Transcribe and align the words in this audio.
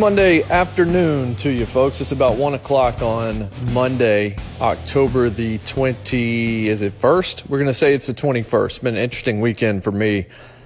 Monday 0.00 0.42
afternoon 0.44 1.36
to 1.36 1.50
you, 1.50 1.66
folks. 1.66 2.00
It's 2.00 2.10
about 2.10 2.38
one 2.38 2.54
o'clock 2.54 3.02
on 3.02 3.50
Monday, 3.74 4.34
October 4.58 5.28
the 5.28 5.58
20, 5.58 6.68
is 6.70 6.80
it 6.80 6.94
first? 6.94 7.44
We're 7.50 7.58
going 7.58 7.66
to 7.66 7.74
say 7.74 7.94
it's 7.94 8.06
the 8.06 8.14
21st. 8.14 8.64
It's 8.64 8.78
been 8.78 8.94
an 8.94 9.00
interesting 9.02 9.42
weekend 9.42 9.84
for 9.84 9.92
me. 9.92 10.24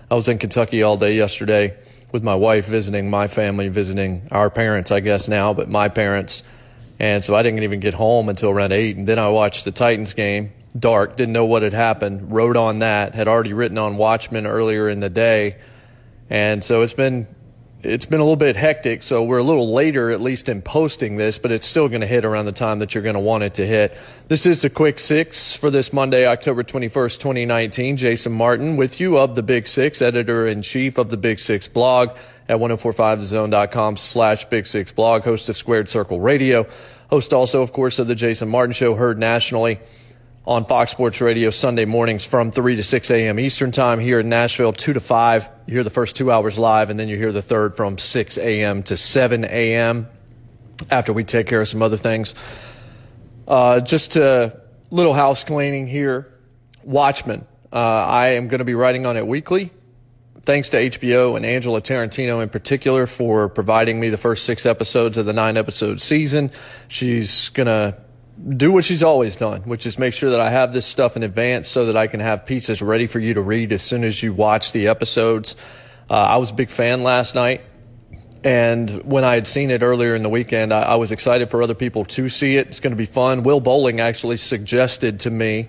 I 0.09 0.15
was 0.15 0.29
in 0.29 0.39
Kentucky 0.39 0.85
all 0.85 0.97
day 0.97 1.17
yesterday 1.17 1.77
with 2.13 2.23
my 2.23 2.37
wife 2.37 2.69
visiting 2.69 3.11
my 3.11 3.27
family, 3.27 3.69
visiting 3.69 4.29
our 4.31 4.51
parents, 4.51 4.93
I 4.93 5.01
guess 5.01 5.27
now, 5.27 5.53
but 5.53 5.69
my 5.69 5.89
parents. 5.89 6.45
And 7.01 7.25
so 7.25 7.35
I 7.35 7.43
didn't 7.43 7.65
even 7.65 7.81
get 7.81 7.95
home 7.95 8.29
until 8.29 8.51
around 8.51 8.71
eight. 8.71 8.97
And 8.97 9.05
then 9.05 9.19
I 9.19 9.31
watched 9.31 9.65
the 9.65 9.73
Titans 9.73 10.15
game, 10.15 10.53
dark, 10.79 11.17
didn't 11.17 11.33
know 11.33 11.47
what 11.47 11.63
had 11.63 11.73
happened, 11.73 12.33
wrote 12.33 12.57
on 12.57 12.79
that, 12.79 13.17
had 13.17 13.27
already 13.27 13.53
written 13.53 13.79
on 13.79 13.97
Watchmen 13.97 14.47
earlier 14.47 14.89
in 14.89 15.01
the 15.01 15.11
day. 15.11 15.57
And 16.31 16.63
so 16.63 16.83
it's 16.83 16.93
been 16.93 17.27
it's 17.85 18.07
been 18.07 18.21
a 18.21 18.23
little 18.23 18.37
bit 18.37 18.57
hectic, 18.57 19.03
so 19.03 19.23
we're 19.23 19.39
a 19.39 19.43
little 19.43 19.73
later, 19.73 20.11
at 20.11 20.21
least 20.21 20.49
in 20.49 20.63
posting 20.63 21.17
this, 21.17 21.37
but 21.37 21.53
it's 21.53 21.67
still 21.67 21.89
going 21.89 22.01
to 22.01 22.07
hit 22.07 22.25
around 22.25 22.47
the 22.47 22.53
time 22.53 22.79
that 22.79 22.95
you're 22.95 23.03
going 23.03 23.15
to 23.15 23.21
want 23.21 23.45
it 23.45 23.55
to 23.55 23.67
hit. 23.67 23.97
This 24.29 24.47
is 24.47 24.63
the 24.63 24.71
quick 24.71 24.99
six 24.99 25.53
for 25.53 25.71
this 25.71 25.93
Monday, 25.93 26.27
October 26.27 26.63
21st, 26.63 27.19
2019. 27.19 27.99
Jason 27.99 28.33
Martin 28.33 28.77
with 28.77 29.01
you 29.01 29.19
of 29.19 29.35
the 29.35 29.43
Big 29.43 29.67
Six, 29.67 30.01
editor 30.01 30.47
in 30.47 30.63
chief 30.63 30.97
of 30.97 31.11
the 31.11 31.19
Big 31.19 31.39
Six 31.39 31.69
blog 31.69 32.17
at 32.49 32.59
1045thezone.com 32.59 33.99
slash 33.99 34.47
Big 34.47 34.67
Six 34.67 34.91
blog, 34.91 35.23
host 35.23 35.49
of 35.51 35.57
Squared 35.57 35.91
Circle 35.91 36.21
Radio, 36.21 36.67
host 37.11 37.35
also, 37.35 37.61
of 37.61 37.73
course, 37.73 37.99
of 37.99 38.07
the 38.07 38.15
Jason 38.15 38.49
Martin 38.49 38.73
Show, 38.73 38.95
heard 38.95 39.19
nationally 39.19 39.79
on 40.47 40.67
Fox 40.67 40.91
Sports 40.91 41.21
Radio 41.23 41.49
Sunday 41.49 41.87
mornings 41.87 42.27
from 42.27 42.51
3 42.51 42.77
to 42.77 42.83
6 42.83 43.11
a.m. 43.11 43.41
Eastern 43.41 43.73
Time 43.73 43.99
here 43.99 44.21
in 44.21 44.29
Nashville, 44.29 44.75
2 44.75 44.93
to 44.93 45.01
5. 45.01 45.49
You 45.67 45.75
hear 45.75 45.85
the 45.85 45.91
first 45.91 46.17
two 46.17 46.31
hours 46.31 46.59
live, 46.59 46.91
and 46.91 47.01
then 47.01 47.09
you 47.09 47.17
hear 47.17 47.33
the 47.33 47.41
third 47.41 47.75
from 47.75 47.97
6 47.97 48.37
a.m. 48.37 48.83
to 48.85 48.97
7 48.97 49.45
a.m. 49.45 50.07
after 50.91 51.15
we 51.15 51.25
take 51.25 51.47
care 51.47 51.63
of 51.63 51.69
some 51.69 51.81
other 51.81 51.97
things. 51.97 52.35
Uh, 53.49 53.81
just 53.81 54.17
a 54.17 54.61
little 54.91 55.15
house 55.15 55.45
cleaning 55.45 55.87
here. 55.87 56.31
Watchmen. 56.83 57.47
Uh, 57.73 57.79
I 57.79 58.29
am 58.29 58.49
going 58.49 58.59
to 58.59 58.67
be 58.67 58.75
writing 58.75 59.07
on 59.07 59.17
it 59.17 59.27
weekly. 59.27 59.71
Thanks 60.43 60.69
to 60.71 60.77
HBO 60.77 61.39
and 61.39 61.47
Angela 61.47 61.81
Tarantino 61.81 62.43
in 62.43 62.51
particular 62.51 63.07
for 63.07 63.49
providing 63.49 63.99
me 63.99 64.11
the 64.11 64.19
first 64.19 64.45
six 64.45 64.67
episodes 64.67 65.17
of 65.17 65.25
the 65.25 65.33
nine 65.33 65.57
episode 65.57 66.03
season. 66.03 66.51
She's 66.87 67.49
going 67.49 67.67
to 67.67 68.04
do 68.57 68.73
what 68.73 68.85
she's 68.85 69.03
always 69.03 69.37
done, 69.37 69.63
which 69.63 69.87
is 69.87 69.99
make 69.99 70.13
sure 70.13 70.31
that 70.31 70.41
I 70.41 70.51
have 70.51 70.73
this 70.73 70.87
stuff 70.87 71.17
in 71.17 71.23
advance 71.23 71.69
so 71.69 71.87
that 71.87 71.97
I 71.97 72.07
can 72.07 72.21
have 72.21 72.47
pieces 72.47 72.83
ready 72.83 73.07
for 73.07 73.19
you 73.19 73.35
to 73.35 73.43
read 73.43 73.73
as 73.73 73.83
soon 73.83 74.05
as 74.05 74.23
you 74.23 74.33
watch 74.33 74.73
the 74.73 74.89
episodes. 74.89 75.55
Uh, 76.11 76.15
I 76.15 76.37
was 76.37 76.51
a 76.51 76.55
big 76.55 76.71
fan 76.71 77.03
last 77.03 77.35
night. 77.35 77.63
And 78.43 78.91
when 79.05 79.25
I 79.25 79.35
had 79.35 79.47
seen 79.47 79.71
it 79.71 79.83
earlier 79.83 80.15
in 80.15 80.23
the 80.23 80.29
weekend, 80.29 80.73
I, 80.73 80.83
I 80.83 80.95
was 80.97 81.13
excited 81.13 81.51
for 81.51 81.63
other 81.63 81.75
people 81.75 82.05
to 82.07 82.29
see 82.29 82.57
it. 82.57 82.67
It's 82.67 82.81
going 82.81 82.91
to 82.91 82.97
be 82.97 83.07
fun. 83.07 83.43
Will 83.43 83.61
Bowling 83.61 84.01
actually 84.01 84.37
suggested 84.37 85.21
to 85.21 85.31
me, 85.31 85.69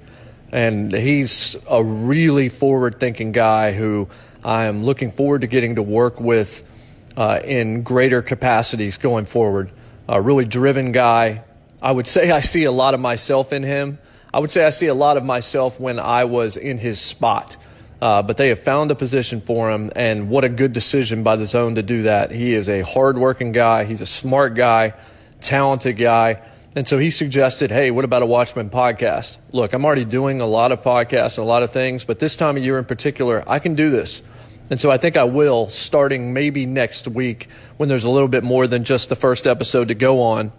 and 0.52 0.92
he's 0.92 1.56
a 1.70 1.82
really 1.82 2.50
forward 2.50 3.00
thinking 3.00 3.32
guy 3.32 3.72
who 3.72 4.10
I 4.44 4.66
am 4.66 4.84
looking 4.84 5.12
forward 5.12 5.42
to 5.42 5.48
getting 5.48 5.76
to 5.76 5.82
work 5.84 6.20
with 6.20 6.68
uh, 7.16 7.40
in 7.46 7.84
greater 7.84 8.22
capacities 8.22 8.98
going 8.98 9.24
forward. 9.24 9.72
A 10.10 10.22
really 10.22 10.46
driven 10.46 10.92
guy, 10.92 11.46
I 11.82 11.92
would 11.92 12.08
say 12.08 12.32
I 12.32 12.42
see 12.42 12.64
a 12.64 12.72
lot 12.72 12.94
of 12.94 13.00
myself 13.00 13.54
in 13.54 13.64
him. 13.64 14.00
I 14.34 14.40
would 14.40 14.52
say 14.52 14.66
I 14.66 14.70
see 14.70 14.88
a 14.88 14.94
lot 14.94 15.18
of 15.18 15.24
myself 15.24 15.80
when 15.80 16.00
I 16.00 16.26
was 16.26 16.58
in 16.58 16.78
his 16.78 17.00
spot. 17.00 17.58
Uh, 18.02 18.22
but 18.22 18.38
they 18.38 18.50
have 18.50 18.60
found 18.60 18.92
a 18.92 18.96
position 18.96 19.40
for 19.40 19.72
him, 19.72 19.92
and 19.96 20.30
what 20.30 20.44
a 20.44 20.50
good 20.50 20.74
decision 20.74 21.24
by 21.24 21.38
the 21.38 21.46
zone 21.46 21.76
to 21.76 21.82
do 21.82 22.04
that. 22.04 22.32
He 22.32 22.54
is 22.54 22.68
a 22.68 22.82
hardworking 22.82 23.54
guy. 23.54 23.86
He's 23.86 24.02
a 24.02 24.06
smart 24.06 24.54
guy, 24.54 24.94
talented 25.40 25.98
guy. 25.98 26.42
And 26.76 26.86
so 26.86 26.98
he 26.98 27.10
suggested, 27.10 27.72
hey, 27.72 27.92
what 27.92 28.04
about 28.04 28.22
a 28.22 28.26
Watchmen 28.26 28.70
podcast? 28.70 29.38
Look, 29.54 29.72
I'm 29.72 29.86
already 29.86 30.04
doing 30.04 30.42
a 30.42 30.46
lot 30.46 30.74
of 30.74 30.82
podcasts 30.82 31.38
and 31.38 31.46
a 31.46 31.48
lot 31.48 31.64
of 31.64 31.72
things, 31.72 32.04
but 32.04 32.20
this 32.20 32.36
time 32.36 32.58
of 32.58 32.64
year 32.64 32.78
in 32.78 32.84
particular, 32.84 33.44
I 33.48 33.60
can 33.60 33.76
do 33.76 33.90
this. 33.90 34.22
And 34.70 34.82
so 34.82 34.92
I 34.92 34.98
think 34.98 35.16
I 35.16 35.24
will, 35.24 35.70
starting 35.70 36.34
maybe 36.34 36.66
next 36.66 37.08
week 37.08 37.48
when 37.78 37.88
there's 37.88 38.04
a 38.04 38.10
little 38.10 38.28
bit 38.28 38.44
more 38.44 38.68
than 38.68 38.84
just 38.84 39.08
the 39.08 39.16
first 39.16 39.48
episode 39.48 39.88
to 39.88 39.96
go 39.96 40.20
on. 40.22 40.52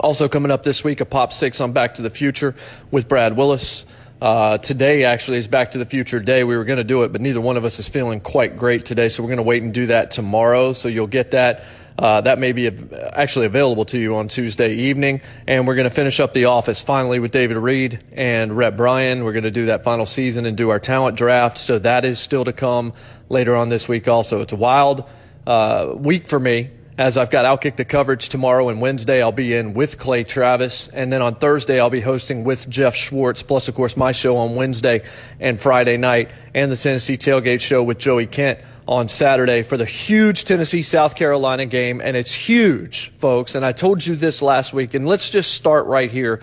Also 0.00 0.28
coming 0.28 0.50
up 0.50 0.64
this 0.64 0.82
week, 0.82 1.00
a 1.00 1.04
Pop 1.04 1.32
6 1.32 1.60
on 1.60 1.72
Back 1.72 1.94
to 1.94 2.02
the 2.02 2.10
Future 2.10 2.56
with 2.90 3.08
Brad 3.08 3.36
Willis. 3.36 3.86
Uh, 4.20 4.58
today 4.58 5.04
actually 5.04 5.38
is 5.38 5.46
Back 5.46 5.70
to 5.72 5.78
the 5.78 5.84
Future 5.84 6.18
Day. 6.18 6.42
We 6.42 6.56
were 6.56 6.64
going 6.64 6.78
to 6.78 6.84
do 6.84 7.04
it, 7.04 7.12
but 7.12 7.20
neither 7.20 7.40
one 7.40 7.56
of 7.56 7.64
us 7.64 7.78
is 7.78 7.88
feeling 7.88 8.18
quite 8.20 8.56
great 8.56 8.84
today, 8.84 9.08
so 9.08 9.22
we're 9.22 9.28
going 9.28 9.36
to 9.36 9.44
wait 9.44 9.62
and 9.62 9.72
do 9.72 9.86
that 9.86 10.10
tomorrow. 10.10 10.72
So 10.72 10.88
you'll 10.88 11.06
get 11.06 11.30
that. 11.30 11.64
Uh, 11.96 12.20
that 12.22 12.40
may 12.40 12.50
be 12.50 12.66
actually 13.12 13.46
available 13.46 13.84
to 13.84 13.98
you 13.98 14.16
on 14.16 14.26
Tuesday 14.26 14.74
evening. 14.74 15.20
And 15.46 15.64
we're 15.64 15.76
going 15.76 15.88
to 15.88 15.94
finish 15.94 16.18
up 16.18 16.32
The 16.32 16.46
Office 16.46 16.80
finally 16.80 17.20
with 17.20 17.30
David 17.30 17.56
Reed 17.56 18.02
and 18.10 18.56
Rhett 18.56 18.76
Bryan. 18.76 19.22
We're 19.22 19.32
going 19.32 19.44
to 19.44 19.52
do 19.52 19.66
that 19.66 19.84
final 19.84 20.06
season 20.06 20.44
and 20.44 20.56
do 20.56 20.70
our 20.70 20.80
talent 20.80 21.16
draft. 21.16 21.56
So 21.56 21.78
that 21.78 22.04
is 22.04 22.18
still 22.18 22.44
to 22.46 22.52
come 22.52 22.94
later 23.28 23.54
on 23.54 23.68
this 23.68 23.86
week 23.86 24.08
also. 24.08 24.40
It's 24.40 24.52
a 24.52 24.56
wild 24.56 25.08
uh, 25.46 25.92
week 25.94 26.26
for 26.26 26.40
me 26.40 26.70
as 26.96 27.16
I've 27.16 27.30
got 27.30 27.44
Outkick 27.44 27.74
the 27.74 27.84
coverage 27.84 28.28
tomorrow 28.28 28.68
and 28.68 28.80
Wednesday, 28.80 29.20
I'll 29.20 29.32
be 29.32 29.52
in 29.52 29.74
with 29.74 29.98
Clay 29.98 30.22
Travis. 30.22 30.86
And 30.88 31.12
then 31.12 31.22
on 31.22 31.34
Thursday, 31.34 31.80
I'll 31.80 31.90
be 31.90 32.00
hosting 32.00 32.44
with 32.44 32.68
Jeff 32.68 32.94
Schwartz, 32.94 33.42
plus, 33.42 33.66
of 33.66 33.74
course, 33.74 33.96
my 33.96 34.12
show 34.12 34.36
on 34.36 34.54
Wednesday 34.54 35.02
and 35.40 35.60
Friday 35.60 35.96
night, 35.96 36.30
and 36.54 36.70
the 36.70 36.76
Tennessee 36.76 37.16
Tailgate 37.16 37.60
Show 37.60 37.82
with 37.82 37.98
Joey 37.98 38.26
Kent 38.26 38.60
on 38.86 39.08
Saturday 39.08 39.62
for 39.62 39.76
the 39.76 39.84
huge 39.84 40.44
Tennessee 40.44 40.82
South 40.82 41.16
Carolina 41.16 41.66
game. 41.66 42.00
And 42.00 42.16
it's 42.16 42.32
huge, 42.32 43.10
folks. 43.14 43.56
And 43.56 43.64
I 43.64 43.72
told 43.72 44.06
you 44.06 44.14
this 44.14 44.40
last 44.40 44.72
week. 44.72 44.94
And 44.94 45.08
let's 45.08 45.30
just 45.30 45.52
start 45.52 45.86
right 45.86 46.10
here. 46.10 46.42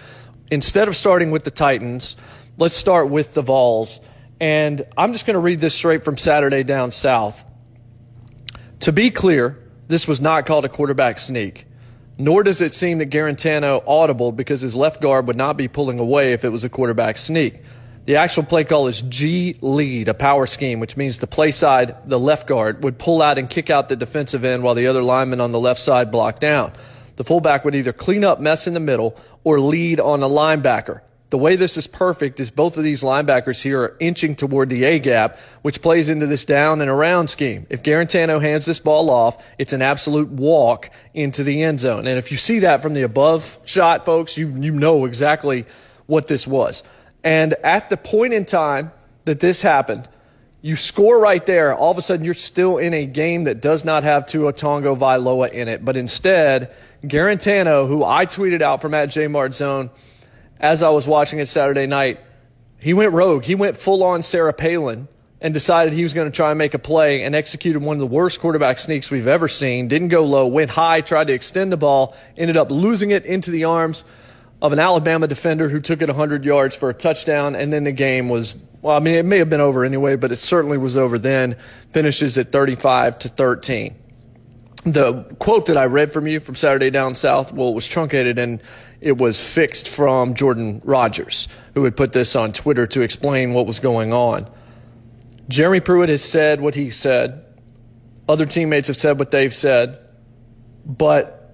Instead 0.49 0.89
of 0.89 0.97
starting 0.97 1.31
with 1.31 1.45
the 1.45 1.51
Titans, 1.51 2.17
let's 2.57 2.75
start 2.75 3.09
with 3.09 3.35
the 3.35 3.41
Vols. 3.41 4.01
And 4.41 4.85
I'm 4.97 5.13
just 5.13 5.25
going 5.25 5.35
to 5.35 5.39
read 5.39 5.59
this 5.59 5.75
straight 5.75 6.03
from 6.03 6.17
Saturday 6.17 6.63
down 6.63 6.91
south. 6.91 7.45
To 8.81 8.91
be 8.91 9.11
clear, 9.11 9.60
this 9.91 10.07
was 10.07 10.21
not 10.21 10.45
called 10.45 10.65
a 10.65 10.69
quarterback 10.69 11.19
sneak. 11.19 11.65
Nor 12.17 12.43
does 12.43 12.61
it 12.61 12.73
seem 12.73 12.99
that 12.99 13.09
Guarantano 13.09 13.83
audible 13.87 14.31
because 14.31 14.61
his 14.61 14.75
left 14.75 15.01
guard 15.01 15.27
would 15.27 15.35
not 15.35 15.57
be 15.57 15.67
pulling 15.67 15.99
away 15.99 16.33
if 16.33 16.45
it 16.45 16.49
was 16.49 16.63
a 16.63 16.69
quarterback 16.69 17.17
sneak. 17.17 17.61
The 18.05 18.15
actual 18.15 18.43
play 18.43 18.63
call 18.63 18.87
is 18.87 19.01
G 19.01 19.57
lead, 19.61 20.07
a 20.07 20.13
power 20.13 20.47
scheme, 20.47 20.79
which 20.79 20.97
means 20.97 21.19
the 21.19 21.27
play 21.27 21.51
side, 21.51 21.95
the 22.05 22.19
left 22.19 22.47
guard, 22.47 22.83
would 22.83 22.97
pull 22.97 23.21
out 23.21 23.37
and 23.37 23.49
kick 23.49 23.69
out 23.69 23.89
the 23.89 23.95
defensive 23.95 24.43
end 24.43 24.63
while 24.63 24.75
the 24.75 24.87
other 24.87 25.03
lineman 25.03 25.41
on 25.41 25.51
the 25.51 25.59
left 25.59 25.79
side 25.79 26.11
blocked 26.11 26.41
down. 26.41 26.73
The 27.17 27.23
fullback 27.23 27.63
would 27.65 27.75
either 27.75 27.93
clean 27.93 28.23
up 28.23 28.39
mess 28.39 28.65
in 28.67 28.73
the 28.73 28.79
middle 28.79 29.15
or 29.43 29.59
lead 29.59 29.99
on 29.99 30.23
a 30.23 30.27
linebacker. 30.27 31.01
The 31.31 31.37
way 31.37 31.55
this 31.55 31.77
is 31.77 31.87
perfect 31.87 32.41
is 32.41 32.51
both 32.51 32.75
of 32.75 32.83
these 32.83 33.03
linebackers 33.03 33.63
here 33.63 33.81
are 33.81 33.97
inching 34.01 34.35
toward 34.35 34.67
the 34.67 34.83
A 34.83 34.99
gap, 34.99 35.39
which 35.61 35.81
plays 35.81 36.09
into 36.09 36.27
this 36.27 36.43
down 36.43 36.81
and 36.81 36.89
around 36.89 37.29
scheme. 37.29 37.65
If 37.69 37.83
Guarantano 37.83 38.41
hands 38.41 38.65
this 38.65 38.79
ball 38.79 39.09
off, 39.09 39.41
it's 39.57 39.71
an 39.71 39.81
absolute 39.81 40.27
walk 40.27 40.89
into 41.13 41.45
the 41.45 41.63
end 41.63 41.79
zone. 41.79 42.05
And 42.05 42.17
if 42.17 42.31
you 42.31 42.37
see 42.37 42.59
that 42.59 42.81
from 42.81 42.93
the 42.93 43.03
above 43.03 43.59
shot, 43.63 44.03
folks, 44.03 44.37
you, 44.37 44.49
you 44.59 44.73
know 44.73 45.05
exactly 45.05 45.65
what 46.05 46.27
this 46.27 46.45
was. 46.45 46.83
And 47.23 47.53
at 47.63 47.89
the 47.89 47.95
point 47.95 48.33
in 48.33 48.43
time 48.43 48.91
that 49.23 49.39
this 49.39 49.61
happened, 49.61 50.09
you 50.61 50.75
score 50.75 51.17
right 51.17 51.45
there. 51.45 51.73
All 51.73 51.91
of 51.91 51.97
a 51.97 52.01
sudden, 52.01 52.25
you're 52.25 52.33
still 52.33 52.77
in 52.77 52.93
a 52.93 53.05
game 53.05 53.45
that 53.45 53.61
does 53.61 53.85
not 53.85 54.03
have 54.03 54.25
Tua 54.25 54.51
Tagovailoa 54.51 55.49
in 55.53 55.69
it. 55.69 55.85
But 55.85 55.95
instead, 55.95 56.75
Guarantano, 57.05 57.87
who 57.87 58.03
I 58.03 58.25
tweeted 58.25 58.61
out 58.61 58.81
from 58.81 58.93
at 58.93 59.05
J 59.05 59.29
Zone, 59.51 59.91
as 60.61 60.83
I 60.83 60.89
was 60.89 61.07
watching 61.07 61.39
it 61.39 61.47
Saturday 61.47 61.87
night, 61.87 62.19
he 62.77 62.93
went 62.93 63.11
rogue. 63.11 63.43
He 63.43 63.55
went 63.55 63.77
full 63.77 64.03
on 64.03 64.21
Sarah 64.21 64.53
Palin 64.53 65.07
and 65.41 65.53
decided 65.53 65.91
he 65.91 66.03
was 66.03 66.13
going 66.13 66.31
to 66.31 66.35
try 66.35 66.51
and 66.51 66.57
make 66.57 66.75
a 66.75 66.79
play 66.79 67.23
and 67.23 67.35
executed 67.35 67.81
one 67.81 67.95
of 67.95 67.99
the 67.99 68.07
worst 68.07 68.39
quarterback 68.39 68.77
sneaks 68.77 69.09
we've 69.09 69.27
ever 69.27 69.47
seen. 69.47 69.87
Didn't 69.87 70.09
go 70.09 70.23
low, 70.23 70.45
went 70.45 70.69
high, 70.69 71.01
tried 71.01 71.27
to 71.27 71.33
extend 71.33 71.71
the 71.71 71.77
ball, 71.77 72.15
ended 72.37 72.57
up 72.57 72.69
losing 72.69 73.09
it 73.09 73.25
into 73.25 73.49
the 73.49 73.63
arms 73.63 74.03
of 74.61 74.71
an 74.71 74.77
Alabama 74.77 75.27
defender 75.27 75.69
who 75.69 75.81
took 75.81 76.03
it 76.03 76.07
100 76.07 76.45
yards 76.45 76.75
for 76.75 76.91
a 76.91 76.93
touchdown, 76.93 77.55
and 77.55 77.73
then 77.73 77.83
the 77.83 77.91
game 77.91 78.29
was, 78.29 78.55
well, 78.83 78.95
I 78.95 78.99
mean, 78.99 79.15
it 79.15 79.25
may 79.25 79.39
have 79.39 79.49
been 79.49 79.61
over 79.61 79.83
anyway, 79.83 80.15
but 80.15 80.31
it 80.31 80.35
certainly 80.35 80.77
was 80.77 80.95
over 80.95 81.17
then. 81.17 81.55
Finishes 81.89 82.37
at 82.37 82.51
35 82.51 83.17
to 83.19 83.29
13. 83.29 83.95
The 84.85 85.23
quote 85.37 85.67
that 85.67 85.77
I 85.77 85.85
read 85.85 86.11
from 86.11 86.27
you 86.27 86.39
from 86.39 86.55
Saturday 86.55 86.89
Down 86.89 87.13
South, 87.13 87.53
well, 87.53 87.69
it 87.69 87.75
was 87.75 87.87
truncated 87.87 88.39
and 88.39 88.61
it 88.99 89.17
was 89.17 89.39
fixed 89.39 89.87
from 89.87 90.33
Jordan 90.33 90.81
Rogers, 90.83 91.47
who 91.75 91.83
had 91.83 91.95
put 91.95 92.13
this 92.13 92.35
on 92.35 92.51
Twitter 92.51 92.87
to 92.87 93.01
explain 93.01 93.53
what 93.53 93.67
was 93.67 93.79
going 93.79 94.11
on. 94.11 94.49
Jeremy 95.47 95.81
Pruitt 95.81 96.09
has 96.09 96.23
said 96.23 96.61
what 96.61 96.75
he 96.75 96.89
said. 96.89 97.45
Other 98.27 98.45
teammates 98.45 98.87
have 98.87 98.97
said 98.97 99.19
what 99.19 99.31
they've 99.31 99.53
said. 99.53 99.99
But 100.85 101.53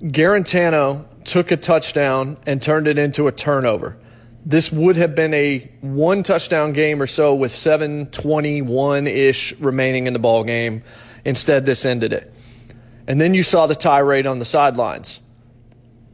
Guarantano 0.00 1.06
took 1.24 1.50
a 1.50 1.56
touchdown 1.56 2.36
and 2.46 2.62
turned 2.62 2.86
it 2.86 2.98
into 2.98 3.26
a 3.26 3.32
turnover. 3.32 3.98
This 4.46 4.70
would 4.70 4.96
have 4.96 5.14
been 5.14 5.32
a 5.32 5.70
one 5.80 6.22
touchdown 6.22 6.74
game 6.74 7.00
or 7.00 7.06
so 7.06 7.34
with 7.34 7.50
721 7.50 9.06
ish 9.06 9.58
remaining 9.58 10.06
in 10.06 10.12
the 10.12 10.18
ball 10.18 10.44
game. 10.44 10.82
Instead, 11.24 11.64
this 11.64 11.86
ended 11.86 12.12
it. 12.12 12.33
And 13.06 13.20
then 13.20 13.34
you 13.34 13.42
saw 13.42 13.66
the 13.66 13.74
tirade 13.74 14.26
on 14.26 14.38
the 14.38 14.44
sidelines. 14.44 15.20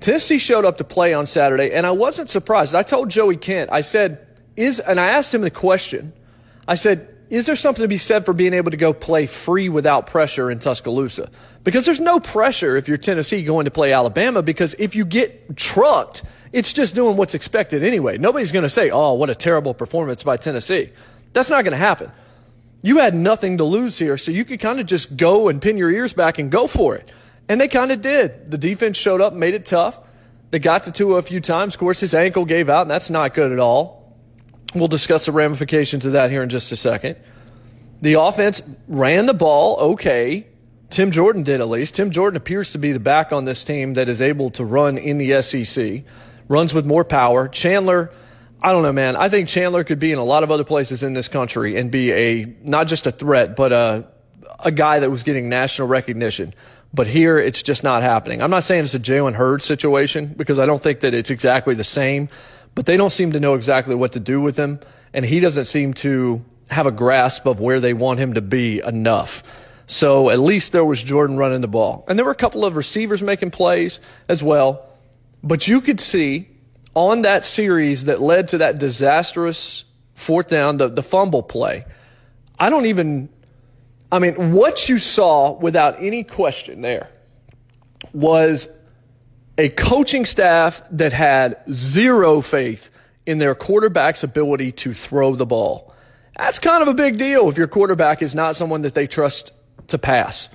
Tennessee 0.00 0.38
showed 0.38 0.64
up 0.64 0.78
to 0.78 0.84
play 0.84 1.12
on 1.12 1.26
Saturday, 1.26 1.72
and 1.72 1.86
I 1.86 1.90
wasn't 1.90 2.28
surprised. 2.28 2.74
I 2.74 2.82
told 2.82 3.10
Joey 3.10 3.36
Kent, 3.36 3.70
I 3.70 3.82
said, 3.82 4.26
is, 4.56 4.80
and 4.80 4.98
I 4.98 5.08
asked 5.08 5.34
him 5.34 5.42
the 5.42 5.50
question, 5.50 6.12
I 6.66 6.74
said, 6.74 7.08
is 7.28 7.46
there 7.46 7.54
something 7.54 7.82
to 7.82 7.88
be 7.88 7.98
said 7.98 8.24
for 8.24 8.32
being 8.32 8.54
able 8.54 8.72
to 8.72 8.76
go 8.76 8.92
play 8.92 9.26
free 9.26 9.68
without 9.68 10.06
pressure 10.06 10.50
in 10.50 10.58
Tuscaloosa? 10.58 11.30
Because 11.62 11.84
there's 11.84 12.00
no 12.00 12.18
pressure 12.18 12.76
if 12.76 12.88
you're 12.88 12.96
Tennessee 12.96 13.44
going 13.44 13.66
to 13.66 13.70
play 13.70 13.92
Alabama, 13.92 14.42
because 14.42 14.74
if 14.78 14.96
you 14.96 15.04
get 15.04 15.56
trucked, 15.56 16.24
it's 16.52 16.72
just 16.72 16.94
doing 16.94 17.16
what's 17.16 17.34
expected 17.34 17.84
anyway. 17.84 18.18
Nobody's 18.18 18.50
going 18.50 18.64
to 18.64 18.70
say, 18.70 18.90
oh, 18.90 19.12
what 19.14 19.30
a 19.30 19.34
terrible 19.34 19.74
performance 19.74 20.22
by 20.24 20.38
Tennessee. 20.38 20.90
That's 21.32 21.50
not 21.50 21.62
going 21.62 21.72
to 21.72 21.78
happen. 21.78 22.10
You 22.82 22.98
had 22.98 23.14
nothing 23.14 23.58
to 23.58 23.64
lose 23.64 23.98
here, 23.98 24.16
so 24.16 24.30
you 24.30 24.44
could 24.44 24.60
kind 24.60 24.80
of 24.80 24.86
just 24.86 25.16
go 25.16 25.48
and 25.48 25.60
pin 25.60 25.76
your 25.76 25.90
ears 25.90 26.12
back 26.12 26.38
and 26.38 26.50
go 26.50 26.66
for 26.66 26.94
it. 26.94 27.12
And 27.48 27.60
they 27.60 27.68
kind 27.68 27.92
of 27.92 28.00
did. 28.00 28.50
The 28.50 28.58
defense 28.58 28.96
showed 28.96 29.20
up, 29.20 29.32
made 29.34 29.54
it 29.54 29.66
tough. 29.66 29.98
They 30.50 30.58
got 30.58 30.84
to 30.84 30.92
Tua 30.92 31.16
a 31.18 31.22
few 31.22 31.40
times. 31.40 31.74
Of 31.74 31.80
course, 31.80 32.00
his 32.00 32.14
ankle 32.14 32.44
gave 32.44 32.68
out, 32.68 32.82
and 32.82 32.90
that's 32.90 33.10
not 33.10 33.34
good 33.34 33.52
at 33.52 33.58
all. 33.58 34.16
We'll 34.74 34.88
discuss 34.88 35.26
the 35.26 35.32
ramifications 35.32 36.06
of 36.06 36.12
that 36.12 36.30
here 36.30 36.42
in 36.42 36.48
just 36.48 36.72
a 36.72 36.76
second. 36.76 37.16
The 38.00 38.14
offense 38.14 38.62
ran 38.88 39.26
the 39.26 39.34
ball 39.34 39.76
okay. 39.92 40.46
Tim 40.88 41.10
Jordan 41.10 41.42
did 41.42 41.60
at 41.60 41.68
least. 41.68 41.96
Tim 41.96 42.10
Jordan 42.10 42.36
appears 42.36 42.72
to 42.72 42.78
be 42.78 42.92
the 42.92 43.00
back 43.00 43.32
on 43.32 43.44
this 43.44 43.62
team 43.62 43.94
that 43.94 44.08
is 44.08 44.20
able 44.20 44.50
to 44.50 44.64
run 44.64 44.96
in 44.96 45.18
the 45.18 45.42
SEC, 45.42 46.02
runs 46.48 46.72
with 46.72 46.86
more 46.86 47.04
power. 47.04 47.46
Chandler, 47.46 48.10
I 48.62 48.72
don't 48.72 48.82
know, 48.82 48.92
man. 48.92 49.16
I 49.16 49.28
think 49.28 49.48
Chandler 49.48 49.84
could 49.84 49.98
be 49.98 50.12
in 50.12 50.18
a 50.18 50.24
lot 50.24 50.42
of 50.42 50.50
other 50.50 50.64
places 50.64 51.02
in 51.02 51.14
this 51.14 51.28
country 51.28 51.76
and 51.76 51.90
be 51.90 52.12
a, 52.12 52.44
not 52.62 52.86
just 52.86 53.06
a 53.06 53.10
threat, 53.10 53.56
but 53.56 53.72
a, 53.72 54.06
a 54.62 54.70
guy 54.70 54.98
that 54.98 55.10
was 55.10 55.22
getting 55.22 55.48
national 55.48 55.88
recognition. 55.88 56.54
But 56.92 57.06
here, 57.06 57.38
it's 57.38 57.62
just 57.62 57.82
not 57.82 58.02
happening. 58.02 58.42
I'm 58.42 58.50
not 58.50 58.64
saying 58.64 58.84
it's 58.84 58.94
a 58.94 59.00
Jalen 59.00 59.34
Hurd 59.34 59.62
situation 59.62 60.34
because 60.36 60.58
I 60.58 60.66
don't 60.66 60.82
think 60.82 61.00
that 61.00 61.14
it's 61.14 61.30
exactly 61.30 61.74
the 61.74 61.84
same 61.84 62.28
but 62.74 62.86
they 62.86 62.96
don't 62.96 63.10
seem 63.10 63.32
to 63.32 63.40
know 63.40 63.54
exactly 63.54 63.94
what 63.94 64.12
to 64.12 64.20
do 64.20 64.40
with 64.40 64.56
him. 64.56 64.80
And 65.12 65.24
he 65.24 65.40
doesn't 65.40 65.64
seem 65.64 65.94
to 65.94 66.44
have 66.70 66.86
a 66.86 66.92
grasp 66.92 67.46
of 67.46 67.60
where 67.60 67.80
they 67.80 67.92
want 67.92 68.20
him 68.20 68.34
to 68.34 68.40
be 68.40 68.80
enough. 68.80 69.42
So 69.86 70.30
at 70.30 70.38
least 70.38 70.72
there 70.72 70.84
was 70.84 71.02
Jordan 71.02 71.36
running 71.36 71.62
the 71.62 71.68
ball. 71.68 72.04
And 72.06 72.18
there 72.18 72.24
were 72.24 72.32
a 72.32 72.36
couple 72.36 72.64
of 72.64 72.76
receivers 72.76 73.22
making 73.22 73.50
plays 73.50 73.98
as 74.28 74.42
well. 74.42 74.86
But 75.42 75.66
you 75.66 75.80
could 75.80 75.98
see 75.98 76.48
on 76.94 77.22
that 77.22 77.44
series 77.44 78.06
that 78.06 78.20
led 78.20 78.48
to 78.48 78.58
that 78.58 78.78
disastrous 78.78 79.84
fourth 80.14 80.48
down, 80.48 80.76
the, 80.76 80.88
the 80.88 81.02
fumble 81.02 81.42
play. 81.42 81.84
I 82.58 82.70
don't 82.70 82.86
even, 82.86 83.28
I 84.12 84.18
mean, 84.18 84.52
what 84.52 84.88
you 84.88 84.98
saw 84.98 85.52
without 85.52 85.96
any 85.98 86.24
question 86.24 86.82
there 86.82 87.10
was 88.12 88.68
a 89.56 89.68
coaching 89.68 90.24
staff 90.24 90.82
that 90.90 91.12
had 91.12 91.62
zero 91.70 92.40
faith 92.40 92.90
in 93.26 93.38
their 93.38 93.54
quarterback's 93.54 94.22
ability 94.24 94.72
to 94.72 94.94
throw 94.94 95.34
the 95.34 95.46
ball. 95.46 95.94
That's 96.36 96.58
kind 96.58 96.82
of 96.82 96.88
a 96.88 96.94
big 96.94 97.18
deal 97.18 97.48
if 97.48 97.58
your 97.58 97.68
quarterback 97.68 98.22
is 98.22 98.34
not 98.34 98.56
someone 98.56 98.82
that 98.82 98.94
they 98.94 99.06
trust 99.06 99.52
to 99.88 99.98
pass. 99.98 100.48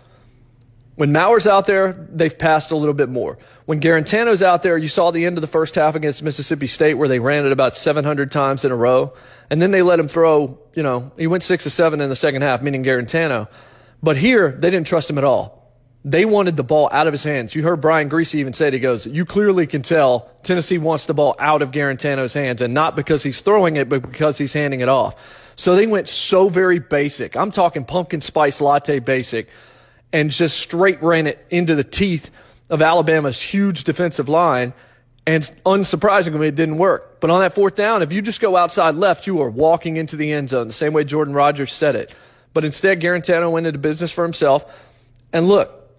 When 0.96 1.12
Maurer's 1.12 1.46
out 1.46 1.66
there, 1.66 2.08
they've 2.10 2.38
passed 2.38 2.72
a 2.72 2.76
little 2.78 2.94
bit 2.94 3.10
more. 3.10 3.38
When 3.66 3.82
Guarantano's 3.82 4.42
out 4.42 4.64
there, 4.64 4.78
you 4.78 4.88
saw 4.88 5.12
the 5.12 5.26
end 5.26 5.38
of 5.38 5.42
the 5.42 5.48
first 5.48 5.76
half 5.76 5.96
against 5.96 6.24
Mississippi 6.24 6.68
State 6.68 6.94
where 6.94 7.10
they 7.10 7.20
ran 7.20 7.46
it 7.46 7.52
about 7.52 7.76
700 7.76 8.32
times 8.32 8.64
in 8.64 8.72
a 8.72 8.76
row. 8.76 9.14
And 9.50 9.62
then 9.62 9.72
they 9.72 9.82
let 9.82 10.00
him 10.00 10.08
throw, 10.08 10.58
you 10.74 10.84
know, 10.84 11.12
he 11.18 11.28
went 11.28 11.44
six 11.44 11.68
or 11.68 11.70
seven 11.70 12.00
in 12.00 12.10
the 12.10 12.16
second 12.16 12.44
half, 12.44 12.62
meaning 12.62 12.84
Guarantano. 12.84 13.50
But 14.02 14.16
here, 14.16 14.52
they 14.52 14.70
didn't 14.70 14.88
trust 14.88 15.10
him 15.10 15.18
at 15.18 15.26
all. 15.26 15.64
They 16.06 16.24
wanted 16.24 16.56
the 16.56 16.64
ball 16.64 16.88
out 16.92 17.08
of 17.08 17.14
his 17.14 17.24
hands. 17.24 17.56
You 17.56 17.64
heard 17.64 17.82
Brian 17.82 18.10
Griese 18.10 18.36
even 18.36 18.54
say 18.54 18.68
it. 18.68 18.74
He 18.74 18.80
goes, 18.80 19.06
you 19.06 19.26
clearly 19.26 19.68
can 19.68 19.82
tell 19.82 20.30
Tennessee 20.44 20.78
wants 20.78 21.08
the 21.08 21.16
ball 21.16 21.36
out 21.40 21.62
of 21.62 21.72
Guarantano's 21.72 22.34
hands 22.34 22.62
and 22.62 22.74
not 22.74 22.96
because 22.96 23.24
he's 23.24 23.42
throwing 23.42 23.76
it, 23.76 23.90
but 23.90 24.04
because 24.04 24.38
he's 24.38 24.54
handing 24.54 24.82
it 24.82 24.90
off. 24.90 25.16
So 25.58 25.76
they 25.76 25.88
went 25.88 26.08
so 26.08 26.48
very 26.48 26.80
basic. 26.80 27.36
I'm 27.36 27.52
talking 27.52 27.84
pumpkin 27.86 28.22
spice 28.22 28.62
latte 28.62 29.00
basic 29.00 29.50
and 30.12 30.30
just 30.30 30.60
straight 30.60 31.02
ran 31.02 31.28
it 31.28 31.46
into 31.50 31.76
the 31.76 31.84
teeth 31.84 32.32
of 32.70 32.82
Alabama's 32.82 33.42
huge 33.42 33.84
defensive 33.84 34.30
line. 34.30 34.74
And 35.28 35.44
unsurprisingly, 35.66 36.48
it 36.48 36.56
didn't 36.56 36.78
work. 36.78 37.20
But 37.20 37.32
on 37.32 37.42
that 37.42 37.54
fourth 37.54 37.76
down, 37.76 38.04
if 38.04 38.14
you 38.14 38.22
just 38.22 38.40
go 38.40 38.56
outside 38.56 38.96
left, 38.96 39.26
you 39.26 39.42
are 39.42 39.50
walking 39.50 39.98
into 39.98 40.16
the 40.16 40.32
end 40.32 40.50
zone, 40.50 40.68
the 40.68 40.74
same 40.74 40.94
way 40.94 41.04
Jordan 41.04 41.34
Rogers 41.34 41.74
said 41.74 41.96
it. 41.96 42.14
But 42.54 42.64
instead, 42.64 43.02
Guarantano 43.02 43.52
went 43.52 43.68
into 43.68 43.80
business 43.80 44.12
for 44.12 44.24
himself. 44.24 44.66
And 45.34 45.48
look, 45.48 45.92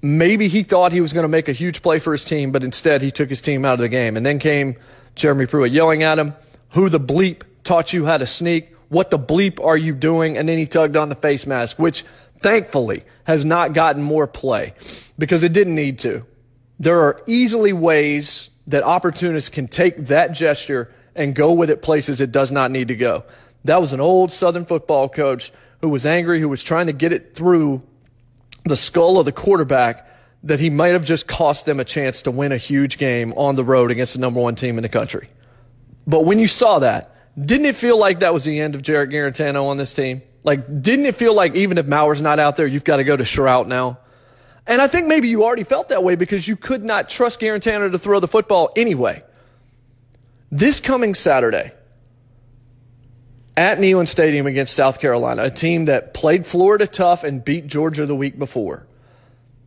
maybe 0.00 0.48
he 0.48 0.62
thought 0.62 0.92
he 0.92 1.00
was 1.00 1.12
going 1.12 1.24
to 1.24 1.28
make 1.28 1.48
a 1.48 1.52
huge 1.52 1.82
play 1.82 1.98
for 1.98 2.12
his 2.12 2.24
team, 2.24 2.52
but 2.52 2.62
instead 2.62 3.02
he 3.02 3.10
took 3.10 3.28
his 3.28 3.40
team 3.40 3.64
out 3.64 3.74
of 3.74 3.80
the 3.80 3.88
game. 3.88 4.16
And 4.16 4.24
then 4.24 4.38
came 4.38 4.76
Jeremy 5.16 5.46
Pruitt 5.46 5.72
yelling 5.72 6.04
at 6.04 6.18
him, 6.18 6.34
who 6.70 6.88
the 6.88 7.00
bleep 7.00 7.42
taught 7.64 7.92
you 7.92 8.06
how 8.06 8.18
to 8.18 8.26
sneak? 8.26 8.70
What 8.88 9.10
the 9.10 9.18
bleep 9.18 9.62
are 9.64 9.76
you 9.76 9.94
doing? 9.94 10.38
And 10.38 10.48
then 10.48 10.58
he 10.58 10.66
tugged 10.66 10.96
on 10.96 11.08
the 11.08 11.14
face 11.14 11.46
mask, 11.46 11.78
which 11.78 12.04
thankfully 12.40 13.04
has 13.24 13.44
not 13.44 13.72
gotten 13.72 14.02
more 14.02 14.26
play 14.26 14.74
because 15.18 15.42
it 15.42 15.52
didn't 15.52 15.74
need 15.74 15.98
to. 16.00 16.24
There 16.78 17.00
are 17.00 17.22
easily 17.26 17.72
ways 17.72 18.50
that 18.66 18.82
opportunists 18.82 19.48
can 19.48 19.66
take 19.66 19.96
that 20.06 20.32
gesture 20.32 20.92
and 21.14 21.34
go 21.34 21.52
with 21.52 21.70
it 21.70 21.82
places 21.82 22.20
it 22.20 22.30
does 22.30 22.52
not 22.52 22.70
need 22.70 22.88
to 22.88 22.96
go. 22.96 23.24
That 23.64 23.80
was 23.80 23.92
an 23.92 24.00
old 24.00 24.30
Southern 24.30 24.64
football 24.64 25.08
coach 25.08 25.52
who 25.80 25.88
was 25.88 26.06
angry, 26.06 26.40
who 26.40 26.48
was 26.48 26.62
trying 26.62 26.86
to 26.86 26.92
get 26.92 27.12
it 27.12 27.34
through 27.34 27.82
the 28.64 28.76
skull 28.76 29.18
of 29.18 29.24
the 29.24 29.32
quarterback 29.32 30.06
that 30.44 30.60
he 30.60 30.70
might 30.70 30.92
have 30.92 31.04
just 31.04 31.26
cost 31.26 31.66
them 31.66 31.80
a 31.80 31.84
chance 31.84 32.22
to 32.22 32.30
win 32.30 32.52
a 32.52 32.56
huge 32.56 32.98
game 32.98 33.32
on 33.32 33.56
the 33.56 33.64
road 33.64 33.90
against 33.90 34.14
the 34.14 34.20
number 34.20 34.40
one 34.40 34.54
team 34.54 34.78
in 34.78 34.82
the 34.82 34.88
country. 34.88 35.28
But 36.06 36.24
when 36.24 36.38
you 36.38 36.46
saw 36.46 36.78
that, 36.78 37.14
didn't 37.38 37.66
it 37.66 37.76
feel 37.76 37.98
like 37.98 38.20
that 38.20 38.32
was 38.32 38.44
the 38.44 38.58
end 38.60 38.74
of 38.74 38.82
Jarrett 38.82 39.10
Guarantano 39.10 39.66
on 39.66 39.76
this 39.76 39.92
team? 39.92 40.22
Like, 40.44 40.82
didn't 40.82 41.06
it 41.06 41.14
feel 41.14 41.34
like 41.34 41.54
even 41.54 41.78
if 41.78 41.86
Maurer's 41.86 42.22
not 42.22 42.38
out 42.38 42.56
there, 42.56 42.66
you've 42.66 42.84
got 42.84 42.96
to 42.96 43.04
go 43.04 43.16
to 43.16 43.24
Shrout 43.24 43.66
now? 43.66 43.98
And 44.66 44.80
I 44.80 44.86
think 44.86 45.06
maybe 45.06 45.28
you 45.28 45.44
already 45.44 45.64
felt 45.64 45.88
that 45.88 46.02
way 46.02 46.14
because 46.14 46.46
you 46.48 46.56
could 46.56 46.84
not 46.84 47.08
trust 47.08 47.40
Guarantano 47.40 47.90
to 47.90 47.98
throw 47.98 48.20
the 48.20 48.28
football 48.28 48.70
anyway. 48.76 49.22
This 50.50 50.80
coming 50.80 51.14
Saturday, 51.14 51.72
at 53.58 53.78
Neyland 53.78 54.08
Stadium 54.08 54.46
against 54.46 54.72
South 54.74 55.00
Carolina, 55.00 55.42
a 55.44 55.50
team 55.50 55.86
that 55.86 56.14
played 56.14 56.46
Florida 56.46 56.86
tough 56.86 57.24
and 57.24 57.44
beat 57.44 57.66
Georgia 57.66 58.06
the 58.06 58.14
week 58.14 58.38
before. 58.38 58.86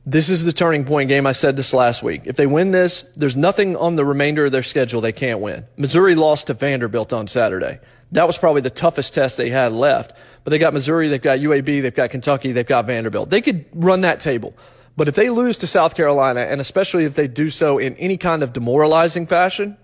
This 0.06 0.30
is 0.30 0.44
the 0.44 0.52
turning 0.52 0.86
point 0.86 1.10
game. 1.10 1.28
I 1.28 1.32
said 1.32 1.56
this 1.56 1.74
last 1.74 2.02
week. 2.02 2.24
If 2.26 2.36
they 2.36 2.48
win 2.48 2.72
this, 2.72 3.04
there's 3.16 3.38
nothing 3.38 3.76
on 3.76 3.96
the 3.96 4.06
remainder 4.06 4.46
of 4.46 4.52
their 4.52 4.64
schedule 4.64 5.00
they 5.00 5.12
can't 5.12 5.40
win. 5.40 5.66
Missouri 5.78 6.16
lost 6.16 6.48
to 6.48 6.56
Vanderbilt 6.56 7.14
on 7.14 7.28
Saturday. 7.28 7.80
That 8.12 8.26
was 8.26 8.38
probably 8.38 8.62
the 8.62 8.72
toughest 8.72 9.14
test 9.14 9.38
they 9.38 9.52
had 9.52 9.72
left. 9.74 10.18
But 10.44 10.52
they 10.52 10.58
got 10.58 10.74
Missouri, 10.74 11.08
they've 11.08 11.22
got 11.22 11.38
UAB, 11.38 11.84
they've 11.84 11.94
got 11.94 12.10
Kentucky, 12.10 12.52
they've 12.52 12.66
got 12.66 12.88
Vanderbilt. 12.88 13.30
They 13.30 13.42
could 13.42 13.66
run 13.74 14.02
that 14.02 14.20
table. 14.20 14.56
But 14.98 15.08
if 15.08 15.14
they 15.16 15.30
lose 15.30 15.58
to 15.60 15.68
South 15.68 15.96
Carolina, 15.96 16.42
and 16.42 16.60
especially 16.60 17.06
if 17.06 17.14
they 17.14 17.28
do 17.28 17.50
so 17.52 17.78
in 17.78 17.96
any 17.98 18.18
kind 18.18 18.42
of 18.42 18.54
demoralizing 18.54 19.28
fashion, 19.28 19.78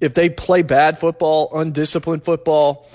if 0.00 0.12
they 0.12 0.28
play 0.28 0.62
bad 0.62 0.98
football, 0.98 1.48
undisciplined 1.58 2.22
football, 2.22 2.86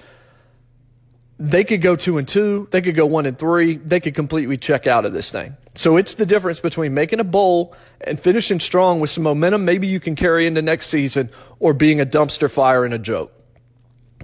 they 1.39 1.63
could 1.63 1.81
go 1.81 1.95
two 1.95 2.17
and 2.17 2.27
two, 2.27 2.67
they 2.71 2.81
could 2.81 2.95
go 2.95 3.05
one 3.05 3.25
and 3.25 3.37
three, 3.37 3.75
they 3.75 3.99
could 3.99 4.13
completely 4.13 4.57
check 4.57 4.87
out 4.87 5.05
of 5.05 5.13
this 5.13 5.31
thing. 5.31 5.55
So 5.75 5.97
it's 5.97 6.15
the 6.15 6.25
difference 6.25 6.59
between 6.59 6.93
making 6.93 7.19
a 7.19 7.23
bowl 7.23 7.75
and 8.01 8.19
finishing 8.19 8.59
strong 8.59 8.99
with 8.99 9.09
some 9.09 9.23
momentum 9.23 9.65
maybe 9.65 9.87
you 9.87 9.99
can 9.99 10.15
carry 10.15 10.45
into 10.45 10.61
next 10.61 10.87
season 10.87 11.29
or 11.59 11.73
being 11.73 12.01
a 12.01 12.05
dumpster 12.05 12.51
fire 12.51 12.85
and 12.85 12.93
a 12.93 12.99
joke. 12.99 13.33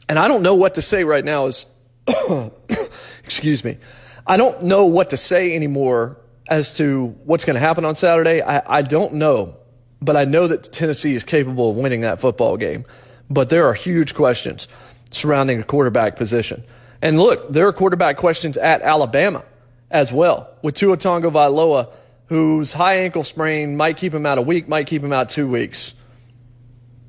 And 0.10 0.20
I 0.20 0.28
don't 0.28 0.44
know 0.44 0.56
what 0.56 0.76
to 0.76 0.82
say 0.82 1.04
right 1.04 1.24
now 1.24 1.48
is, 1.48 1.66
excuse 3.24 3.64
me, 3.64 3.78
I 4.28 4.38
don't 4.38 4.64
know 4.64 4.86
what 4.86 5.12
to 5.12 5.18
say 5.18 5.56
anymore 5.56 6.18
as 6.48 6.78
to 6.78 7.16
what's 7.24 7.46
going 7.46 7.56
to 7.56 7.60
happen 7.62 7.86
on 7.86 7.96
Saturday. 7.96 8.42
I, 8.42 8.80
I 8.80 8.82
don't 8.82 9.14
know 9.14 9.56
but 10.02 10.16
I 10.16 10.26
know 10.26 10.48
that 10.48 10.72
Tennessee 10.72 11.16
is 11.16 11.24
capable 11.24 11.72
of 11.72 11.78
winning 11.78 12.02
that 12.02 12.20
football 12.20 12.58
game. 12.58 12.86
But 13.30 13.50
there 13.50 13.66
are 13.66 13.74
huge 13.74 14.14
questions 14.14 14.68
surrounding 15.12 15.58
the 15.58 15.64
quarterback 15.64 16.16
position. 16.16 16.64
And 17.02 17.20
look, 17.20 17.50
there 17.50 17.68
are 17.68 17.74
quarterback 17.74 18.18
questions 18.18 18.58
at 18.58 18.82
Alabama 18.82 19.44
as 19.92 20.12
well 20.12 20.50
with 20.62 20.76
Tua 20.76 20.98
Tagovailoa, 20.98 21.92
whose 22.28 22.74
high 22.74 22.96
ankle 22.96 23.24
sprain 23.24 23.78
might 23.78 23.98
keep 23.98 24.14
him 24.14 24.26
out 24.26 24.38
a 24.38 24.42
week, 24.42 24.68
might 24.68 24.88
keep 24.88 25.04
him 25.04 25.14
out 25.14 25.30
two 25.30 25.48
weeks. 25.48 25.94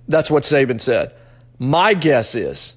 That's 0.08 0.30
what 0.30 0.42
Saban 0.42 0.80
said. 0.80 1.14
My 1.58 1.94
guess 1.94 2.34
is 2.34 2.76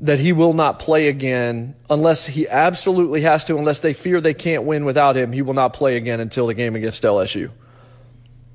that 0.00 0.20
he 0.20 0.32
will 0.32 0.52
not 0.52 0.78
play 0.78 1.08
again 1.08 1.74
unless 1.90 2.26
he 2.26 2.48
absolutely 2.48 3.22
has 3.22 3.44
to, 3.46 3.56
unless 3.56 3.80
they 3.80 3.92
fear 3.92 4.20
they 4.20 4.34
can't 4.34 4.64
win 4.64 4.84
without 4.84 5.16
him. 5.16 5.32
He 5.32 5.42
will 5.42 5.54
not 5.54 5.72
play 5.72 5.96
again 5.96 6.20
until 6.20 6.46
the 6.46 6.54
game 6.54 6.76
against 6.76 7.02
LSU. 7.02 7.50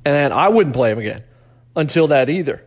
And 0.05 0.33
I 0.33 0.49
wouldn't 0.49 0.75
play 0.75 0.91
him 0.91 0.99
again 0.99 1.23
until 1.75 2.07
that 2.07 2.29
either. 2.29 2.63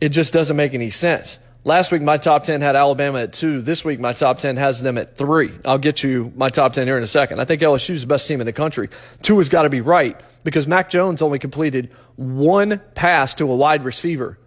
It 0.00 0.08
just 0.08 0.32
doesn't 0.32 0.56
make 0.56 0.74
any 0.74 0.90
sense. 0.90 1.38
Last 1.64 1.92
week, 1.92 2.02
my 2.02 2.16
top 2.16 2.42
10 2.42 2.60
had 2.60 2.74
Alabama 2.74 3.20
at 3.20 3.32
two. 3.32 3.62
This 3.62 3.84
week, 3.84 4.00
my 4.00 4.12
top 4.12 4.38
10 4.38 4.56
has 4.56 4.82
them 4.82 4.98
at 4.98 5.16
three. 5.16 5.52
I'll 5.64 5.78
get 5.78 6.02
you 6.02 6.32
my 6.34 6.48
top 6.48 6.72
10 6.72 6.88
here 6.88 6.96
in 6.96 7.04
a 7.04 7.06
second. 7.06 7.40
I 7.40 7.44
think 7.44 7.62
LSU 7.62 7.90
is 7.90 8.00
the 8.00 8.08
best 8.08 8.26
team 8.26 8.40
in 8.40 8.46
the 8.46 8.52
country. 8.52 8.88
Two 9.22 9.38
has 9.38 9.48
got 9.48 9.62
to 9.62 9.70
be 9.70 9.80
right 9.80 10.20
because 10.42 10.66
Mac 10.66 10.90
Jones 10.90 11.22
only 11.22 11.38
completed 11.38 11.92
one 12.16 12.80
pass 12.96 13.34
to 13.34 13.44
a 13.44 13.54
wide 13.54 13.84
receiver 13.84 14.40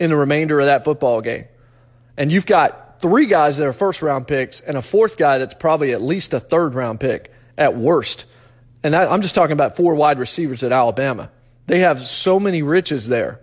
in 0.00 0.10
the 0.10 0.16
remainder 0.16 0.58
of 0.58 0.66
that 0.66 0.82
football 0.82 1.20
game. 1.20 1.44
And 2.16 2.32
you've 2.32 2.46
got 2.46 3.00
three 3.00 3.26
guys 3.26 3.58
that 3.58 3.66
are 3.66 3.72
first 3.72 4.02
round 4.02 4.26
picks 4.26 4.60
and 4.60 4.76
a 4.76 4.82
fourth 4.82 5.16
guy 5.16 5.38
that's 5.38 5.54
probably 5.54 5.92
at 5.92 6.02
least 6.02 6.34
a 6.34 6.40
third 6.40 6.74
round 6.74 6.98
pick 6.98 7.32
at 7.56 7.76
worst. 7.76 8.24
And 8.82 8.96
I'm 8.96 9.22
just 9.22 9.36
talking 9.36 9.52
about 9.52 9.76
four 9.76 9.94
wide 9.94 10.18
receivers 10.18 10.64
at 10.64 10.72
Alabama. 10.72 11.30
They 11.68 11.80
have 11.80 12.04
so 12.04 12.40
many 12.40 12.62
riches 12.62 13.06
there. 13.06 13.40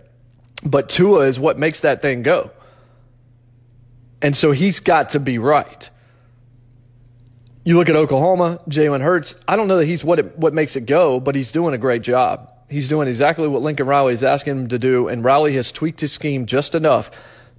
But 0.66 0.90
Tua 0.90 1.28
is 1.28 1.40
what 1.40 1.58
makes 1.58 1.82
that 1.82 2.02
thing 2.02 2.22
go. 2.22 2.52
And 4.24 4.36
so 4.36 4.52
he's 4.52 4.80
got 4.80 5.10
to 5.10 5.20
be 5.20 5.38
right. 5.38 5.90
You 7.64 7.78
look 7.78 7.90
at 7.90 7.96
Oklahoma, 7.96 8.60
Jalen 8.68 9.02
Hurts. 9.02 9.36
I 9.48 9.56
don't 9.56 9.68
know 9.68 9.78
that 9.78 9.86
he's 9.86 10.04
what 10.04 10.18
it, 10.18 10.38
what 10.38 10.54
makes 10.54 10.76
it 10.76 10.86
go, 10.86 11.20
but 11.20 11.36
he's 11.36 11.52
doing 11.52 11.76
a 11.76 11.78
great 11.78 12.02
job. 12.02 12.52
He's 12.70 12.88
doing 12.88 13.08
exactly 13.08 13.48
what 13.48 13.62
Lincoln 13.62 13.86
Riley 13.86 14.14
is 14.16 14.24
asking 14.24 14.58
him 14.58 14.68
to 14.70 14.80
do, 14.80 15.08
and 15.08 15.24
Riley 15.24 15.54
has 15.58 15.72
tweaked 15.72 16.02
his 16.02 16.12
scheme 16.12 16.46
just 16.46 16.74
enough 16.74 17.12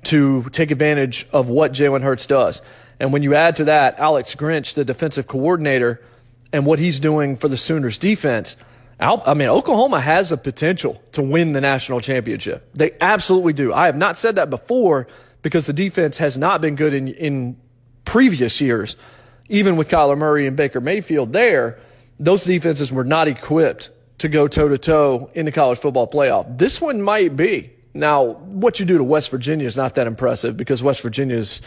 to 0.04 0.42
take 0.50 0.70
advantage 0.70 1.28
of 1.32 1.48
what 1.48 1.72
Jalen 1.72 2.02
Hurts 2.02 2.26
does. 2.26 2.60
And 2.98 3.12
when 3.12 3.22
you 3.22 3.34
add 3.34 3.56
to 3.56 3.64
that 3.64 3.98
Alex 3.98 4.34
Grinch, 4.34 4.74
the 4.74 4.84
defensive 4.84 5.26
coordinator, 5.26 6.02
and 6.52 6.66
what 6.66 6.78
he's 6.78 6.98
doing 6.98 7.36
for 7.36 7.46
the 7.46 7.56
Sooners 7.56 7.98
defense– 7.98 8.56
I 9.00 9.34
mean, 9.34 9.48
Oklahoma 9.48 10.00
has 10.00 10.28
the 10.30 10.36
potential 10.36 11.02
to 11.12 11.22
win 11.22 11.52
the 11.52 11.60
national 11.60 12.00
championship. 12.00 12.68
They 12.74 12.92
absolutely 13.00 13.52
do. 13.52 13.72
I 13.72 13.86
have 13.86 13.96
not 13.96 14.18
said 14.18 14.36
that 14.36 14.50
before 14.50 15.06
because 15.44 15.66
the 15.66 15.74
defense 15.74 16.18
has 16.18 16.38
not 16.38 16.62
been 16.62 16.74
good 16.74 16.94
in, 16.94 17.06
in 17.08 17.56
previous 18.06 18.62
years. 18.62 18.96
Even 19.50 19.76
with 19.76 19.90
Kyler 19.90 20.16
Murray 20.16 20.46
and 20.46 20.56
Baker 20.56 20.80
Mayfield 20.80 21.34
there, 21.34 21.78
those 22.18 22.44
defenses 22.44 22.90
were 22.90 23.04
not 23.04 23.28
equipped 23.28 23.90
to 24.18 24.28
go 24.28 24.48
toe 24.48 24.68
to 24.68 24.78
toe 24.78 25.30
in 25.34 25.44
the 25.44 25.52
college 25.52 25.78
football 25.78 26.08
playoff. 26.08 26.58
This 26.58 26.80
one 26.80 27.02
might 27.02 27.36
be. 27.36 27.70
Now, 27.92 28.22
what 28.24 28.80
you 28.80 28.86
do 28.86 28.96
to 28.96 29.04
West 29.04 29.30
Virginia 29.30 29.66
is 29.66 29.76
not 29.76 29.96
that 29.96 30.06
impressive 30.06 30.56
because 30.56 30.82
West 30.82 31.02
Virginia's 31.02 31.60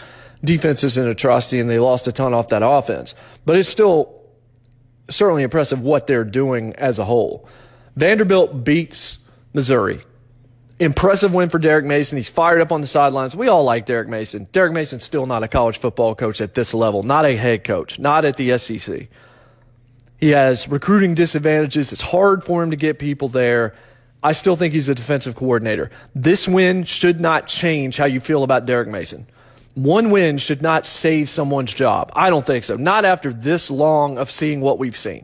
defense 0.44 0.84
is 0.84 0.98
an 0.98 1.08
atrocity 1.08 1.60
and 1.60 1.70
they 1.70 1.78
lost 1.78 2.08
a 2.08 2.12
ton 2.12 2.34
off 2.34 2.50
that 2.50 2.64
offense. 2.66 3.14
But 3.46 3.58
it's 3.58 3.70
still 3.70 4.24
certainly 5.08 5.44
impressive 5.44 5.82
what 5.82 6.08
they're 6.08 6.26
doing 6.26 6.74
as 6.78 6.98
a 6.98 7.06
whole. 7.06 7.48
Vanderbilt 7.96 8.64
beats 8.64 9.20
Missouri. 9.54 10.02
Impressive 10.80 11.34
win 11.34 11.50
for 11.50 11.58
Derek 11.58 11.86
Mason. 11.86 12.18
He's 12.18 12.30
fired 12.30 12.62
up 12.62 12.72
on 12.72 12.82
the 12.82 12.88
sidelines. 12.88 13.36
We 13.36 13.48
all 13.48 13.64
like 13.64 13.86
Derek 13.86 14.08
Mason. 14.08 14.48
Derek 14.52 14.74
Mason's 14.74 15.04
still 15.04 15.26
not 15.26 15.42
a 15.42 15.48
college 15.48 15.80
football 15.80 16.14
coach 16.14 16.40
at 16.40 16.54
this 16.54 16.74
level, 16.74 17.02
not 17.02 17.26
a 17.26 17.36
head 17.36 17.64
coach, 17.64 17.98
not 17.98 18.26
at 18.26 18.38
the 18.38 18.58
SEC. 18.58 19.08
He 20.20 20.30
has 20.30 20.68
recruiting 20.68 21.16
disadvantages. 21.16 21.92
It's 21.92 22.02
hard 22.02 22.44
for 22.44 22.62
him 22.62 22.72
to 22.72 22.78
get 22.78 23.00
people 23.00 23.28
there. 23.28 23.76
I 24.22 24.34
still 24.34 24.56
think 24.56 24.74
he's 24.74 24.90
a 24.90 24.96
defensive 24.96 25.36
coordinator. 25.36 25.90
This 26.14 26.48
win 26.48 26.84
should 26.84 27.20
not 27.20 27.48
change 27.48 27.98
how 27.98 28.06
you 28.06 28.20
feel 28.20 28.44
about 28.44 28.66
Derek 28.66 28.88
Mason 28.88 29.28
one 29.78 30.10
win 30.10 30.40
should 30.40 30.64
not 30.64 30.88
save 30.88 31.30
someone's 31.30 31.72
job. 31.72 32.12
I 32.16 32.32
don't 32.32 32.44
think 32.44 32.64
so. 32.64 32.78
Not 32.78 33.06
after 33.06 33.32
this 33.32 33.70
long 33.70 34.18
of 34.18 34.32
seeing 34.32 34.60
what 34.60 34.80
we've 34.80 34.98
seen. 34.98 35.24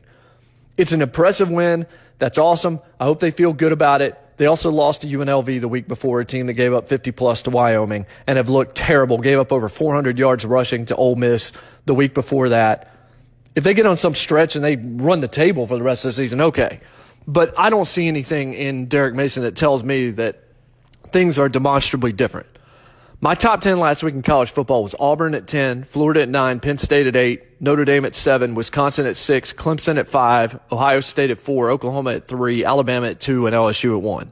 It's 0.77 0.91
an 0.91 1.01
impressive 1.01 1.49
win. 1.49 1.87
That's 2.19 2.37
awesome. 2.37 2.79
I 2.99 3.05
hope 3.05 3.19
they 3.19 3.31
feel 3.31 3.51
good 3.51 3.71
about 3.71 4.03
it. 4.03 4.15
They 4.37 4.45
also 4.45 4.71
lost 4.71 5.01
to 5.01 5.07
UNLV 5.07 5.61
the 5.61 5.67
week 5.67 5.87
before, 5.87 6.19
a 6.19 6.25
team 6.25 6.47
that 6.47 6.53
gave 6.53 6.73
up 6.73 6.87
50 6.87 7.11
plus 7.11 7.41
to 7.43 7.49
Wyoming 7.49 8.05
and 8.25 8.37
have 8.37 8.49
looked 8.49 8.75
terrible. 8.75 9.17
Gave 9.17 9.39
up 9.39 9.51
over 9.51 9.69
400 9.69 10.17
yards 10.17 10.45
rushing 10.45 10.85
to 10.85 10.95
Ole 10.95 11.15
Miss 11.15 11.51
the 11.85 11.93
week 11.93 12.13
before 12.13 12.49
that. 12.49 12.89
If 13.55 13.63
they 13.63 13.73
get 13.73 13.85
on 13.85 13.97
some 13.97 14.15
stretch 14.15 14.55
and 14.55 14.65
they 14.65 14.75
run 14.77 15.19
the 15.19 15.27
table 15.27 15.67
for 15.67 15.77
the 15.77 15.83
rest 15.83 16.05
of 16.05 16.09
the 16.09 16.13
season, 16.13 16.41
okay. 16.41 16.79
But 17.27 17.57
I 17.57 17.69
don't 17.69 17.85
see 17.85 18.07
anything 18.07 18.53
in 18.53 18.87
Derek 18.87 19.13
Mason 19.13 19.43
that 19.43 19.55
tells 19.55 19.83
me 19.83 20.09
that 20.11 20.43
things 21.11 21.37
are 21.37 21.47
demonstrably 21.47 22.11
different. 22.11 22.47
My 23.23 23.35
top 23.35 23.61
10 23.61 23.79
last 23.79 24.03
week 24.03 24.15
in 24.15 24.21
college 24.21 24.51
football 24.51 24.83
was 24.83 24.95
Auburn 24.99 25.33
at 25.33 25.47
10, 25.47 25.85
Florida 25.85 26.23
at 26.23 26.27
9, 26.27 26.59
Penn 26.59 26.77
State 26.77 27.07
at 27.07 27.15
8, 27.15 27.61
Notre 27.61 27.85
Dame 27.85 28.03
at 28.03 28.15
7, 28.15 28.53
Wisconsin 28.53 29.05
at 29.05 29.15
6, 29.15 29.53
Clemson 29.53 29.97
at 29.97 30.09
5, 30.09 30.59
Ohio 30.73 30.99
State 30.99 31.31
at 31.31 31.39
4, 31.39 31.69
Oklahoma 31.69 32.15
at 32.15 32.27
3, 32.27 32.65
Alabama 32.65 33.07
at 33.07 33.21
2, 33.21 33.47
and 33.47 33.55
LSU 33.55 33.95
at 33.95 34.01
1. 34.01 34.29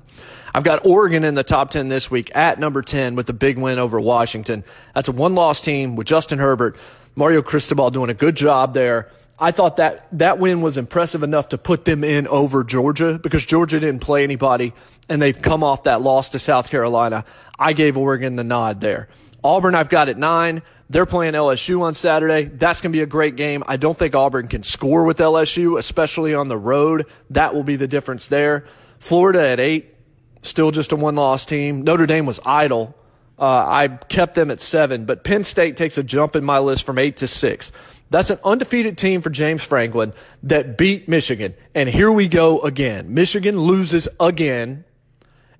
I've 0.54 0.66
got 0.66 0.86
Oregon 0.86 1.24
in 1.24 1.36
the 1.36 1.44
top 1.46 1.72
10 1.72 1.88
this 1.88 2.12
week 2.12 2.36
at 2.36 2.60
number 2.60 2.82
10 2.82 3.16
with 3.16 3.30
a 3.30 3.34
big 3.34 3.58
win 3.58 3.80
over 3.80 3.98
Washington. 3.98 4.66
That's 4.94 5.08
a 5.08 5.14
one 5.14 5.36
loss 5.36 5.62
team 5.62 5.96
with 5.96 6.08
Justin 6.08 6.40
Herbert, 6.40 6.76
Mario 7.16 7.42
Cristobal 7.42 7.92
doing 7.92 8.10
a 8.10 8.14
good 8.14 8.36
job 8.36 8.74
there. 8.74 9.10
I 9.42 9.50
thought 9.50 9.78
that 9.78 10.06
that 10.20 10.38
win 10.38 10.62
was 10.62 10.78
impressive 10.78 11.24
enough 11.24 11.50
to 11.50 11.58
put 11.58 11.84
them 11.84 12.04
in 12.04 12.28
over 12.28 12.64
Georgia 12.64 13.18
because 13.18 13.44
Georgia 13.44 13.80
didn't 13.80 14.02
play 14.02 14.24
anybody 14.24 14.72
and 15.10 15.20
they've 15.20 15.42
come 15.42 15.64
off 15.64 15.86
that 15.86 16.00
loss 16.00 16.30
to 16.30 16.40
South 16.40 16.70
Carolina. 16.70 17.26
I 17.58 17.74
gave 17.74 17.98
Oregon 17.98 18.36
the 18.36 18.44
nod 18.44 18.82
there. 18.82 19.10
Auburn, 19.44 19.74
I've 19.74 19.90
got 19.90 20.10
at 20.10 20.18
nine. 20.20 20.62
They're 20.92 21.08
playing 21.08 21.34
LSU 21.34 21.82
on 21.82 21.96
Saturday. 21.96 22.44
That's 22.44 22.82
going 22.82 22.92
to 22.92 22.96
be 22.96 23.02
a 23.02 23.08
great 23.08 23.36
game. 23.36 23.64
I 23.68 23.78
don't 23.78 23.98
think 23.98 24.14
Auburn 24.14 24.48
can 24.48 24.62
score 24.62 25.06
with 25.06 25.18
LSU, 25.18 25.80
especially 25.80 26.36
on 26.36 26.48
the 26.48 26.58
road. 26.58 27.08
That 27.32 27.56
will 27.56 27.64
be 27.64 27.78
the 27.78 27.88
difference 27.88 28.28
there. 28.28 28.66
Florida 29.00 29.48
at 29.48 29.60
eight, 29.60 29.96
still 30.44 30.70
just 30.70 30.92
a 30.92 30.96
one 30.96 31.16
loss 31.16 31.46
team. 31.46 31.82
Notre 31.82 32.06
Dame 32.06 32.28
was 32.28 32.40
idle. 32.46 32.96
Uh, 33.40 33.46
I 33.48 33.88
kept 33.88 34.36
them 34.36 34.52
at 34.52 34.60
seven, 34.62 35.06
but 35.06 35.24
Penn 35.24 35.44
State 35.44 35.78
takes 35.78 35.98
a 35.98 36.04
jump 36.04 36.36
in 36.36 36.44
my 36.44 36.60
list 36.60 36.86
from 36.86 37.00
eight 37.00 37.18
to 37.18 37.28
six. 37.28 37.72
That's 38.12 38.30
an 38.30 38.40
undefeated 38.44 38.98
team 38.98 39.22
for 39.22 39.30
James 39.30 39.64
Franklin 39.64 40.14
that 40.44 40.78
beat 40.78 41.08
Michigan. 41.08 41.56
And 41.74 41.88
here 41.88 42.12
we 42.12 42.28
go 42.28 42.60
again. 42.60 43.14
Michigan 43.14 43.58
loses 43.58 44.10
again, 44.20 44.84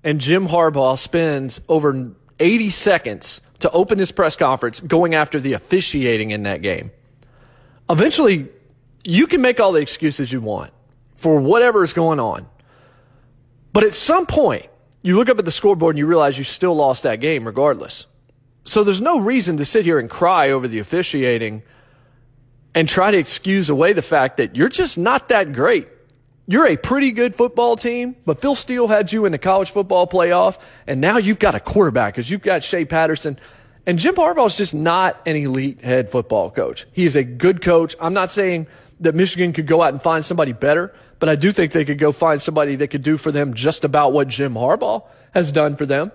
and 0.04 0.20
Jim 0.20 0.48
Harbaugh 0.48 0.98
spends 0.98 1.62
over 1.66 2.12
80 2.38 2.68
seconds 2.68 3.40
to 3.60 3.70
open 3.70 3.98
his 3.98 4.12
press 4.12 4.36
conference 4.36 4.80
going 4.80 5.14
after 5.14 5.40
the 5.40 5.54
officiating 5.54 6.30
in 6.30 6.42
that 6.42 6.60
game. 6.60 6.90
Eventually, 7.88 8.48
you 9.02 9.26
can 9.26 9.40
make 9.40 9.58
all 9.58 9.72
the 9.72 9.80
excuses 9.80 10.30
you 10.30 10.42
want 10.42 10.72
for 11.14 11.40
whatever 11.40 11.82
is 11.82 11.94
going 11.94 12.20
on. 12.20 12.46
But 13.72 13.84
at 13.84 13.94
some 13.94 14.26
point, 14.26 14.66
you 15.00 15.16
look 15.16 15.30
up 15.30 15.38
at 15.38 15.46
the 15.46 15.50
scoreboard 15.50 15.94
and 15.94 15.98
you 15.98 16.06
realize 16.06 16.36
you 16.36 16.44
still 16.44 16.74
lost 16.74 17.02
that 17.04 17.16
game 17.16 17.46
regardless. 17.46 18.06
So 18.64 18.84
there's 18.84 19.00
no 19.00 19.18
reason 19.18 19.56
to 19.56 19.64
sit 19.64 19.86
here 19.86 19.98
and 19.98 20.10
cry 20.10 20.50
over 20.50 20.68
the 20.68 20.80
officiating 20.80 21.62
and 22.74 22.88
try 22.88 23.10
to 23.10 23.18
excuse 23.18 23.68
away 23.68 23.92
the 23.92 24.02
fact 24.02 24.38
that 24.38 24.56
you're 24.56 24.68
just 24.68 24.98
not 24.98 25.28
that 25.28 25.52
great. 25.52 25.88
You're 26.46 26.66
a 26.66 26.76
pretty 26.76 27.12
good 27.12 27.34
football 27.34 27.76
team, 27.76 28.16
but 28.26 28.40
Phil 28.40 28.54
Steele 28.54 28.88
had 28.88 29.12
you 29.12 29.24
in 29.26 29.32
the 29.32 29.38
college 29.38 29.70
football 29.70 30.06
playoff, 30.06 30.58
and 30.86 31.00
now 31.00 31.18
you've 31.18 31.38
got 31.38 31.54
a 31.54 31.60
quarterback 31.60 32.14
because 32.14 32.30
you've 32.30 32.42
got 32.42 32.64
Shea 32.64 32.84
Patterson. 32.84 33.38
And 33.86 33.98
Jim 33.98 34.14
Harbaugh 34.14 34.46
is 34.46 34.56
just 34.56 34.74
not 34.74 35.20
an 35.26 35.36
elite 35.36 35.80
head 35.82 36.10
football 36.10 36.50
coach. 36.50 36.86
He 36.92 37.04
is 37.04 37.16
a 37.16 37.24
good 37.24 37.62
coach. 37.62 37.96
I'm 38.00 38.14
not 38.14 38.30
saying 38.30 38.66
that 39.00 39.14
Michigan 39.14 39.52
could 39.52 39.66
go 39.66 39.82
out 39.82 39.92
and 39.92 40.02
find 40.02 40.24
somebody 40.24 40.52
better, 40.52 40.94
but 41.18 41.28
I 41.28 41.36
do 41.36 41.52
think 41.52 41.72
they 41.72 41.84
could 41.84 41.98
go 41.98 42.12
find 42.12 42.40
somebody 42.40 42.76
that 42.76 42.88
could 42.88 43.02
do 43.02 43.16
for 43.16 43.32
them 43.32 43.54
just 43.54 43.84
about 43.84 44.12
what 44.12 44.28
Jim 44.28 44.54
Harbaugh 44.54 45.04
has 45.34 45.52
done 45.52 45.76
for 45.76 45.86
them. 45.86 46.12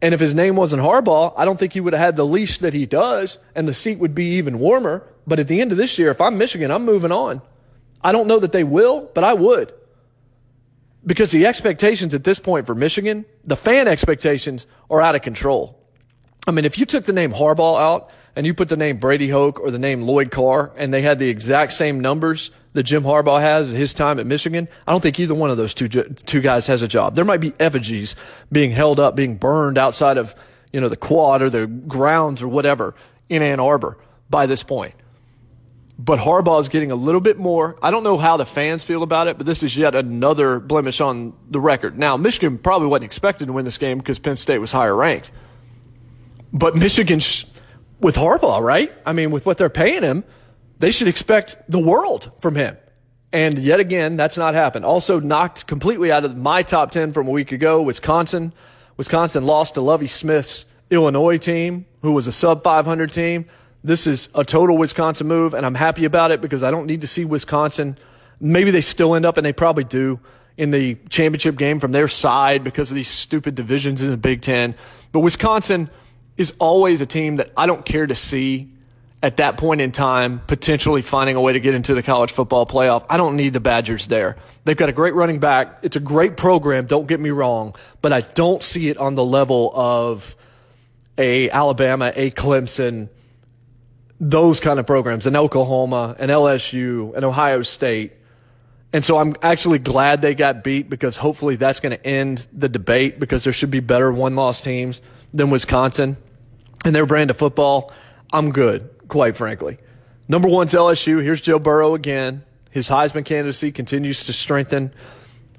And 0.00 0.14
if 0.14 0.20
his 0.20 0.34
name 0.34 0.54
wasn't 0.54 0.82
Harbaugh, 0.82 1.34
I 1.36 1.44
don't 1.44 1.58
think 1.58 1.72
he 1.72 1.80
would 1.80 1.92
have 1.92 2.00
had 2.00 2.16
the 2.16 2.26
leash 2.26 2.58
that 2.58 2.72
he 2.72 2.86
does, 2.86 3.38
and 3.54 3.66
the 3.66 3.74
seat 3.74 3.98
would 3.98 4.14
be 4.14 4.36
even 4.36 4.58
warmer. 4.58 5.04
But 5.26 5.40
at 5.40 5.48
the 5.48 5.60
end 5.60 5.72
of 5.72 5.78
this 5.78 5.98
year, 5.98 6.10
if 6.10 6.20
I'm 6.20 6.38
Michigan, 6.38 6.70
I'm 6.70 6.84
moving 6.84 7.12
on. 7.12 7.42
I 8.02 8.12
don't 8.12 8.28
know 8.28 8.38
that 8.38 8.52
they 8.52 8.64
will, 8.64 9.10
but 9.12 9.24
I 9.24 9.34
would. 9.34 9.72
Because 11.04 11.32
the 11.32 11.46
expectations 11.46 12.14
at 12.14 12.24
this 12.24 12.38
point 12.38 12.66
for 12.66 12.74
Michigan, 12.74 13.24
the 13.42 13.56
fan 13.56 13.88
expectations 13.88 14.66
are 14.88 15.00
out 15.00 15.16
of 15.16 15.22
control. 15.22 15.78
I 16.46 16.52
mean, 16.52 16.64
if 16.64 16.78
you 16.78 16.86
took 16.86 17.04
the 17.04 17.12
name 17.12 17.32
Harbaugh 17.32 17.80
out 17.80 18.10
and 18.38 18.46
you 18.46 18.54
put 18.54 18.68
the 18.68 18.76
name 18.76 18.98
Brady 18.98 19.30
Hoke 19.30 19.58
or 19.58 19.72
the 19.72 19.80
name 19.80 20.00
Lloyd 20.00 20.30
Carr 20.30 20.70
and 20.76 20.94
they 20.94 21.02
had 21.02 21.18
the 21.18 21.28
exact 21.28 21.72
same 21.72 21.98
numbers 21.98 22.52
that 22.72 22.84
Jim 22.84 23.02
Harbaugh 23.02 23.40
has 23.40 23.70
at 23.70 23.76
his 23.76 23.92
time 23.92 24.20
at 24.20 24.26
Michigan, 24.28 24.68
I 24.86 24.92
don't 24.92 25.00
think 25.00 25.18
either 25.18 25.34
one 25.34 25.50
of 25.50 25.56
those 25.56 25.74
two 25.74 25.88
two 25.88 26.40
guys 26.40 26.68
has 26.68 26.80
a 26.80 26.86
job. 26.86 27.16
There 27.16 27.24
might 27.24 27.40
be 27.40 27.52
effigies 27.58 28.14
being 28.52 28.70
held 28.70 29.00
up, 29.00 29.16
being 29.16 29.34
burned 29.34 29.76
outside 29.76 30.18
of 30.18 30.36
you 30.72 30.80
know 30.80 30.88
the 30.88 30.96
quad 30.96 31.42
or 31.42 31.50
the 31.50 31.66
grounds 31.66 32.40
or 32.40 32.46
whatever 32.46 32.94
in 33.28 33.42
Ann 33.42 33.58
Arbor 33.58 33.98
by 34.30 34.46
this 34.46 34.62
point. 34.62 34.94
But 35.98 36.20
Harbaugh 36.20 36.60
is 36.60 36.68
getting 36.68 36.92
a 36.92 36.96
little 36.96 37.20
bit 37.20 37.38
more. 37.38 37.76
I 37.82 37.90
don't 37.90 38.04
know 38.04 38.18
how 38.18 38.36
the 38.36 38.46
fans 38.46 38.84
feel 38.84 39.02
about 39.02 39.26
it, 39.26 39.36
but 39.36 39.46
this 39.46 39.64
is 39.64 39.76
yet 39.76 39.96
another 39.96 40.60
blemish 40.60 41.00
on 41.00 41.32
the 41.50 41.58
record. 41.58 41.98
Now, 41.98 42.16
Michigan 42.16 42.56
probably 42.56 42.86
wasn't 42.86 43.06
expected 43.06 43.46
to 43.46 43.52
win 43.52 43.64
this 43.64 43.78
game 43.78 43.98
because 43.98 44.20
Penn 44.20 44.36
State 44.36 44.58
was 44.58 44.70
higher 44.70 44.94
ranked. 44.94 45.32
But 46.52 46.76
Michigan, 46.76 47.20
with 48.00 48.16
Harbaugh, 48.16 48.60
right? 48.60 48.92
I 49.04 49.12
mean, 49.12 49.30
with 49.30 49.46
what 49.46 49.58
they're 49.58 49.70
paying 49.70 50.02
him, 50.02 50.24
they 50.78 50.90
should 50.90 51.08
expect 51.08 51.56
the 51.68 51.78
world 51.78 52.30
from 52.38 52.54
him. 52.54 52.76
And 53.32 53.58
yet 53.58 53.80
again, 53.80 54.16
that's 54.16 54.38
not 54.38 54.54
happened. 54.54 54.84
Also 54.84 55.20
knocked 55.20 55.66
completely 55.66 56.10
out 56.10 56.24
of 56.24 56.36
my 56.36 56.62
top 56.62 56.90
10 56.90 57.12
from 57.12 57.28
a 57.28 57.30
week 57.30 57.52
ago, 57.52 57.82
Wisconsin. 57.82 58.52
Wisconsin 58.96 59.44
lost 59.44 59.74
to 59.74 59.80
Lovie 59.80 60.06
Smith's 60.06 60.66
Illinois 60.90 61.36
team, 61.36 61.84
who 62.02 62.12
was 62.12 62.26
a 62.26 62.32
sub 62.32 62.62
500 62.62 63.12
team. 63.12 63.46
This 63.84 64.06
is 64.06 64.28
a 64.34 64.44
total 64.44 64.76
Wisconsin 64.78 65.28
move, 65.28 65.52
and 65.52 65.66
I'm 65.66 65.74
happy 65.74 66.04
about 66.04 66.30
it 66.30 66.40
because 66.40 66.62
I 66.62 66.70
don't 66.70 66.86
need 66.86 67.02
to 67.02 67.06
see 67.06 67.24
Wisconsin. 67.24 67.98
Maybe 68.40 68.70
they 68.70 68.80
still 68.80 69.14
end 69.14 69.26
up, 69.26 69.36
and 69.36 69.44
they 69.44 69.52
probably 69.52 69.84
do, 69.84 70.20
in 70.56 70.70
the 70.70 70.96
championship 71.08 71.56
game 71.56 71.78
from 71.78 71.92
their 71.92 72.08
side 72.08 72.64
because 72.64 72.90
of 72.90 72.94
these 72.94 73.08
stupid 73.08 73.54
divisions 73.54 74.02
in 74.02 74.10
the 74.10 74.16
Big 74.16 74.40
Ten. 74.40 74.74
But 75.12 75.20
Wisconsin 75.20 75.90
is 76.38 76.54
always 76.58 77.00
a 77.00 77.06
team 77.06 77.36
that 77.36 77.50
I 77.56 77.66
don't 77.66 77.84
care 77.84 78.06
to 78.06 78.14
see 78.14 78.70
at 79.22 79.38
that 79.38 79.56
point 79.56 79.80
in 79.80 79.90
time 79.90 80.38
potentially 80.46 81.02
finding 81.02 81.34
a 81.34 81.40
way 81.40 81.52
to 81.52 81.60
get 81.60 81.74
into 81.74 81.92
the 81.94 82.02
college 82.02 82.30
football 82.30 82.64
playoff. 82.64 83.04
I 83.10 83.16
don't 83.16 83.36
need 83.36 83.52
the 83.52 83.60
Badgers 83.60 84.06
there. 84.06 84.36
They've 84.64 84.76
got 84.76 84.88
a 84.88 84.92
great 84.92 85.14
running 85.14 85.40
back. 85.40 85.80
It's 85.82 85.96
a 85.96 86.00
great 86.00 86.36
program, 86.36 86.86
don't 86.86 87.08
get 87.08 87.18
me 87.18 87.30
wrong, 87.30 87.74
but 88.00 88.12
I 88.12 88.20
don't 88.20 88.62
see 88.62 88.88
it 88.88 88.96
on 88.96 89.16
the 89.16 89.24
level 89.24 89.72
of 89.74 90.36
a 91.18 91.50
Alabama, 91.50 92.12
a 92.14 92.30
Clemson, 92.30 93.08
those 94.20 94.60
kind 94.60 94.78
of 94.78 94.86
programs, 94.86 95.26
an 95.26 95.34
Oklahoma, 95.34 96.14
an 96.20 96.28
LSU, 96.28 97.14
an 97.16 97.24
Ohio 97.24 97.62
State. 97.62 98.12
And 98.92 99.04
so 99.04 99.18
I'm 99.18 99.34
actually 99.42 99.80
glad 99.80 100.22
they 100.22 100.36
got 100.36 100.62
beat 100.62 100.88
because 100.88 101.16
hopefully 101.16 101.56
that's 101.56 101.80
going 101.80 101.96
to 101.96 102.06
end 102.06 102.46
the 102.52 102.68
debate 102.68 103.18
because 103.18 103.42
there 103.42 103.52
should 103.52 103.72
be 103.72 103.80
better 103.80 104.12
one 104.12 104.36
loss 104.36 104.60
teams 104.60 105.02
than 105.34 105.50
Wisconsin 105.50 106.16
and 106.84 106.94
their 106.94 107.06
brand 107.06 107.30
of 107.30 107.36
football. 107.36 107.92
I'm 108.32 108.52
good, 108.52 108.88
quite 109.08 109.36
frankly. 109.36 109.78
Number 110.28 110.48
one's 110.48 110.74
LSU. 110.74 111.22
Here's 111.22 111.40
Joe 111.40 111.58
Burrow 111.58 111.94
again. 111.94 112.44
His 112.70 112.88
Heisman 112.88 113.24
candidacy 113.24 113.72
continues 113.72 114.24
to 114.24 114.32
strengthen. 114.32 114.92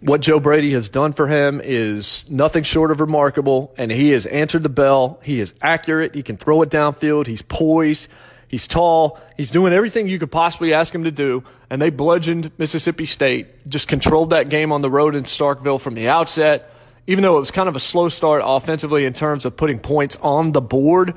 What 0.01 0.21
Joe 0.21 0.39
Brady 0.39 0.71
has 0.73 0.87
done 0.87 1.11
for 1.11 1.27
him 1.27 1.59
is 1.61 2.29
nothing 2.29 2.63
short 2.63 2.91
of 2.91 3.01
remarkable, 3.01 3.73
and 3.77 3.91
he 3.91 4.11
has 4.11 4.25
answered 4.27 4.63
the 4.63 4.69
bell. 4.69 5.19
He 5.23 5.39
is 5.41 5.53
accurate. 5.61 6.15
He 6.15 6.23
can 6.23 6.37
throw 6.37 6.61
it 6.61 6.69
downfield. 6.69 7.27
He's 7.27 7.41
poised. 7.41 8.07
He's 8.47 8.67
tall. 8.67 9.19
He's 9.35 9.51
doing 9.51 9.73
everything 9.73 10.07
you 10.07 10.17
could 10.17 10.31
possibly 10.31 10.73
ask 10.73 10.93
him 10.93 11.03
to 11.03 11.11
do. 11.11 11.43
And 11.69 11.81
they 11.81 11.89
bludgeoned 11.89 12.51
Mississippi 12.57 13.05
State, 13.05 13.67
just 13.67 13.87
controlled 13.87 14.29
that 14.29 14.49
game 14.49 14.71
on 14.71 14.81
the 14.81 14.89
road 14.89 15.15
in 15.15 15.25
Starkville 15.25 15.81
from 15.81 15.95
the 15.95 16.07
outset. 16.07 16.73
Even 17.07 17.23
though 17.23 17.37
it 17.37 17.39
was 17.39 17.51
kind 17.51 17.69
of 17.69 17.75
a 17.75 17.79
slow 17.79 18.09
start 18.09 18.41
offensively 18.45 19.05
in 19.05 19.13
terms 19.13 19.45
of 19.45 19.57
putting 19.57 19.79
points 19.79 20.17
on 20.21 20.51
the 20.51 20.61
board, 20.61 21.13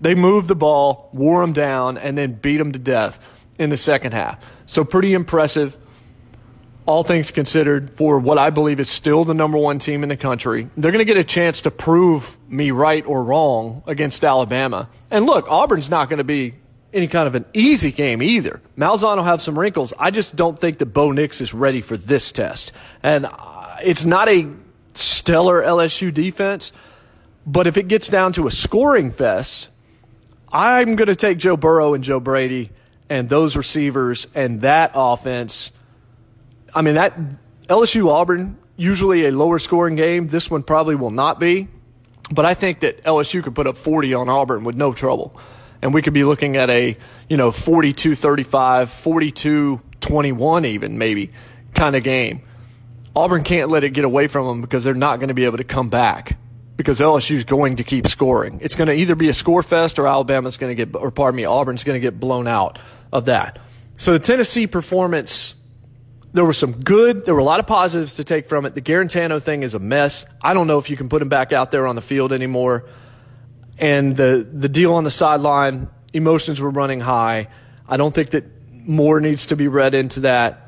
they 0.00 0.14
moved 0.14 0.48
the 0.48 0.56
ball, 0.56 1.08
wore 1.12 1.40
them 1.40 1.52
down, 1.52 1.98
and 1.98 2.18
then 2.18 2.32
beat 2.32 2.56
them 2.58 2.72
to 2.72 2.78
death 2.78 3.18
in 3.58 3.70
the 3.70 3.76
second 3.76 4.12
half. 4.12 4.44
So 4.66 4.84
pretty 4.84 5.14
impressive 5.14 5.78
all 6.86 7.02
things 7.02 7.32
considered, 7.32 7.90
for 7.90 8.18
what 8.18 8.38
I 8.38 8.50
believe 8.50 8.78
is 8.78 8.88
still 8.88 9.24
the 9.24 9.34
number 9.34 9.58
one 9.58 9.78
team 9.78 10.04
in 10.04 10.08
the 10.08 10.16
country. 10.16 10.68
They're 10.76 10.92
going 10.92 11.04
to 11.04 11.04
get 11.04 11.16
a 11.16 11.24
chance 11.24 11.62
to 11.62 11.70
prove 11.70 12.38
me 12.48 12.70
right 12.70 13.04
or 13.04 13.24
wrong 13.24 13.82
against 13.86 14.24
Alabama. 14.24 14.88
And 15.10 15.26
look, 15.26 15.50
Auburn's 15.50 15.90
not 15.90 16.08
going 16.08 16.18
to 16.18 16.24
be 16.24 16.54
any 16.92 17.08
kind 17.08 17.26
of 17.26 17.34
an 17.34 17.44
easy 17.52 17.90
game 17.90 18.22
either. 18.22 18.62
Malzahn 18.78 19.16
will 19.16 19.24
have 19.24 19.42
some 19.42 19.58
wrinkles. 19.58 19.92
I 19.98 20.12
just 20.12 20.36
don't 20.36 20.58
think 20.58 20.78
that 20.78 20.86
Bo 20.86 21.10
Nix 21.10 21.40
is 21.40 21.52
ready 21.52 21.82
for 21.82 21.96
this 21.96 22.30
test. 22.30 22.72
And 23.02 23.26
uh, 23.26 23.76
it's 23.82 24.04
not 24.04 24.28
a 24.28 24.46
stellar 24.96 25.62
LSU 25.62 26.12
defense, 26.12 26.72
but 27.46 27.66
if 27.66 27.76
it 27.76 27.88
gets 27.88 28.08
down 28.08 28.32
to 28.34 28.46
a 28.46 28.50
scoring 28.50 29.10
fest, 29.10 29.68
I'm 30.52 30.96
going 30.96 31.08
to 31.08 31.16
take 31.16 31.38
Joe 31.38 31.56
Burrow 31.56 31.94
and 31.94 32.02
Joe 32.02 32.20
Brady 32.20 32.70
and 33.08 33.28
those 33.28 33.56
receivers 33.56 34.26
and 34.34 34.62
that 34.62 34.92
offense. 34.94 35.72
I 36.74 36.82
mean, 36.82 36.94
that 36.94 37.18
LSU 37.68 38.10
Auburn, 38.10 38.58
usually 38.76 39.26
a 39.26 39.32
lower 39.32 39.58
scoring 39.58 39.96
game. 39.96 40.28
This 40.28 40.50
one 40.50 40.62
probably 40.62 40.94
will 40.94 41.10
not 41.10 41.38
be. 41.38 41.68
But 42.32 42.44
I 42.44 42.54
think 42.54 42.80
that 42.80 43.04
LSU 43.04 43.42
could 43.42 43.54
put 43.54 43.66
up 43.66 43.76
40 43.76 44.14
on 44.14 44.28
Auburn 44.28 44.64
with 44.64 44.74
no 44.74 44.92
trouble 44.92 45.38
and 45.82 45.94
we 45.94 46.02
could 46.02 46.12
be 46.12 46.24
looking 46.24 46.56
at 46.56 46.70
a 46.70 46.96
you 47.28 47.36
know 47.36 47.50
42-35, 47.50 49.80
42-21 50.00 50.66
even 50.66 50.98
maybe 50.98 51.30
kind 51.74 51.96
of 51.96 52.02
game. 52.02 52.42
Auburn 53.16 53.42
can't 53.42 53.70
let 53.70 53.82
it 53.82 53.90
get 53.90 54.04
away 54.04 54.28
from 54.28 54.46
them 54.46 54.60
because 54.60 54.84
they're 54.84 54.94
not 54.94 55.18
going 55.18 55.28
to 55.28 55.34
be 55.34 55.44
able 55.44 55.56
to 55.56 55.64
come 55.64 55.88
back 55.88 56.38
because 56.76 57.00
LSU 57.00 57.36
is 57.36 57.44
going 57.44 57.76
to 57.76 57.84
keep 57.84 58.06
scoring. 58.06 58.60
It's 58.62 58.74
going 58.74 58.88
to 58.88 58.94
either 58.94 59.14
be 59.14 59.28
a 59.28 59.34
score 59.34 59.62
fest 59.62 59.98
or 59.98 60.06
Alabama's 60.06 60.58
going 60.58 60.76
to 60.76 60.84
get, 60.84 60.94
or 60.94 61.10
pardon 61.10 61.36
me, 61.36 61.44
Auburn's 61.44 61.82
going 61.82 61.96
to 61.96 62.00
get 62.00 62.20
blown 62.20 62.46
out 62.46 62.78
of 63.12 63.24
that. 63.24 63.58
So 63.96 64.12
the 64.12 64.18
Tennessee 64.18 64.66
performance, 64.66 65.54
there 66.34 66.44
was 66.44 66.58
some 66.58 66.72
good, 66.72 67.24
there 67.24 67.34
were 67.34 67.40
a 67.40 67.44
lot 67.44 67.58
of 67.58 67.66
positives 67.66 68.14
to 68.14 68.24
take 68.24 68.46
from 68.46 68.66
it. 68.66 68.74
The 68.74 68.82
Guarantano 68.82 69.42
thing 69.42 69.62
is 69.62 69.72
a 69.72 69.78
mess. 69.78 70.26
I 70.42 70.52
don't 70.52 70.66
know 70.66 70.78
if 70.78 70.90
you 70.90 70.96
can 70.96 71.08
put 71.08 71.22
him 71.22 71.30
back 71.30 71.52
out 71.54 71.70
there 71.70 71.86
on 71.86 71.96
the 71.96 72.02
field 72.02 72.32
anymore 72.32 72.84
and 73.78 74.16
the 74.16 74.46
the 74.50 74.68
deal 74.68 74.94
on 74.94 75.04
the 75.04 75.10
sideline, 75.10 75.88
emotions 76.12 76.60
were 76.60 76.70
running 76.70 77.00
high. 77.00 77.48
I 77.88 77.96
don't 77.96 78.14
think 78.14 78.30
that 78.30 78.44
more 78.70 79.20
needs 79.20 79.46
to 79.46 79.56
be 79.56 79.68
read 79.68 79.94
into 79.94 80.20
that. 80.20 80.65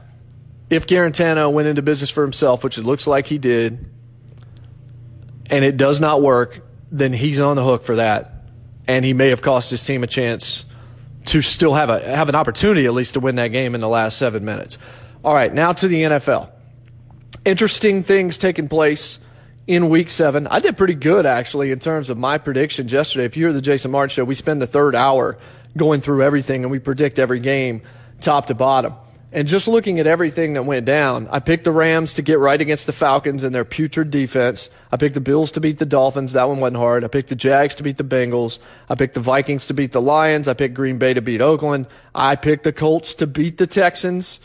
If 0.71 0.87
Guarantano 0.87 1.51
went 1.51 1.69
into 1.69 1.83
business 1.83 2.11
for 2.11 2.23
himself, 2.23 2.63
which 2.63 2.79
it 2.79 2.85
looks 2.85 3.07
like 3.07 3.27
he 3.27 3.39
did, 3.39 3.89
and 5.51 5.65
it 5.65 5.77
does 5.77 6.01
not 6.01 6.21
work, 6.21 6.61
then 6.91 7.13
he's 7.13 7.41
on 7.41 7.57
the 7.57 7.65
hook 7.65 7.83
for 7.83 7.97
that, 7.97 8.45
and 8.87 9.05
he 9.05 9.13
may 9.13 9.29
have 9.29 9.43
cost 9.43 9.71
his 9.71 9.83
team 9.83 10.03
a 10.03 10.07
chance 10.07 10.65
to 11.27 11.43
still 11.43 11.75
have 11.75 11.91
a 11.91 12.01
have 12.01 12.29
an 12.29 12.35
opportunity 12.35 12.87
at 12.87 12.95
least 12.95 13.15
to 13.15 13.21
win 13.21 13.35
that 13.37 13.49
game 13.49 13.75
in 13.75 13.81
the 13.81 13.89
last 13.89 14.19
seven 14.19 14.45
minutes. 14.45 14.79
All 15.25 15.35
right, 15.35 15.53
now 15.53 15.73
to 15.73 15.89
the 15.89 16.03
NFL. 16.03 16.51
Interesting 17.45 18.03
things 18.03 18.39
taking 18.39 18.69
place 18.69 19.19
in 19.67 19.91
week 19.91 20.11
seven. 20.11 20.47
I 20.47 20.61
did 20.61 20.77
pretty 20.77 20.95
good 20.95 21.27
actually 21.27 21.71
in 21.71 21.79
terms 21.79 22.09
of 22.09 22.19
my 22.19 22.39
predictions 22.39 22.93
yesterday. 22.93 23.25
If 23.25 23.37
you 23.37 23.45
hear 23.45 23.53
the 23.53 23.61
Jason 23.61 23.91
Martin 23.91 24.11
show, 24.11 24.25
we 24.25 24.35
spend 24.35 24.63
the 24.63 24.67
third 24.67 24.95
hour 24.95 25.39
going 25.77 26.01
through 26.01 26.23
everything 26.23 26.65
and 26.65 26.71
we 26.71 26.79
predict 26.79 27.19
every 27.19 27.41
game 27.41 27.83
top 28.21 28.47
to 28.47 28.55
bottom. 28.55 28.95
And 29.31 29.47
just 29.47 29.69
looking 29.69 30.01
at 30.01 30.07
everything 30.07 30.55
that 30.55 30.63
went 30.65 30.87
down, 30.87 31.29
I 31.31 31.41
picked 31.41 31.65
the 31.65 31.71
Rams 31.71 32.15
to 32.15 32.23
get 32.23 32.39
right 32.39 32.59
against 32.59 32.87
the 32.87 32.95
Falcons 32.95 33.43
and 33.43 33.55
their 33.55 33.65
putrid 33.65 34.11
defense. 34.11 34.71
I 34.91 34.97
picked 34.97 35.15
the 35.15 35.21
Bills 35.21 35.53
to 35.53 35.61
beat 35.61 35.79
the 35.79 35.85
Dolphins. 35.85 36.33
That 36.33 36.49
one 36.49 36.61
wasn't 36.61 36.79
hard. 36.79 37.05
I 37.05 37.09
picked 37.09 37.29
the 37.29 37.37
Jags 37.37 37.75
to 37.75 37.83
beat 37.83 37.99
the 37.99 38.05
Bengals. 38.05 38.59
I 38.89 38.95
picked 38.95 39.13
the 39.15 39.21
Vikings 39.21 39.67
to 39.67 39.75
beat 39.75 39.93
the 39.93 40.01
Lions. 40.01 40.49
I 40.49 40.55
picked 40.55 40.75
Green 40.75 40.97
Bay 40.97 41.13
to 41.13 41.21
beat 41.21 41.43
Oakland. 41.43 41.87
I 42.15 42.37
picked 42.37 42.65
the 42.65 42.73
Colts 42.73 43.13
to 43.15 43.27
beat 43.27 43.59
the 43.59 43.67
Texans. 43.67 44.41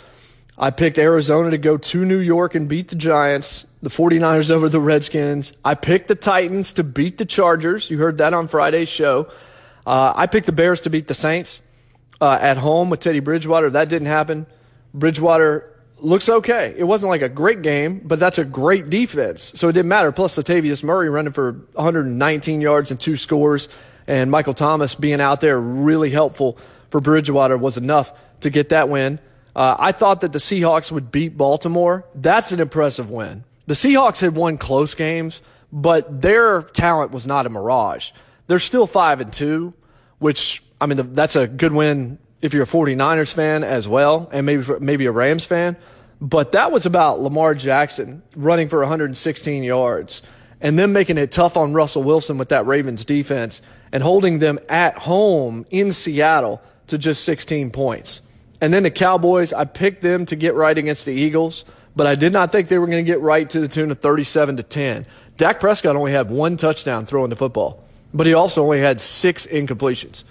I 0.57 0.69
picked 0.69 0.97
Arizona 0.97 1.49
to 1.51 1.57
go 1.57 1.77
to 1.77 2.05
New 2.05 2.19
York 2.19 2.53
and 2.53 2.67
beat 2.67 2.89
the 2.89 2.95
Giants 2.95 3.65
the 3.83 3.89
49ers 3.89 4.49
over 4.49 4.69
the 4.69 4.79
Redskins. 4.79 5.51
I 5.63 5.75
picked 5.75 6.07
the 6.07 6.15
Titans 6.15 6.71
to 6.73 6.85
beat 6.85 7.17
the 7.17 7.25
Chargers. 7.25 7.89
You 7.89 7.97
heard 7.97 8.17
that 8.17 8.33
on 8.33 8.47
Friday's 8.47 8.87
show. 8.87 9.29
Uh, 9.85 10.13
I 10.15 10.25
picked 10.25 10.45
the 10.45 10.53
Bears 10.53 10.79
to 10.81 10.89
beat 10.89 11.09
the 11.09 11.13
Saints 11.13 11.61
uh, 12.21 12.37
at 12.39 12.55
home 12.55 12.89
with 12.89 13.01
Teddy 13.01 13.19
Bridgewater. 13.19 13.69
That 13.69 13.89
didn't 13.89 14.07
happen. 14.07 14.47
Bridgewater 14.93 15.69
looks 15.99 16.29
okay. 16.29 16.75
It 16.77 16.83
wasn't 16.83 17.09
like 17.09 17.21
a 17.21 17.29
great 17.29 17.61
game, 17.61 18.01
but 18.03 18.19
that's 18.19 18.37
a 18.37 18.45
great 18.45 18.89
defense. 18.89 19.53
So 19.55 19.69
it 19.69 19.73
didn't 19.73 19.89
matter. 19.89 20.11
Plus, 20.11 20.37
Latavius 20.37 20.83
Murray 20.83 21.09
running 21.09 21.33
for 21.33 21.53
119 21.73 22.61
yards 22.61 22.91
and 22.91 22.99
two 22.99 23.17
scores, 23.17 23.69
and 24.05 24.29
Michael 24.29 24.53
Thomas 24.53 24.95
being 24.95 25.21
out 25.21 25.41
there 25.41 25.59
really 25.59 26.09
helpful 26.09 26.57
for 26.89 26.99
Bridgewater 26.99 27.57
was 27.57 27.77
enough 27.77 28.11
to 28.41 28.49
get 28.49 28.69
that 28.69 28.89
win. 28.89 29.19
Uh, 29.55 29.75
I 29.79 29.91
thought 29.91 30.21
that 30.21 30.31
the 30.31 30.39
Seahawks 30.39 30.91
would 30.91 31.11
beat 31.11 31.37
Baltimore. 31.37 32.05
That's 32.15 32.51
an 32.51 32.59
impressive 32.59 33.09
win. 33.09 33.43
The 33.65 33.75
Seahawks 33.75 34.19
had 34.19 34.35
won 34.35 34.57
close 34.57 34.93
games, 34.93 35.41
but 35.71 36.21
their 36.21 36.61
talent 36.61 37.11
was 37.11 37.25
not 37.25 37.45
a 37.45 37.49
mirage. 37.49 38.11
They're 38.47 38.59
still 38.59 38.87
5 38.87 39.21
and 39.21 39.31
2, 39.31 39.73
which 40.19 40.63
I 40.81 40.85
mean 40.85 41.13
that's 41.13 41.35
a 41.35 41.47
good 41.47 41.71
win 41.71 42.17
if 42.43 42.53
you're 42.53 42.63
a 42.63 42.67
49ers 42.67 43.33
fan 43.33 43.63
as 43.63 43.87
well 43.87 44.29
and 44.33 44.45
maybe 44.45 44.65
maybe 44.79 45.05
a 45.05 45.11
Rams 45.11 45.45
fan. 45.45 45.77
But 46.21 46.51
that 46.51 46.71
was 46.71 46.85
about 46.85 47.21
Lamar 47.21 47.55
Jackson 47.55 48.21
running 48.35 48.67
for 48.67 48.79
116 48.79 49.63
yards 49.63 50.21
and 50.61 50.77
then 50.77 50.93
making 50.93 51.17
it 51.17 51.31
tough 51.31 51.55
on 51.57 51.73
Russell 51.73 52.03
Wilson 52.03 52.37
with 52.37 52.49
that 52.49 52.65
Ravens 52.67 53.05
defense 53.05 53.61
and 53.93 54.03
holding 54.03 54.39
them 54.39 54.59
at 54.67 54.99
home 54.99 55.65
in 55.69 55.93
Seattle 55.93 56.61
to 56.87 56.97
just 56.97 57.23
16 57.23 57.71
points. 57.71 58.21
And 58.59 58.73
then 58.73 58.83
the 58.83 58.91
Cowboys, 58.91 59.53
I 59.53 59.63
picked 59.63 60.01
them 60.01 60.25
to 60.25 60.35
get 60.35 60.53
right 60.53 60.77
against 60.77 61.05
the 61.05 61.13
Eagles, 61.13 61.63
but 61.95 62.07
I 62.07 62.15
did 62.15 62.33
not 62.33 62.51
think 62.51 62.67
they 62.67 62.77
were 62.77 62.87
going 62.87 63.03
to 63.03 63.09
get 63.09 63.21
right 63.21 63.49
to 63.49 63.59
the 63.61 63.67
tune 63.69 63.89
of 63.89 63.99
37 63.99 64.57
to 64.57 64.63
10. 64.63 65.05
Dak 65.37 65.61
Prescott 65.61 65.95
only 65.95 66.11
had 66.11 66.29
one 66.29 66.57
touchdown 66.57 67.05
throwing 67.05 67.29
the 67.29 67.35
football, 67.37 67.83
but 68.13 68.27
he 68.27 68.33
also 68.33 68.63
only 68.63 68.79
had 68.79 68.99
six 68.99 69.45
incompletions. 69.47 70.25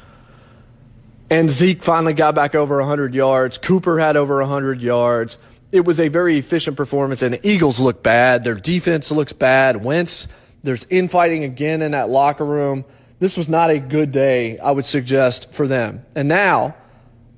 And 1.32 1.48
Zeke 1.48 1.82
finally 1.82 2.12
got 2.12 2.34
back 2.34 2.54
over 2.54 2.76
100 2.80 3.14
yards. 3.14 3.56
Cooper 3.56 3.98
had 3.98 4.18
over 4.18 4.40
100 4.40 4.82
yards. 4.82 5.38
It 5.72 5.86
was 5.86 5.98
a 5.98 6.08
very 6.08 6.36
efficient 6.36 6.76
performance, 6.76 7.22
and 7.22 7.32
the 7.32 7.48
Eagles 7.48 7.80
look 7.80 8.02
bad. 8.02 8.44
Their 8.44 8.54
defense 8.54 9.10
looks 9.10 9.32
bad. 9.32 9.82
Wentz, 9.82 10.28
there's 10.62 10.84
infighting 10.90 11.42
again 11.42 11.80
in 11.80 11.92
that 11.92 12.10
locker 12.10 12.44
room. 12.44 12.84
This 13.18 13.38
was 13.38 13.48
not 13.48 13.70
a 13.70 13.78
good 13.78 14.12
day, 14.12 14.58
I 14.58 14.72
would 14.72 14.84
suggest, 14.84 15.54
for 15.54 15.66
them. 15.66 16.04
And 16.14 16.28
now, 16.28 16.74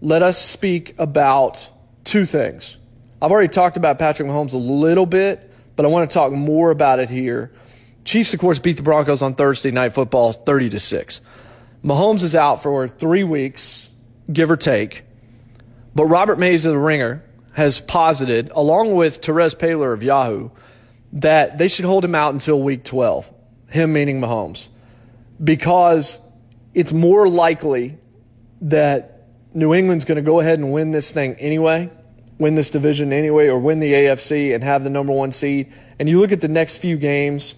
let 0.01 0.25
us 0.25 0.43
speak 0.43 0.97
about 0.99 1.71
two 2.03 2.27
things. 2.27 2.77
I've 3.23 3.31
already 3.31 3.47
talked 3.47 3.77
about 3.77 4.01
Patrick 4.01 4.27
Mahomes 4.27 4.55
a 4.55 4.57
little 4.57 5.07
bit, 5.07 5.53
but 5.77 5.87
I 5.87 5.89
want 5.89 6.11
to 6.11 6.13
talk 6.13 6.33
more 6.33 6.73
about 6.73 6.99
it 6.99 7.11
here. 7.11 7.53
Chiefs, 8.05 8.35
of 8.35 8.41
course, 8.41 8.59
beat 8.59 8.77
the 8.77 8.83
Broncos 8.83 9.23
on 9.23 9.37
Thursday 9.37 9.71
night 9.71 9.93
football 9.93 10.33
30 10.33 10.71
to 10.71 10.81
6. 10.81 11.21
Mahomes 11.85 12.23
is 12.23 12.35
out 12.35 12.63
for 12.63 12.89
three 12.89 13.25
weeks, 13.25 13.91
give 14.33 14.51
or 14.51 14.57
take. 14.57 15.03
But 15.95 16.07
Robert 16.07 16.39
Mays 16.39 16.65
of 16.65 16.73
the 16.73 16.79
Ringer 16.79 17.23
has 17.53 17.79
posited, 17.79 18.51
along 18.55 18.95
with 18.95 19.21
Terez 19.21 19.55
Paylor 19.55 19.93
of 19.93 20.03
Yahoo, 20.03 20.51
that 21.13 21.59
they 21.59 21.69
should 21.69 21.85
hold 21.85 22.05
him 22.05 22.15
out 22.15 22.33
until 22.33 22.61
week 22.61 22.85
12, 22.85 23.33
him 23.69 23.93
meaning 23.93 24.21
Mahomes, 24.21 24.69
because 25.43 26.21
it's 26.73 26.93
more 26.93 27.29
likely 27.29 27.99
that 28.63 29.27
New 29.53 29.75
England's 29.75 30.05
going 30.05 30.17
to 30.17 30.23
go 30.23 30.41
ahead 30.41 30.59
and 30.59 30.73
win 30.73 30.91
this 30.91 31.13
thing 31.13 31.35
anyway, 31.35 31.91
win 32.39 32.55
this 32.55 32.71
division 32.71 33.13
anyway, 33.13 33.49
or 33.49 33.59
win 33.59 33.79
the 33.79 33.93
AFC 33.93 34.55
and 34.55 34.65
have 34.65 34.83
the 34.85 34.91
number 34.91 35.13
one 35.13 35.31
seed. 35.31 35.73
And 35.99 36.09
you 36.09 36.19
look 36.19 36.33
at 36.33 36.41
the 36.41 36.49
next 36.49 36.79
few 36.79 36.97
games 36.97 37.55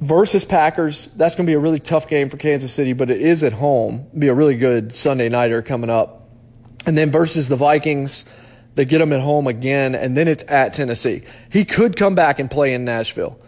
versus 0.00 0.44
Packers, 0.44 1.06
that's 1.16 1.34
going 1.34 1.46
to 1.46 1.50
be 1.50 1.54
a 1.54 1.58
really 1.58 1.80
tough 1.80 2.08
game 2.08 2.28
for 2.28 2.36
Kansas 2.36 2.72
City, 2.72 2.92
but 2.92 3.10
it 3.10 3.20
is 3.20 3.42
at 3.42 3.52
home. 3.52 4.06
Be 4.16 4.28
a 4.28 4.34
really 4.34 4.56
good 4.56 4.92
Sunday 4.92 5.28
nighter 5.28 5.62
coming 5.62 5.90
up. 5.90 6.28
And 6.86 6.96
then 6.96 7.10
versus 7.10 7.48
the 7.48 7.56
Vikings, 7.56 8.24
they 8.74 8.84
get 8.84 8.98
them 8.98 9.12
at 9.12 9.20
home 9.20 9.46
again, 9.46 9.94
and 9.94 10.16
then 10.16 10.28
it's 10.28 10.44
at 10.48 10.74
Tennessee. 10.74 11.22
He 11.50 11.64
could 11.64 11.96
come 11.96 12.14
back 12.14 12.38
and 12.38 12.50
play 12.50 12.74
in 12.74 12.84
Nashville. 12.84 13.38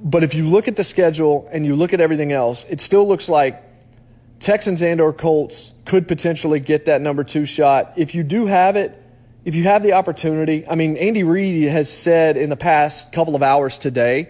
But 0.00 0.22
if 0.22 0.34
you 0.34 0.48
look 0.48 0.68
at 0.68 0.76
the 0.76 0.84
schedule 0.84 1.48
and 1.50 1.66
you 1.66 1.74
look 1.74 1.92
at 1.92 2.00
everything 2.00 2.30
else, 2.30 2.64
it 2.66 2.80
still 2.80 3.08
looks 3.08 3.28
like 3.28 3.62
Texans 4.38 4.82
and 4.82 5.00
or 5.00 5.12
Colts 5.12 5.72
could 5.84 6.06
potentially 6.06 6.60
get 6.60 6.84
that 6.84 7.00
number 7.00 7.24
two 7.24 7.44
shot. 7.44 7.94
If 7.96 8.14
you 8.14 8.22
do 8.22 8.46
have 8.46 8.76
it, 8.76 9.02
if 9.44 9.54
you 9.54 9.64
have 9.64 9.82
the 9.82 9.94
opportunity, 9.94 10.68
I 10.68 10.74
mean, 10.74 10.96
Andy 10.98 11.24
Reid 11.24 11.68
has 11.68 11.90
said 11.90 12.36
in 12.36 12.50
the 12.50 12.56
past 12.56 13.10
couple 13.12 13.34
of 13.34 13.42
hours 13.42 13.78
today 13.78 14.28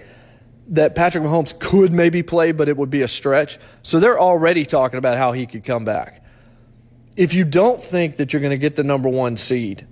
that 0.69 0.95
Patrick 0.95 1.25
Mahomes 1.25 1.59
could 1.59 1.93
maybe 1.93 2.23
play, 2.23 2.53
but 2.53 2.69
it 2.69 2.77
would 2.77 2.91
be 2.91 3.03
a 3.03 3.09
stretch. 3.09 3.59
So 3.83 4.01
they're 4.01 4.21
already 4.21 4.65
talking 4.65 4.99
about 4.99 5.17
how 5.17 5.33
he 5.33 5.47
could 5.47 5.65
come 5.65 5.85
back. 5.85 6.23
If 7.17 7.35
you 7.35 7.45
don't 7.45 7.83
think 7.83 8.17
that 8.17 8.33
you're 8.33 8.43
going 8.43 8.51
to 8.51 8.59
get 8.59 8.77
the 8.77 8.85
number 8.85 9.09
one 9.09 9.37
seed, 9.37 9.87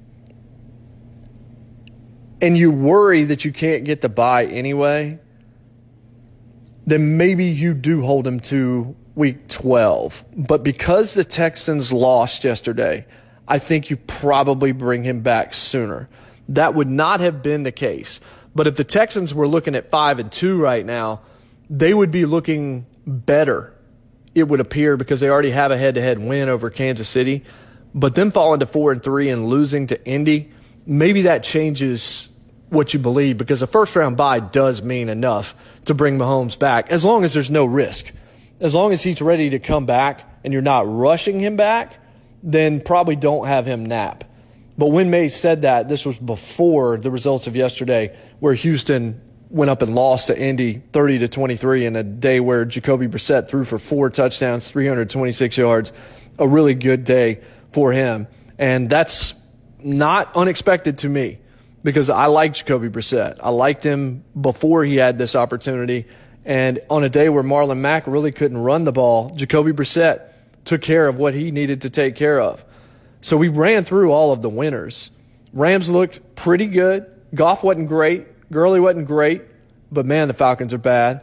and 2.41 2.57
you 2.57 2.71
worry 2.71 3.25
that 3.25 3.45
you 3.45 3.53
can't 3.53 3.85
get 3.85 4.03
the 4.03 4.09
bye 4.09 4.45
anyway, 4.45 5.19
then 6.87 7.17
maybe 7.17 7.47
you 7.47 7.75
do 7.75 8.03
hold 8.03 8.27
him 8.27 8.41
to 8.41 8.95
week 9.15 9.49
12. 9.49 10.25
But 10.37 10.63
because 10.63 11.15
the 11.15 11.25
Texans 11.25 11.93
lost 11.93 12.45
yesterday, 12.45 13.07
I 13.49 13.59
think 13.59 13.91
you 13.91 13.97
probably 13.97 14.73
bring 14.73 15.05
him 15.05 15.21
back 15.23 15.55
sooner. 15.55 16.09
That 16.49 16.75
would 16.75 16.89
not 16.89 17.21
have 17.21 17.43
been 17.43 17.63
the 17.63 17.73
case. 17.73 18.21
But 18.57 18.67
if 18.67 18.77
the 18.77 18.85
Texans 18.85 19.35
were 19.35 19.47
looking 19.47 19.75
at 19.75 19.91
5 19.91 20.19
and 20.19 20.33
2 20.33 20.61
right 20.61 20.85
now, 20.85 21.21
they 21.71 21.95
would 21.95 22.11
be 22.11 22.25
looking 22.25 22.87
better. 23.07 23.73
It 24.35 24.49
would 24.49 24.61
appear 24.61 24.97
because 24.97 25.21
they 25.21 25.31
already 25.31 25.51
have 25.51 25.71
a 25.71 25.77
head-to-head 25.77 26.19
win 26.19 26.49
over 26.49 26.71
Kansas 26.71 27.09
City. 27.09 27.45
But 27.95 28.15
then 28.15 28.31
falling 28.31 28.61
to 28.61 28.67
4 28.67 28.93
and 28.93 29.03
3 29.03 29.29
and 29.29 29.47
losing 29.49 29.87
to 29.89 30.05
Indy, 30.05 30.51
maybe 30.87 31.23
that 31.23 31.43
changes 31.43 32.31
what 32.71 32.93
you 32.93 32.99
believe 32.99 33.39
because 33.39 33.63
a 33.63 33.67
first 33.67 33.95
round 33.95 34.17
bye 34.17 34.41
does 34.41 34.83
mean 34.83 35.09
enough 35.09 35.55
to 35.85 35.95
bring 35.95 36.19
Mahomes 36.19 36.59
back 36.59 36.91
as 36.91 37.05
long 37.05 37.23
as 37.23 37.33
there's 37.33 37.51
no 37.51 37.65
risk 37.65 38.13
as 38.61 38.75
long 38.75 38.93
as 38.93 39.03
he's 39.03 39.21
ready 39.21 39.51
to 39.51 39.59
come 39.59 39.87
back 39.87 40.25
and 40.45 40.53
you're 40.53 40.63
not 40.63 40.91
rushing 40.91 41.41
him 41.41 41.57
back, 41.57 41.99
then 42.43 42.81
probably 42.81 43.17
don't 43.17 43.47
have 43.47 43.67
him 43.67 43.87
nap. 43.87 44.25
But 44.79 44.89
when 44.89 45.11
May 45.11 45.29
said 45.29 45.63
that, 45.63 45.89
this 45.89 46.05
was 46.05 46.19
before 46.19 46.99
the 46.99 47.11
results 47.11 47.47
of 47.47 47.57
yesterday, 47.57 48.17
where 48.41 48.55
Houston 48.55 49.21
went 49.49 49.71
up 49.71 49.81
and 49.81 49.95
lost 49.95 50.27
to 50.27 50.39
Indy 50.39 50.83
30 50.93 51.21
to 51.21 51.29
23 51.29 51.87
in 51.87 51.97
a 51.97 52.03
day 52.03 52.41
where 52.41 52.65
Jacoby 52.65 53.07
Brissett 53.07 53.49
threw 53.49 53.65
for 53.65 53.79
four 53.79 54.11
touchdowns, 54.11 54.71
326 54.71 55.57
yards. 55.57 55.93
A 56.39 56.47
really 56.47 56.75
good 56.75 57.05
day 57.05 57.41
for 57.73 57.93
him. 57.93 58.27
And 58.59 58.91
that's 58.91 59.35
not 59.83 60.35
unexpected 60.37 60.99
to 60.99 61.09
me 61.09 61.39
because 61.83 62.11
I 62.11 62.27
like 62.27 62.55
Jacoby 62.55 62.89
Brissett. 62.89 63.39
I 63.43 63.51
liked 63.51 63.85
him 63.85 64.25
before 64.39 64.85
he 64.85 64.97
had 64.97 65.17
this 65.17 65.37
opportunity. 65.37 66.07
And 66.45 66.81
on 66.91 67.05
a 67.05 67.09
day 67.09 67.29
where 67.29 67.43
Marlon 67.43 67.79
Mack 67.79 68.07
really 68.07 68.33
couldn't 68.33 68.59
run 68.59 68.85
the 68.85 68.93
ball, 68.93 69.31
Jacoby 69.31 69.73
Brissett 69.73 70.21
took 70.65 70.83
care 70.83 71.07
of 71.07 71.17
what 71.19 71.35
he 71.35 71.51
needed 71.51 71.83
to 71.83 71.91
take 71.91 72.17
care 72.17 72.41
of. 72.41 72.65
So 73.27 73.37
we 73.37 73.49
ran 73.49 73.83
through 73.83 74.13
all 74.13 74.31
of 74.31 74.41
the 74.41 74.49
winners. 74.49 75.11
Rams 75.53 75.91
looked 75.91 76.37
pretty 76.37 76.67
good. 76.67 77.11
Goff 77.35 77.65
wasn't 77.65 77.89
great. 77.89 78.53
Gurley 78.53 78.79
wasn't 78.79 79.09
great. 79.09 79.43
But 79.91 80.07
man, 80.07 80.29
the 80.29 80.35
Falcons 80.35 80.73
are 80.73 80.79
bad. 80.79 81.23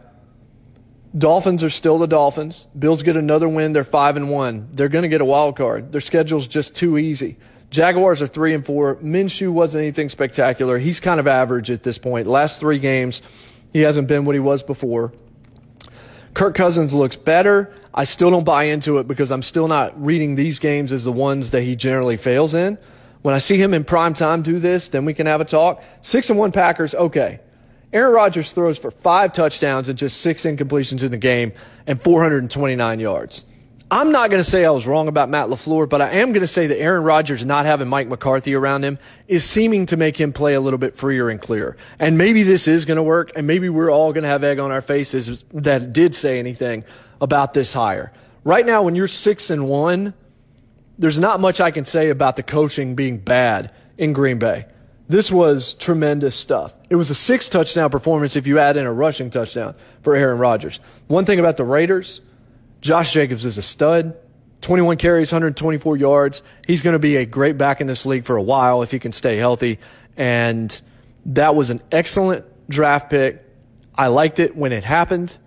Dolphins 1.17 1.63
are 1.63 1.69
still 1.69 1.97
the 1.97 2.05
Dolphins. 2.05 2.67
Bills 2.77 3.03
get 3.03 3.15
another 3.15 3.47
win. 3.47 3.71
They're 3.71 3.85
five 3.85 4.17
and 4.17 4.29
one. 4.29 4.67
They're 4.73 4.89
going 4.89 5.03
to 5.03 5.07
get 5.07 5.21
a 5.21 5.25
wild 5.25 5.55
card. 5.55 5.93
Their 5.93 6.01
schedule's 6.01 6.45
just 6.45 6.75
too 6.75 6.97
easy. 6.97 7.37
Jaguars 7.69 8.21
are 8.21 8.27
three 8.27 8.53
and 8.53 8.65
four. 8.65 8.97
Minshew 8.97 9.53
wasn't 9.53 9.83
anything 9.83 10.09
spectacular. 10.09 10.79
He's 10.79 10.99
kind 10.99 11.21
of 11.21 11.27
average 11.27 11.71
at 11.71 11.83
this 11.83 11.97
point. 11.97 12.27
Last 12.27 12.59
three 12.59 12.79
games, 12.79 13.21
he 13.71 13.79
hasn't 13.79 14.09
been 14.09 14.25
what 14.25 14.35
he 14.35 14.41
was 14.41 14.61
before. 14.61 15.13
Kirk 16.33 16.53
Cousins 16.53 16.93
looks 16.93 17.15
better. 17.15 17.73
I 17.93 18.05
still 18.05 18.31
don't 18.31 18.43
buy 18.43 18.63
into 18.63 18.97
it 18.97 19.07
because 19.07 19.31
I'm 19.31 19.43
still 19.43 19.67
not 19.67 20.01
reading 20.03 20.35
these 20.35 20.59
games 20.59 20.91
as 20.91 21.03
the 21.03 21.11
ones 21.11 21.51
that 21.51 21.61
he 21.61 21.75
generally 21.75 22.17
fails 22.17 22.53
in. 22.53 22.77
When 23.21 23.35
I 23.35 23.37
see 23.37 23.57
him 23.57 23.73
in 23.73 23.83
prime 23.83 24.13
time 24.13 24.41
do 24.41 24.59
this, 24.59 24.89
then 24.89 25.05
we 25.05 25.13
can 25.13 25.27
have 25.27 25.41
a 25.41 25.45
talk. 25.45 25.83
Six 26.01 26.29
and 26.29 26.39
one 26.39 26.51
Packers, 26.51 26.95
okay. 26.95 27.39
Aaron 27.93 28.13
Rodgers 28.13 28.51
throws 28.51 28.79
for 28.79 28.89
five 28.89 29.31
touchdowns 29.31 29.87
and 29.87 29.97
just 29.97 30.21
six 30.21 30.43
incompletions 30.43 31.03
in 31.03 31.11
the 31.11 31.17
game 31.17 31.53
and 31.85 32.01
429 32.01 32.99
yards. 32.99 33.45
I'm 33.91 34.11
not 34.11 34.31
going 34.31 34.39
to 34.39 34.49
say 34.49 34.65
I 34.65 34.71
was 34.71 34.87
wrong 34.87 35.07
about 35.07 35.29
Matt 35.29 35.49
LaFleur, 35.49 35.87
but 35.87 36.01
I 36.01 36.09
am 36.13 36.29
going 36.29 36.41
to 36.41 36.47
say 36.47 36.65
that 36.65 36.79
Aaron 36.79 37.03
Rodgers 37.03 37.45
not 37.45 37.67
having 37.67 37.87
Mike 37.87 38.07
McCarthy 38.07 38.55
around 38.55 38.83
him 38.83 38.97
is 39.27 39.45
seeming 39.45 39.85
to 39.85 39.97
make 39.97 40.19
him 40.19 40.33
play 40.33 40.55
a 40.55 40.61
little 40.61 40.79
bit 40.79 40.95
freer 40.95 41.29
and 41.29 41.39
clearer. 41.39 41.77
And 41.99 42.17
maybe 42.17 42.41
this 42.41 42.67
is 42.67 42.85
going 42.85 42.95
to 42.95 43.03
work, 43.03 43.31
and 43.35 43.45
maybe 43.45 43.69
we're 43.69 43.91
all 43.91 44.11
going 44.11 44.23
to 44.23 44.29
have 44.29 44.43
egg 44.43 44.57
on 44.57 44.71
our 44.71 44.81
faces 44.81 45.43
that 45.53 45.93
did 45.93 46.15
say 46.15 46.39
anything 46.39 46.83
about 47.23 47.53
this 47.53 47.73
hire. 47.73 48.13
Right 48.43 48.65
now, 48.65 48.83
when 48.83 48.95
you're 48.95 49.07
six 49.07 49.49
and 49.49 49.67
one, 49.67 50.13
there's 50.99 51.17
not 51.17 51.39
much 51.39 51.59
I 51.59 51.71
can 51.71 51.85
say 51.85 52.09
about 52.09 52.35
the 52.35 52.43
coaching 52.43 52.93
being 52.93 53.17
bad 53.17 53.71
in 53.97 54.13
Green 54.13 54.37
Bay. 54.37 54.65
This 55.07 55.31
was 55.31 55.73
tremendous 55.73 56.35
stuff. 56.35 56.73
It 56.89 56.95
was 56.95 57.09
a 57.09 57.15
six 57.15 57.49
touchdown 57.49 57.89
performance 57.89 58.35
if 58.35 58.45
you 58.45 58.59
add 58.59 58.77
in 58.77 58.85
a 58.85 58.93
rushing 58.93 59.29
touchdown 59.29 59.75
for 60.01 60.15
Aaron 60.15 60.37
Rodgers. 60.37 60.79
One 61.07 61.25
thing 61.25 61.39
about 61.39 61.57
the 61.57 61.63
Raiders– 61.63 62.21
Josh 62.83 63.13
Jacobs 63.13 63.45
is 63.45 63.57
a 63.57 63.61
stud. 63.61 64.17
21 64.59 64.97
carries, 64.97 65.31
124 65.31 65.95
yards. 65.95 66.43
He's 66.67 66.81
going 66.81 66.93
to 66.93 66.99
be 66.99 67.15
a 67.15 67.25
great 67.25 67.57
back 67.57 67.79
in 67.79 67.87
this 67.87 68.05
league 68.05 68.25
for 68.25 68.35
a 68.35 68.41
while 68.41 68.81
if 68.81 68.91
he 68.91 68.99
can 68.99 69.13
stay 69.13 69.37
healthy. 69.37 69.79
And 70.17 70.79
that 71.27 71.55
was 71.55 71.69
an 71.69 71.81
excellent 71.93 72.45
draft 72.69 73.09
pick. 73.09 73.41
I 73.95 74.07
liked 74.07 74.39
it 74.39 74.57
when 74.57 74.73
it 74.73 74.83
happened. 74.83 75.37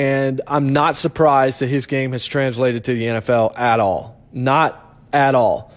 And 0.00 0.40
I'm 0.46 0.70
not 0.70 0.96
surprised 0.96 1.60
that 1.60 1.66
his 1.66 1.84
game 1.84 2.12
has 2.12 2.24
translated 2.24 2.84
to 2.84 2.94
the 2.94 3.02
NFL 3.02 3.58
at 3.58 3.80
all. 3.80 4.18
Not 4.32 4.96
at 5.12 5.34
all. 5.34 5.74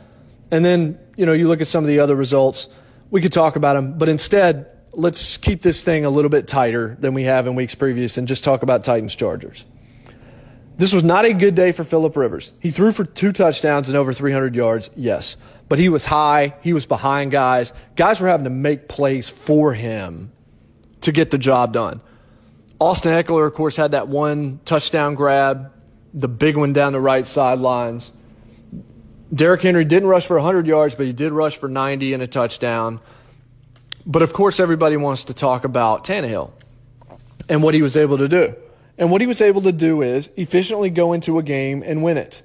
And 0.49 0.63
then, 0.63 0.97
you 1.17 1.25
know, 1.25 1.33
you 1.33 1.49
look 1.49 1.59
at 1.59 1.67
some 1.67 1.83
of 1.83 1.89
the 1.89 1.99
other 1.99 2.15
results. 2.15 2.69
We 3.11 3.19
could 3.19 3.33
talk 3.33 3.57
about 3.57 3.73
them, 3.73 3.97
but 3.97 4.07
instead, 4.07 4.67
let's 4.93 5.35
keep 5.35 5.61
this 5.61 5.83
thing 5.83 6.05
a 6.05 6.09
little 6.09 6.29
bit 6.29 6.47
tighter 6.47 6.95
than 7.01 7.13
we 7.13 7.23
have 7.23 7.47
in 7.47 7.55
weeks 7.55 7.75
previous 7.75 8.17
and 8.17 8.25
just 8.25 8.45
talk 8.45 8.63
about 8.63 8.85
Titans 8.85 9.13
Chargers. 9.13 9.65
This 10.77 10.93
was 10.93 11.03
not 11.03 11.25
a 11.25 11.33
good 11.33 11.53
day 11.53 11.73
for 11.73 11.83
Philip 11.83 12.15
Rivers. 12.15 12.53
He 12.61 12.71
threw 12.71 12.93
for 12.93 13.03
two 13.03 13.33
touchdowns 13.33 13.89
and 13.89 13.97
over 13.97 14.13
300 14.13 14.55
yards, 14.55 14.89
yes. 14.95 15.35
But 15.67 15.79
he 15.79 15.89
was 15.89 16.05
high. 16.05 16.55
He 16.61 16.71
was 16.71 16.85
behind 16.85 17.31
guys. 17.31 17.73
Guys 17.97 18.21
were 18.21 18.29
having 18.29 18.45
to 18.45 18.49
make 18.49 18.87
plays 18.87 19.27
for 19.27 19.73
him 19.73 20.31
to 21.01 21.11
get 21.11 21.29
the 21.29 21.37
job 21.37 21.73
done. 21.73 21.99
Austin 22.83 23.13
Ekeler, 23.13 23.47
of 23.47 23.53
course, 23.53 23.77
had 23.77 23.91
that 23.91 24.09
one 24.09 24.59
touchdown 24.65 25.15
grab, 25.15 25.71
the 26.13 26.27
big 26.27 26.57
one 26.57 26.73
down 26.73 26.91
the 26.91 26.99
right 26.99 27.25
sidelines. 27.25 28.11
Derrick 29.33 29.61
Henry 29.61 29.85
didn't 29.85 30.09
rush 30.09 30.27
for 30.27 30.35
100 30.35 30.67
yards, 30.67 30.93
but 30.93 31.05
he 31.05 31.13
did 31.13 31.31
rush 31.31 31.57
for 31.57 31.69
90 31.69 32.13
and 32.13 32.21
a 32.21 32.27
touchdown. 32.27 32.99
But 34.05 34.21
of 34.21 34.33
course, 34.33 34.59
everybody 34.59 34.97
wants 34.97 35.23
to 35.25 35.33
talk 35.33 35.63
about 35.63 36.03
Tannehill 36.03 36.51
and 37.47 37.63
what 37.63 37.73
he 37.73 37.81
was 37.81 37.95
able 37.95 38.17
to 38.17 38.27
do. 38.27 38.53
And 38.97 39.09
what 39.11 39.21
he 39.21 39.27
was 39.27 39.39
able 39.39 39.61
to 39.61 39.71
do 39.71 40.01
is 40.01 40.29
efficiently 40.35 40.89
go 40.89 41.13
into 41.13 41.39
a 41.39 41.43
game 41.43 41.83
and 41.85 42.03
win 42.03 42.17
it 42.17 42.43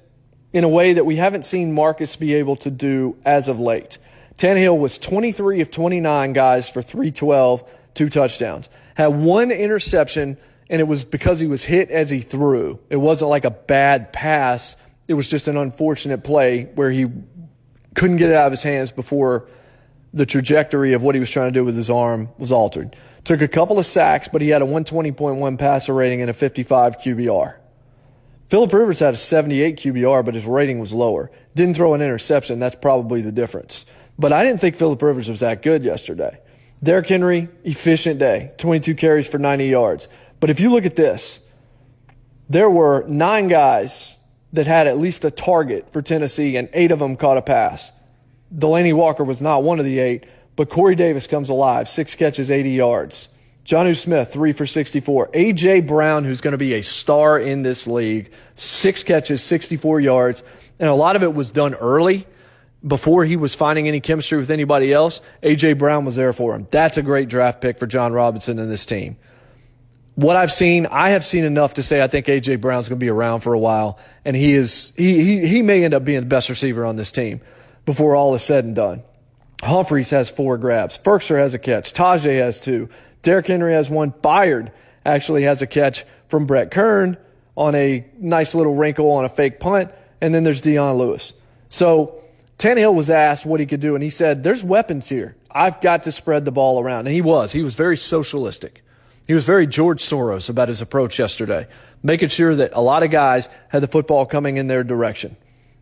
in 0.53 0.63
a 0.63 0.69
way 0.69 0.93
that 0.93 1.05
we 1.05 1.17
haven't 1.17 1.43
seen 1.43 1.73
Marcus 1.73 2.15
be 2.15 2.33
able 2.33 2.55
to 2.55 2.71
do 2.71 3.17
as 3.25 3.49
of 3.49 3.59
late. 3.59 3.97
Tannehill 4.37 4.79
was 4.79 4.97
23 4.97 5.59
of 5.59 5.69
29 5.69 6.31
guys 6.31 6.69
for 6.69 6.81
312, 6.81 7.69
two 7.93 8.09
touchdowns. 8.09 8.69
Had 8.99 9.15
one 9.15 9.49
interception, 9.49 10.37
and 10.69 10.81
it 10.81 10.83
was 10.83 11.05
because 11.05 11.39
he 11.39 11.47
was 11.47 11.63
hit 11.63 11.89
as 11.89 12.09
he 12.09 12.19
threw. 12.19 12.81
It 12.89 12.97
wasn't 12.97 13.29
like 13.29 13.45
a 13.45 13.49
bad 13.49 14.11
pass. 14.11 14.75
It 15.07 15.13
was 15.13 15.29
just 15.29 15.47
an 15.47 15.55
unfortunate 15.55 16.25
play 16.25 16.65
where 16.75 16.91
he 16.91 17.05
couldn't 17.95 18.17
get 18.17 18.29
it 18.29 18.35
out 18.35 18.47
of 18.47 18.51
his 18.51 18.63
hands 18.63 18.91
before 18.91 19.47
the 20.13 20.25
trajectory 20.25 20.91
of 20.91 21.01
what 21.01 21.15
he 21.15 21.19
was 21.21 21.29
trying 21.29 21.47
to 21.47 21.57
do 21.57 21.63
with 21.63 21.77
his 21.77 21.89
arm 21.89 22.27
was 22.37 22.51
altered. 22.51 22.93
Took 23.23 23.39
a 23.39 23.47
couple 23.47 23.79
of 23.79 23.85
sacks, 23.85 24.27
but 24.27 24.41
he 24.41 24.49
had 24.49 24.61
a 24.61 24.65
120.1 24.65 25.57
passer 25.57 25.93
rating 25.93 26.19
and 26.19 26.29
a 26.29 26.33
55 26.33 26.97
QBR. 26.97 27.55
Philip 28.49 28.73
Rivers 28.73 28.99
had 28.99 29.13
a 29.13 29.17
78 29.17 29.77
QBR, 29.77 30.25
but 30.25 30.35
his 30.35 30.45
rating 30.45 30.79
was 30.79 30.91
lower. 30.91 31.31
Didn't 31.55 31.75
throw 31.75 31.93
an 31.93 32.01
interception. 32.01 32.59
That's 32.59 32.75
probably 32.75 33.21
the 33.21 33.31
difference. 33.31 33.85
But 34.17 34.33
I 34.33 34.43
didn't 34.43 34.59
think 34.59 34.75
Philip 34.75 35.01
Rivers 35.01 35.29
was 35.29 35.39
that 35.39 35.61
good 35.61 35.85
yesterday. 35.85 36.41
Derrick 36.81 37.07
Henry, 37.07 37.49
efficient 37.63 38.19
day, 38.19 38.51
22 38.57 38.95
carries 38.95 39.27
for 39.27 39.37
90 39.37 39.67
yards. 39.67 40.07
But 40.39 40.49
if 40.49 40.59
you 40.59 40.71
look 40.71 40.85
at 40.85 40.95
this, 40.95 41.41
there 42.49 42.69
were 42.69 43.05
nine 43.07 43.47
guys 43.47 44.17
that 44.53 44.65
had 44.65 44.87
at 44.87 44.97
least 44.97 45.25
a 45.25 45.31
target 45.31 45.91
for 45.91 46.01
Tennessee, 46.01 46.55
and 46.57 46.69
eight 46.73 46.91
of 46.91 46.99
them 46.99 47.15
caught 47.15 47.37
a 47.37 47.41
pass. 47.41 47.91
Delanie 48.53 48.93
Walker 48.93 49.23
was 49.23 49.41
not 49.41 49.61
one 49.61 49.79
of 49.79 49.85
the 49.85 49.99
eight, 49.99 50.25
but 50.55 50.69
Corey 50.69 50.95
Davis 50.95 51.27
comes 51.27 51.49
alive, 51.49 51.87
six 51.87 52.15
catches, 52.15 52.49
80 52.49 52.71
yards. 52.71 53.27
Jonnu 53.65 53.95
Smith, 53.95 54.33
three 54.33 54.51
for 54.51 54.65
64. 54.65 55.29
A.J. 55.33 55.81
Brown, 55.81 56.23
who's 56.23 56.41
going 56.41 56.53
to 56.53 56.57
be 56.57 56.73
a 56.73 56.81
star 56.81 57.37
in 57.37 57.61
this 57.61 57.85
league, 57.85 58.31
six 58.55 59.03
catches, 59.03 59.43
64 59.43 59.99
yards. 59.99 60.43
And 60.79 60.89
a 60.89 60.95
lot 60.95 61.15
of 61.15 61.21
it 61.21 61.35
was 61.35 61.51
done 61.51 61.75
early 61.75 62.25
before 62.85 63.25
he 63.25 63.35
was 63.35 63.55
finding 63.55 63.87
any 63.87 63.99
chemistry 63.99 64.37
with 64.37 64.49
anybody 64.49 64.93
else. 64.93 65.21
A.J. 65.43 65.73
Brown 65.73 66.05
was 66.05 66.15
there 66.15 66.33
for 66.33 66.55
him. 66.55 66.67
That's 66.71 66.97
a 66.97 67.01
great 67.01 67.29
draft 67.29 67.61
pick 67.61 67.77
for 67.77 67.87
Jon 67.87 68.13
Robinson 68.13 68.59
and 68.59 68.71
this 68.71 68.85
team. 68.85 69.17
What 70.15 70.35
I've 70.35 70.51
seen, 70.51 70.85
I 70.85 71.09
have 71.09 71.25
seen 71.25 71.45
enough 71.45 71.75
to 71.75 71.83
say 71.83 72.01
I 72.01 72.07
think 72.07 72.27
A.J. 72.27 72.57
Brown's 72.57 72.89
going 72.89 72.99
to 72.99 73.03
be 73.03 73.09
around 73.09 73.41
for 73.41 73.53
a 73.53 73.59
while. 73.59 73.99
And 74.25 74.35
he 74.35 74.53
is, 74.53 74.93
he, 74.97 75.23
he, 75.23 75.47
he 75.47 75.61
may 75.61 75.83
end 75.83 75.93
up 75.93 76.03
being 76.03 76.21
the 76.21 76.25
best 76.25 76.49
receiver 76.49 76.85
on 76.85 76.95
this 76.95 77.11
team 77.11 77.41
before 77.85 78.15
all 78.15 78.35
is 78.35 78.43
said 78.43 78.65
and 78.65 78.75
done. 78.75 79.03
Humphries 79.63 80.09
has 80.11 80.29
four 80.29 80.57
grabs. 80.57 80.97
Firkser 80.97 81.37
has 81.37 81.53
a 81.53 81.59
catch. 81.59 81.93
Tajay 81.93 82.39
has 82.39 82.59
two. 82.61 82.89
Derrick 83.21 83.47
Henry 83.47 83.73
has 83.73 83.89
one. 83.89 84.11
Byard 84.11 84.71
actually 85.05 85.43
has 85.43 85.61
a 85.61 85.67
catch 85.67 86.05
from 86.27 86.45
Brett 86.45 86.71
Kern 86.71 87.17
on 87.55 87.75
a 87.75 88.05
nice 88.17 88.55
little 88.55 88.75
wrinkle 88.75 89.11
on 89.11 89.25
a 89.25 89.29
fake 89.29 89.59
punt. 89.59 89.91
And 90.21 90.33
then 90.33 90.43
there's 90.43 90.61
Dion 90.61 90.97
Lewis. 90.97 91.33
So 91.67 92.23
Tannehill 92.59 92.93
was 92.93 93.09
asked 93.09 93.45
what 93.45 93.59
he 93.59 93.65
could 93.65 93.79
do, 93.79 93.95
and 93.95 94.03
he 94.03 94.09
said, 94.11 94.43
There's 94.43 94.63
weapons 94.63 95.09
here. 95.09 95.35
I've 95.49 95.81
got 95.81 96.03
to 96.03 96.11
spread 96.11 96.45
the 96.45 96.51
ball 96.51 96.79
around. 96.79 97.07
And 97.07 97.15
he 97.15 97.21
was. 97.21 97.53
He 97.53 97.63
was 97.63 97.73
very 97.73 97.97
socialistic. 97.97 98.83
He 99.27 99.33
was 99.33 99.45
very 99.45 99.65
George 99.65 100.01
Soros 100.01 100.49
about 100.49 100.67
his 100.67 100.81
approach 100.81 101.17
yesterday, 101.17 101.67
making 102.03 102.29
sure 102.29 102.55
that 102.55 102.71
a 102.73 102.81
lot 102.81 103.01
of 103.01 103.09
guys 103.09 103.49
had 103.69 103.81
the 103.81 103.87
football 103.87 104.25
coming 104.25 104.57
in 104.57 104.67
their 104.67 104.83
direction. 104.83 105.37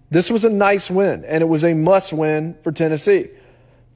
This 0.10 0.32
was 0.32 0.46
a 0.46 0.50
nice 0.50 0.90
win, 0.90 1.26
and 1.26 1.42
it 1.42 1.48
was 1.48 1.64
a 1.64 1.74
must 1.74 2.14
win 2.14 2.56
for 2.62 2.72
Tennessee 2.72 3.30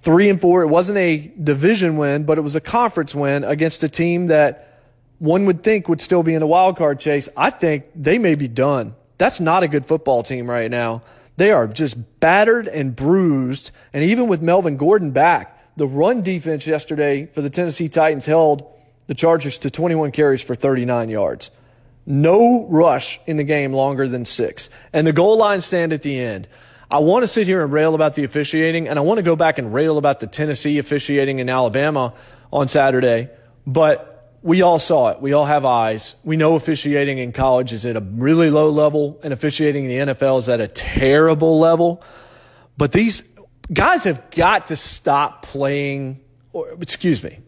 three 0.02 0.30
and 0.30 0.42
four. 0.42 0.64
It 0.64 0.68
wasn't 0.68 0.98
a 0.98 1.32
division 1.42 1.96
win, 1.96 2.24
but 2.24 2.38
it 2.38 2.42
was 2.42 2.56
a 2.56 2.62
conference 2.62 3.14
win 3.16 3.44
against 3.44 3.84
a 3.84 3.90
team 3.90 4.28
that 4.28 4.80
one 5.20 5.46
would 5.46 5.64
think 5.64 5.88
would 5.88 6.02
still 6.02 6.24
be 6.24 6.34
in 6.34 6.40
the 6.40 6.48
wild 6.48 6.76
card 6.76 7.00
chase. 7.00 7.30
I 7.38 7.52
think 7.52 7.86
they 7.96 8.18
may 8.18 8.36
be 8.36 8.48
done. 8.48 8.96
That's 9.20 9.40
not 9.40 9.62
a 9.62 9.68
good 9.68 9.86
football 9.86 10.24
team 10.24 10.50
right 10.50 10.72
now. 10.72 11.04
They 11.42 11.50
are 11.50 11.66
just 11.66 12.20
battered 12.20 12.68
and 12.68 12.96
bruised. 12.96 13.72
And 13.94 14.04
even 14.04 14.28
with 14.28 14.44
Melvin 14.44 14.78
Gordon 14.78 15.10
back, 15.10 15.76
the 15.76 15.88
run 15.88 16.22
defense 16.22 16.68
yesterday 16.68 17.26
for 17.26 17.42
the 17.42 17.50
Tennessee 17.50 17.90
Titans 17.90 18.28
held 18.28 18.72
the 19.08 19.16
Chargers 19.16 19.58
to 19.58 19.72
21 19.72 20.12
carries 20.12 20.44
for 20.44 20.54
39 20.54 21.10
yards. 21.10 21.50
No 22.06 22.68
rush 22.68 23.20
in 23.26 23.38
the 23.38 23.44
game 23.44 23.74
longer 23.74 24.08
than 24.08 24.24
six. 24.24 24.70
And 24.94 25.08
the 25.08 25.14
goal 25.14 25.36
line 25.36 25.62
stand 25.62 25.94
at 25.94 26.04
the 26.04 26.20
end. 26.20 26.48
I 26.92 27.00
want 27.00 27.24
to 27.24 27.28
sit 27.28 27.48
here 27.48 27.64
and 27.64 27.74
rail 27.74 27.96
about 27.96 28.14
the 28.14 28.24
officiating, 28.24 28.88
and 28.88 29.00
I 29.00 29.02
want 29.02 29.18
to 29.18 29.24
go 29.24 29.36
back 29.36 29.58
and 29.58 29.74
rail 29.74 29.98
about 29.98 30.20
the 30.20 30.28
Tennessee 30.28 30.78
officiating 30.78 31.40
in 31.40 31.50
Alabama 31.50 32.14
on 32.54 32.68
Saturday, 32.68 33.32
but 33.66 34.11
we 34.44 34.62
all 34.62 34.80
saw 34.80 35.10
it. 35.10 35.22
We 35.22 35.34
all 35.34 35.46
have 35.46 35.66
eyes. 35.66 36.16
We 36.24 36.38
know 36.38 36.56
officiating 36.56 37.20
in 37.20 37.32
college 37.32 37.74
is 37.74 37.86
at 37.86 37.96
a 37.96 38.02
really 38.02 38.50
low 38.50 38.70
level, 38.70 39.20
and 39.24 39.34
officiating 39.34 39.90
in 39.90 40.08
the 40.08 40.14
NFL 40.14 40.40
is 40.40 40.50
at 40.50 40.60
a 40.60 40.68
terrible 40.68 41.60
level. 41.60 42.04
But 42.78 42.92
these 42.92 43.24
guys 43.72 44.06
have 44.06 44.32
got 44.32 44.68
to 44.68 44.76
stop 44.76 45.44
playing, 45.44 46.20
or, 46.54 46.70
excuse 46.82 47.24
me, 47.24 47.40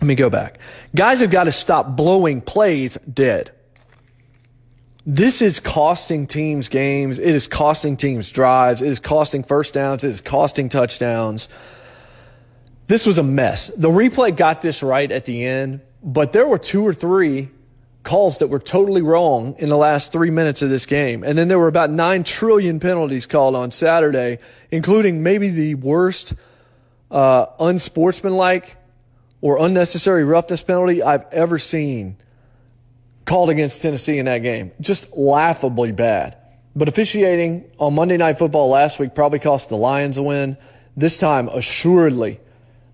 let 0.00 0.06
me 0.06 0.14
go 0.14 0.30
back. 0.30 0.58
Guys 0.94 1.20
have 1.20 1.30
got 1.30 1.44
to 1.44 1.52
stop 1.52 1.96
blowing 1.96 2.40
plays 2.40 2.98
dead. 3.12 3.50
This 5.06 5.40
is 5.40 5.60
costing 5.60 6.26
teams 6.26 6.68
games. 6.68 7.18
It 7.18 7.34
is 7.34 7.46
costing 7.46 7.96
teams 7.96 8.30
drives. 8.30 8.82
It 8.82 8.88
is 8.88 9.00
costing 9.00 9.42
first 9.42 9.74
downs. 9.74 10.04
It 10.04 10.10
is 10.10 10.20
costing 10.20 10.68
touchdowns. 10.68 11.48
This 12.86 13.06
was 13.06 13.18
a 13.18 13.22
mess. 13.22 13.68
The 13.68 13.88
replay 13.88 14.36
got 14.36 14.62
this 14.62 14.82
right 14.82 15.10
at 15.10 15.24
the 15.24 15.44
end, 15.44 15.80
but 16.02 16.32
there 16.32 16.46
were 16.46 16.58
two 16.58 16.86
or 16.86 16.94
three 16.94 17.48
calls 18.02 18.38
that 18.38 18.48
were 18.48 18.58
totally 18.58 19.02
wrong 19.02 19.54
in 19.58 19.68
the 19.68 19.76
last 19.76 20.12
three 20.12 20.30
minutes 20.30 20.62
of 20.62 20.70
this 20.70 20.86
game. 20.86 21.22
And 21.22 21.36
then 21.36 21.48
there 21.48 21.58
were 21.58 21.68
about 21.68 21.90
nine 21.90 22.24
trillion 22.24 22.80
penalties 22.80 23.26
called 23.26 23.54
on 23.54 23.70
Saturday, 23.70 24.38
including 24.70 25.22
maybe 25.22 25.50
the 25.50 25.74
worst 25.74 26.34
uh, 27.10 27.46
unsportsmanlike 27.58 28.76
or 29.40 29.58
unnecessary 29.64 30.24
roughness 30.24 30.62
penalty 30.62 31.02
I've 31.02 31.26
ever 31.32 31.58
seen 31.58 32.16
called 33.24 33.50
against 33.50 33.82
Tennessee 33.82 34.18
in 34.18 34.26
that 34.26 34.38
game. 34.38 34.72
Just 34.80 35.16
laughably 35.16 35.92
bad. 35.92 36.36
But 36.74 36.88
officiating 36.88 37.70
on 37.78 37.94
Monday 37.94 38.16
Night 38.16 38.38
Football 38.38 38.68
last 38.70 38.98
week 38.98 39.14
probably 39.14 39.38
cost 39.38 39.68
the 39.68 39.76
Lions 39.76 40.16
a 40.16 40.22
win. 40.22 40.56
This 40.96 41.18
time, 41.18 41.48
assuredly, 41.48 42.40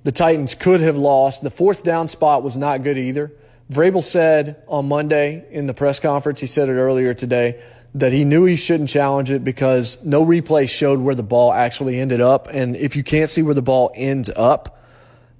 the 0.06 0.12
Titans 0.12 0.54
could 0.54 0.80
have 0.82 0.96
lost. 0.96 1.42
The 1.42 1.50
fourth 1.50 1.82
down 1.82 2.06
spot 2.06 2.44
was 2.44 2.56
not 2.56 2.84
good 2.84 2.96
either. 2.96 3.32
Vrabel 3.68 4.04
said 4.04 4.62
on 4.68 4.86
Monday 4.86 5.44
in 5.50 5.66
the 5.66 5.74
press 5.74 5.98
conference, 5.98 6.40
he 6.40 6.46
said 6.46 6.68
it 6.68 6.74
earlier 6.74 7.12
today, 7.12 7.60
that 7.92 8.12
he 8.12 8.24
knew 8.24 8.44
he 8.44 8.54
shouldn't 8.54 8.88
challenge 8.88 9.32
it 9.32 9.42
because 9.42 10.04
no 10.04 10.24
replay 10.24 10.68
showed 10.68 11.00
where 11.00 11.16
the 11.16 11.24
ball 11.24 11.52
actually 11.52 11.98
ended 11.98 12.20
up. 12.20 12.46
And 12.52 12.76
if 12.76 12.94
you 12.94 13.02
can't 13.02 13.28
see 13.28 13.42
where 13.42 13.52
the 13.52 13.62
ball 13.62 13.90
ends 13.96 14.30
up, 14.36 14.80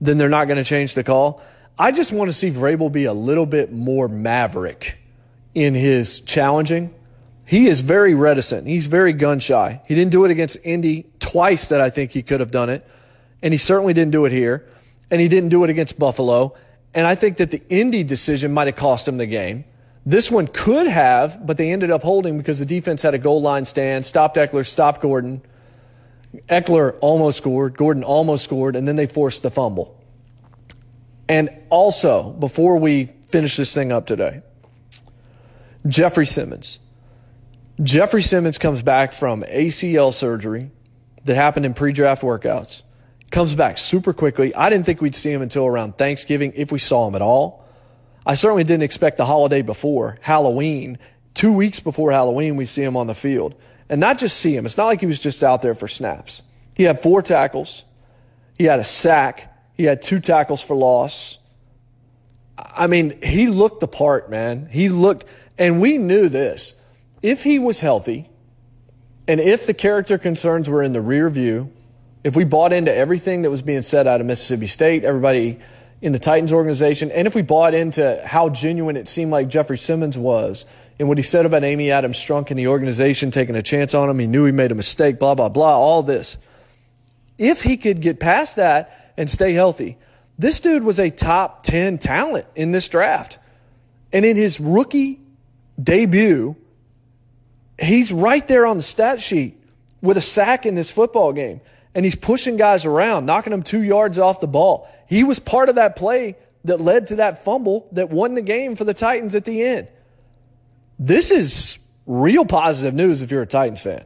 then 0.01 0.19
they're 0.19 0.29
not 0.29 0.47
going 0.47 0.59
to 0.59 0.65
change 0.65 0.95
the 0.95 1.05
call. 1.05 1.41
I 1.79 1.93
just 1.93 2.11
want 2.13 2.29
to 2.31 2.33
see 2.33 2.51
Vrabel 2.51 2.91
be 2.91 3.05
a 3.05 3.15
little 3.15 3.47
bit 3.47 3.73
more 3.73 4.09
maverick 4.09 4.99
in 5.55 5.75
his 5.75 6.21
challenging. 6.23 6.93
He 7.45 7.69
is 7.69 7.83
very 7.83 8.15
reticent. 8.15 8.67
He's 8.67 8.89
very 8.89 9.13
gun 9.13 9.39
shy. 9.39 9.81
He 9.87 9.95
didn't 9.95 10.11
do 10.11 10.25
it 10.25 10.33
against 10.33 10.59
Indy 10.65 11.07
twice 11.21 11.69
that 11.69 11.81
I 11.81 11.89
think 11.89 12.11
he 12.11 12.25
could 12.25 12.41
have 12.41 12.51
done 12.51 12.69
it. 12.69 12.85
And 13.43 13.53
he 13.53 13.59
certainly 13.59 13.93
didn't 13.93 14.13
do 14.13 14.25
it 14.25 14.33
here. 14.33 14.67
And 15.11 15.21
he 15.21 15.29
didn't 15.29 15.51
do 15.51 15.63
it 15.65 15.71
against 15.71 15.99
Buffalo. 15.99 16.55
And 16.95 17.07
I 17.07 17.15
think 17.15 17.37
that 17.37 17.51
the 17.51 17.63
Indy 17.69 18.03
decision 18.03 18.53
might 18.53 18.67
have 18.67 18.77
cost 18.77 19.07
him 19.07 19.19
the 19.19 19.27
game. 19.27 19.65
This 20.05 20.31
one 20.31 20.47
could 20.47 20.87
have, 20.87 21.45
but 21.45 21.57
they 21.57 21.73
ended 21.73 21.91
up 21.91 22.03
holding 22.03 22.39
because 22.39 22.61
the 22.61 22.65
defense 22.65 23.03
had 23.03 23.13
a 23.13 23.19
goal 23.19 23.43
line 23.43 23.65
stand, 23.65 24.07
stopped 24.07 24.37
Ekeler, 24.37 24.65
stopped 24.65 25.01
Gordon. 25.01 25.43
Ekeler 26.49 26.97
almost 27.01 27.39
scored, 27.39 27.77
Gordon 27.77 28.05
almost 28.05 28.45
scored, 28.45 28.77
and 28.77 28.87
then 28.87 28.97
they 28.97 29.07
forced 29.07 29.43
the 29.43 29.51
fumble. 29.51 30.01
And 31.29 31.51
also, 31.71 32.31
before 32.31 32.77
we 32.77 33.07
finish 33.29 33.57
this 33.57 33.75
thing 33.75 33.91
up 33.91 34.07
today, 34.07 34.43
Jeffrey 35.87 36.27
Simmons. 36.27 36.79
Jeffrey 37.83 38.23
Simmons 38.23 38.59
comes 38.59 38.83
back 38.83 39.13
from 39.13 39.43
ACL 39.43 40.15
surgery 40.15 40.71
that 41.25 41.35
happened 41.35 41.67
in 41.67 41.75
pre 41.75 41.93
draft 41.93 42.23
workouts. 42.23 42.83
Comes 43.31 43.55
back 43.55 43.77
super 43.79 44.13
quickly. 44.13 44.55
I 44.55 44.71
didn't 44.71 44.87
think 44.87 45.01
we'd 45.01 45.15
see 45.15 45.33
him 45.33 45.43
until 45.43 45.67
around 45.67 45.99
Thanksgiving, 45.99 46.53
if 46.57 46.71
we 46.71 46.79
saw 46.79 47.09
him 47.09 47.15
at 47.15 47.23
all. 47.23 47.65
I 48.25 48.35
certainly 48.35 48.65
didn't 48.65 48.85
expect 48.85 49.19
the 49.19 49.27
holiday 49.27 49.63
before, 49.63 50.19
Halloween. 50.21 50.99
Two 51.35 51.53
weeks 51.53 51.81
before 51.81 52.13
Halloween, 52.13 52.57
we 52.57 52.65
see 52.65 52.83
him 52.83 52.97
on 52.97 53.07
the 53.07 53.15
field. 53.15 53.55
And 53.89 54.01
not 54.01 54.19
just 54.19 54.39
see 54.39 54.57
him, 54.57 54.67
it's 54.67 54.77
not 54.77 54.87
like 54.87 55.01
he 55.01 55.07
was 55.07 55.19
just 55.19 55.45
out 55.45 55.63
there 55.63 55.75
for 55.75 55.87
snaps. 55.87 56.43
He 56.75 56.85
had 56.85 57.03
four 57.03 57.23
tackles, 57.23 57.85
he 58.59 58.65
had 58.65 58.81
a 58.81 58.85
sack, 58.85 59.53
he 59.75 59.85
had 59.85 60.03
two 60.03 60.19
tackles 60.19 60.63
for 60.63 60.75
loss. 60.75 61.39
I 62.59 62.87
mean, 62.87 63.21
he 63.23 63.49
looked 63.49 63.81
the 63.81 63.89
part, 63.89 64.31
man. 64.31 64.69
He 64.73 64.89
looked, 64.89 65.25
and 65.59 65.81
we 65.81 65.99
knew 65.99 66.29
this. 66.29 66.75
If 67.23 67.45
he 67.45 67.59
was 67.59 67.81
healthy, 67.81 68.31
And 69.29 69.41
if 69.41 69.67
the 69.67 69.75
character 69.75 70.19
concerns 70.19 70.69
were 70.69 70.83
in 70.83 70.93
the 70.93 71.01
rear 71.01 71.29
view, 71.29 71.73
if 72.27 72.35
we 72.35 72.43
bought 72.43 72.73
into 72.73 72.93
everything 72.93 73.43
that 73.43 73.51
was 73.53 73.63
being 73.63 73.83
said 73.83 74.09
out 74.09 74.21
of 74.21 74.27
Mississippi 74.27 74.67
State, 74.67 75.05
everybody 75.05 75.61
in 76.03 76.11
the 76.11 76.19
Titans 76.19 76.53
organization, 76.53 77.13
and 77.13 77.29
if 77.29 77.37
we 77.37 77.43
bought 77.43 77.73
into 77.73 78.21
how 78.27 78.49
genuine 78.49 78.97
it 78.97 79.07
seemed 79.07 79.31
like 79.31 79.47
Jeffrey 79.47 79.79
Simmons 79.79 80.19
was 80.19 80.67
and 80.99 81.07
what 81.07 81.19
he 81.19 81.23
said 81.23 81.47
about 81.47 81.63
Amy 81.63 81.93
Adams 81.93 82.19
Strunk 82.19 82.51
and 82.51 82.59
the 82.59 82.67
organization 82.67 83.31
taking 83.31 83.55
a 83.55 83.63
chance 83.63 83.95
on 83.95 84.11
him, 84.11 84.19
he 84.19 84.27
knew 84.27 84.45
he 84.45 84.51
made 84.51 84.73
a 84.73 84.75
mistake, 84.75 85.21
blah, 85.21 85.37
blah, 85.37 85.49
blah, 85.49 85.79
all 85.79 86.03
this. 86.03 86.37
If 87.39 87.63
he 87.63 87.77
could 87.77 88.01
get 88.01 88.19
past 88.19 88.57
that 88.57 89.13
and 89.17 89.31
stay 89.31 89.53
healthy, 89.53 89.97
this 90.37 90.59
dude 90.59 90.83
was 90.83 90.99
a 90.99 91.11
top 91.11 91.63
10 91.63 91.99
talent 91.99 92.47
in 92.57 92.73
this 92.73 92.89
draft. 92.89 93.39
And 94.13 94.25
in 94.25 94.37
his 94.37 94.59
rookie 94.59 95.21
debut, 95.81 96.57
he's 97.81 98.11
right 98.11 98.49
there 98.49 98.67
on 98.67 98.79
the 98.79 98.83
stat 98.83 99.23
sheet 99.23 99.63
with 100.03 100.17
a 100.17 100.21
sack 100.21 100.67
in 100.67 100.75
this 100.75 100.91
football 100.91 101.33
game. 101.33 101.61
And 101.97 102.05
he's 102.05 102.15
pushing 102.15 102.59
guys 102.59 102.85
around, 102.85 103.25
knocking 103.25 103.53
them 103.53 103.63
two 103.63 103.83
yards 103.83 104.19
off 104.19 104.39
the 104.39 104.47
ball. 104.47 104.87
He 105.09 105.25
was 105.25 105.39
part 105.39 105.71
of 105.71 105.77
that 105.77 105.97
play 105.97 106.37
that 106.65 106.79
led 106.79 107.07
to 107.07 107.17
that 107.17 107.43
fumble 107.43 107.89
that 107.93 108.11
won 108.11 108.35
the 108.35 108.43
game 108.43 108.77
for 108.77 108.85
the 108.85 108.93
Titans 108.93 109.35
at 109.35 109.47
the 109.47 109.65
end. 109.65 109.89
This 110.99 111.31
is 111.31 111.79
real 112.05 112.45
positive 112.45 112.93
news 112.93 113.23
if 113.23 113.31
you're 113.31 113.41
a 113.41 113.47
Titans 113.47 113.81
fan. 113.81 114.05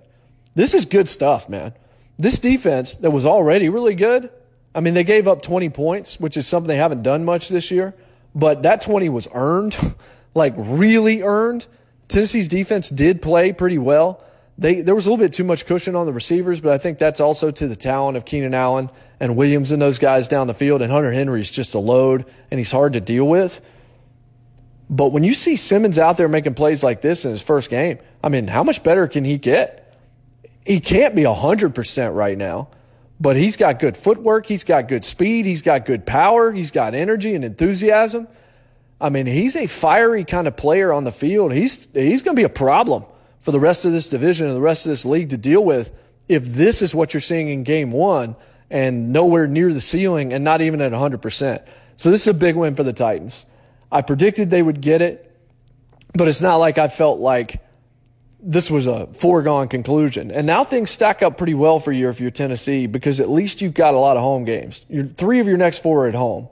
This 0.55 0.73
is 0.73 0.85
good 0.85 1.09
stuff, 1.09 1.49
man. 1.49 1.75
This 2.17 2.39
defense 2.39 2.95
that 2.95 3.11
was 3.11 3.27
already 3.27 3.69
really 3.69 3.97
good. 3.97 4.31
I 4.73 4.79
mean, 4.79 4.95
they 4.95 5.03
gave 5.03 5.27
up 5.27 5.43
20 5.43 5.69
points, 5.71 6.21
which 6.21 6.37
is 6.37 6.47
something 6.47 6.69
they 6.69 6.77
haven't 6.77 7.03
done 7.03 7.25
much 7.25 7.49
this 7.49 7.73
year, 7.73 7.93
but 8.37 8.63
that 8.63 8.83
20 8.83 9.09
was 9.09 9.27
earned, 9.35 9.77
like 10.37 10.55
really 10.57 11.23
earned. 11.23 11.67
Tennessee's 12.07 12.47
defense 12.47 12.89
did 12.89 13.21
play 13.21 13.53
pretty 13.53 13.79
well. 13.79 14.23
They, 14.61 14.83
there 14.83 14.95
was 14.95 15.07
a 15.07 15.11
little 15.11 15.25
bit 15.25 15.33
too 15.33 15.43
much 15.43 15.65
cushion 15.65 15.97
on 15.97 16.05
the 16.05 16.13
receivers, 16.13 16.61
but 16.61 16.71
I 16.73 16.77
think 16.77 16.99
that's 16.99 17.19
also 17.19 17.51
to 17.51 17.67
the 17.67 17.75
talent 17.75 18.19
of 18.19 18.27
Keenan 18.27 18.53
Allen 18.53 18.91
and 19.19 19.35
Williams 19.35 19.71
and 19.71 19.81
those 19.81 19.99
guys 19.99 20.29
down 20.29 20.49
the 20.49 20.55
field. 20.55 20.83
And 20.83 20.93
Hunter 20.93 21.13
Henry 21.13 21.41
is 21.41 21.51
just 21.51 21.73
a 21.73 21.79
load, 21.79 22.27
and 22.51 22.61
he's 22.61 22.71
hard 22.71 22.93
to 22.93 23.01
deal 23.01 23.27
with. 23.27 23.63
But 24.91 25.13
when 25.13 25.25
you 25.25 25.33
see 25.33 25.57
Simmons 25.57 25.99
out 25.99 26.19
there 26.19 26.29
making 26.29 26.55
plays 26.55 26.85
like 26.85 27.01
this 27.01 27.25
in 27.25 27.31
his 27.31 27.41
first 27.41 27.71
game, 27.71 28.01
I 28.23 28.29
mean, 28.29 28.49
how 28.49 28.63
much 28.63 28.83
better 28.83 29.09
can 29.09 29.25
he 29.25 29.39
get? 29.39 29.97
He 30.67 30.79
can't 30.79 31.15
be 31.15 31.23
100% 31.23 32.15
right 32.15 32.37
now, 32.37 32.69
but 33.19 33.37
he's 33.37 33.57
got 33.57 33.79
good 33.79 33.97
footwork. 33.97 34.45
He's 34.45 34.65
got 34.65 34.89
good 34.89 35.05
speed. 35.05 35.47
He's 35.47 35.63
got 35.63 35.87
good 35.87 36.05
power. 36.05 36.53
He's 36.53 36.71
got 36.71 36.95
energy 36.95 37.35
and 37.35 37.45
enthusiasm. 37.45 38.29
I 39.01 39.09
mean, 39.09 39.25
he's 39.25 39.57
a 39.57 39.67
fiery 39.67 40.25
kind 40.25 40.47
of 40.47 40.55
player 40.55 40.93
on 40.93 41.05
the 41.05 41.13
field. 41.13 41.53
He's, 41.53 41.89
he's 41.95 42.21
going 42.21 42.37
to 42.37 42.41
be 42.41 42.45
a 42.45 42.51
problem 42.51 43.07
for 43.41 43.53
the 43.53 43.61
rest 43.61 43.85
of 43.85 43.93
this 43.93 44.09
division 44.09 44.47
and 44.47 44.57
the 44.57 44.61
rest 44.61 44.87
of 44.87 44.91
this 44.91 45.05
league 45.05 45.31
to 45.31 45.37
deal 45.37 45.65
with 45.65 45.93
if 46.29 46.45
this 46.45 46.83
is 46.83 46.95
what 46.95 47.15
you're 47.15 47.21
seeing 47.21 47.49
in 47.49 47.65
game 47.65 47.91
one 47.91 48.37
and 48.71 49.13
nowhere 49.13 49.47
near 49.47 49.73
the 49.73 49.81
ceiling 49.81 50.33
and 50.33 50.45
not 50.45 50.61
even 50.61 50.81
at 50.81 50.93
100%. 50.93 51.65
So 51.97 52.11
this 52.11 52.23
is 52.23 52.29
a 52.29 52.35
big 52.35 52.57
win 52.57 52.75
for 52.75 52.83
the 52.83 52.93
Titans. 52.93 53.45
I 53.91 54.03
predicted 54.03 54.51
they 54.51 54.63
would 54.63 54.81
get 54.81 55.03
it, 55.03 55.37
but 56.15 56.29
it's 56.29 56.41
not 56.41 56.57
like 56.57 56.79
I 56.79 56.89
felt 56.89 57.19
like 57.19 57.61
this 58.43 58.71
was 58.71 58.87
a 58.87 59.07
foregone 59.09 59.69
conclusion. 59.69 60.31
And 60.31 60.47
now 60.47 60.65
things 60.65 60.91
stack 60.91 61.23
up 61.23 61.37
pretty 61.37 61.55
well 61.55 61.79
for 61.79 61.93
you 61.93 62.09
if 62.09 62.21
you're 62.21 62.31
Tennessee 62.31 62.87
because 62.87 63.21
at 63.21 63.29
least 63.29 63.61
you've 63.61 63.75
got 63.75 63.95
a 63.95 63.99
lot 63.99 64.17
of 64.17 64.23
home 64.23 64.45
games. 64.45 64.85
You're, 64.89 65.05
three 65.05 65.41
of 65.41 65.47
your 65.47 65.59
next 65.59 65.83
four 65.83 66.05
are 66.05 66.09
at 66.09 66.15
home. 66.15 66.49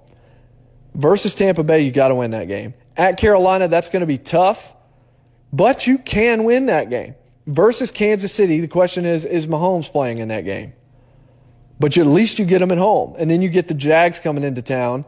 Versus 0.95 1.35
Tampa 1.35 1.63
Bay, 1.63 1.83
you 1.83 1.93
got 1.93 2.09
to 2.09 2.15
win 2.15 2.33
that 2.33 2.49
game. 2.49 2.75
At 2.97 3.17
Carolina, 3.17 3.69
that's 3.69 3.89
going 3.89 4.01
to 4.01 4.07
be 4.07 4.19
tough, 4.19 4.75
but 5.53 5.87
you 5.87 5.99
can 5.99 6.45
win 6.45 6.67
that 6.67 6.91
game. 6.91 7.15
Versus 7.47 7.91
Kansas 7.91 8.33
City, 8.33 8.61
the 8.61 8.69
question 8.69 9.07
is, 9.07 9.25
is 9.25 9.47
Mahomes 9.47 9.91
playing 9.91 10.19
in 10.19 10.29
that 10.29 10.45
game? 10.45 10.75
But 11.81 11.97
you, 11.97 12.03
at 12.03 12.09
least 12.09 12.39
you 12.39 12.45
get 12.45 12.59
them 12.59 12.71
at 12.71 12.79
home. 12.79 13.15
And 13.19 13.31
then 13.31 13.41
you 13.41 13.49
get 13.49 13.69
the 13.69 13.75
Jags 13.75 14.19
coming 14.19 14.45
into 14.45 14.63
town. 14.63 15.05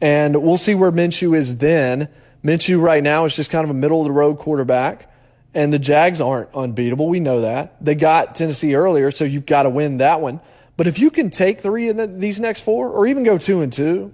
And 0.00 0.42
we'll 0.42 0.58
see 0.58 0.74
where 0.74 0.92
Minshew 0.92 1.36
is 1.36 1.56
then. 1.56 2.08
Minshew 2.44 2.80
right 2.80 3.02
now 3.02 3.24
is 3.24 3.34
just 3.34 3.50
kind 3.50 3.64
of 3.64 3.70
a 3.70 3.74
middle 3.74 4.00
of 4.00 4.04
the 4.04 4.12
road 4.12 4.38
quarterback. 4.38 5.10
And 5.54 5.72
the 5.72 5.78
Jags 5.78 6.20
aren't 6.20 6.54
unbeatable. 6.54 7.08
We 7.08 7.18
know 7.18 7.40
that. 7.40 7.82
They 7.82 7.94
got 7.94 8.34
Tennessee 8.34 8.74
earlier, 8.74 9.10
so 9.10 9.24
you've 9.24 9.46
got 9.46 9.62
to 9.62 9.70
win 9.70 9.98
that 9.98 10.20
one. 10.20 10.40
But 10.76 10.86
if 10.86 10.98
you 10.98 11.10
can 11.10 11.30
take 11.30 11.60
three 11.60 11.88
in 11.88 11.96
the, 11.96 12.06
these 12.06 12.38
next 12.38 12.60
four, 12.60 12.90
or 12.90 13.06
even 13.06 13.22
go 13.22 13.38
two 13.38 13.62
and 13.62 13.72
two, 13.72 14.12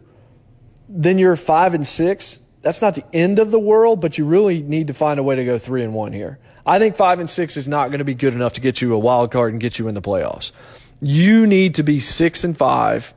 then 0.88 1.18
you're 1.18 1.34
five 1.34 1.74
and 1.74 1.84
six. 1.84 2.38
That's 2.62 2.81
not 2.81 2.94
the 2.94 3.05
end 3.12 3.38
of 3.38 3.51
the 3.51 3.59
world, 3.59 4.01
but 4.01 4.16
you 4.18 4.25
really 4.25 4.62
need 4.62 4.87
to 4.87 4.94
find 4.94 5.18
a 5.18 5.22
way 5.22 5.37
to 5.37 5.44
go 5.44 5.59
three 5.59 5.83
and 5.83 5.92
one 5.92 6.12
here. 6.12 6.38
I 6.64 6.79
think 6.79 6.96
five 6.96 7.18
and 7.18 7.29
six 7.29 7.57
is 7.57 7.66
not 7.66 7.88
going 7.88 7.98
to 7.98 8.05
be 8.05 8.14
good 8.14 8.35
enough 8.35 8.55
to 8.55 8.61
get 8.61 8.81
you 8.81 8.94
a 8.94 8.98
wild 8.98 9.33
card 9.33 9.53
and 9.53 9.61
get 9.61 9.79
you 9.79 9.88
in 9.88 9.94
the 9.94 10.03
playoffs. 10.03 10.53
You 11.01 11.46
need 11.46 11.75
to 11.75 11.83
be 11.83 11.98
six 11.98 12.44
and 12.44 12.57
five 12.57 13.12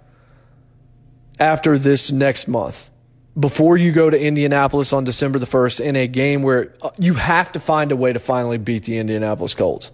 after 1.39 1.77
this 1.77 2.11
next 2.11 2.47
month 2.47 2.89
before 3.37 3.77
you 3.77 3.91
go 3.91 4.09
to 4.09 4.19
Indianapolis 4.19 4.93
on 4.93 5.03
December 5.03 5.39
the 5.39 5.45
1st 5.45 5.81
in 5.81 5.95
a 5.95 6.07
game 6.07 6.41
where 6.41 6.73
uh, 6.81 6.89
you 6.97 7.15
have 7.15 7.51
to 7.51 7.59
find 7.59 7.91
a 7.91 7.95
way 7.95 8.13
to 8.13 8.19
finally 8.19 8.57
beat 8.57 8.85
the 8.85 8.97
Indianapolis 8.97 9.53
Colts. 9.53 9.91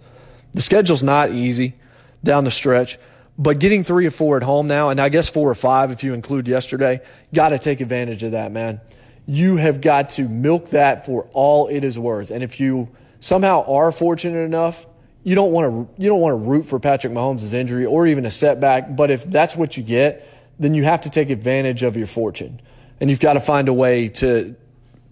The 0.52 0.62
schedule's 0.62 1.02
not 1.02 1.30
easy 1.30 1.74
down 2.22 2.44
the 2.44 2.50
stretch, 2.50 2.98
but 3.36 3.58
getting 3.58 3.82
three 3.82 4.06
or 4.06 4.10
four 4.10 4.36
at 4.36 4.44
home 4.44 4.68
now, 4.68 4.90
and 4.90 5.00
I 5.00 5.08
guess 5.08 5.28
four 5.28 5.50
or 5.50 5.54
five 5.54 5.90
if 5.90 6.04
you 6.04 6.14
include 6.14 6.46
yesterday, 6.46 7.00
got 7.34 7.48
to 7.48 7.58
take 7.58 7.80
advantage 7.80 8.22
of 8.22 8.30
that, 8.32 8.52
man. 8.52 8.80
You 9.26 9.56
have 9.56 9.80
got 9.80 10.10
to 10.10 10.28
milk 10.28 10.70
that 10.70 11.06
for 11.06 11.28
all 11.32 11.68
it 11.68 11.84
is 11.84 11.98
worth. 11.98 12.30
And 12.30 12.42
if 12.42 12.58
you 12.60 12.88
somehow 13.20 13.64
are 13.64 13.92
fortunate 13.92 14.40
enough, 14.40 14.86
you 15.24 15.34
don't 15.34 15.52
want 15.52 15.96
to 15.96 16.02
you 16.02 16.08
don't 16.08 16.20
want 16.20 16.32
to 16.32 16.48
root 16.48 16.64
for 16.64 16.80
Patrick 16.80 17.12
Mahomes' 17.12 17.52
injury 17.52 17.86
or 17.86 18.06
even 18.06 18.26
a 18.26 18.30
setback, 18.30 18.96
but 18.96 19.10
if 19.10 19.24
that's 19.24 19.54
what 19.54 19.76
you 19.76 19.82
get, 19.82 20.28
then 20.58 20.74
you 20.74 20.84
have 20.84 21.02
to 21.02 21.10
take 21.10 21.30
advantage 21.30 21.82
of 21.82 21.96
your 21.96 22.08
fortune. 22.08 22.60
And 23.00 23.08
you've 23.08 23.20
got 23.20 23.34
to 23.34 23.40
find 23.40 23.68
a 23.68 23.72
way 23.72 24.08
to 24.08 24.56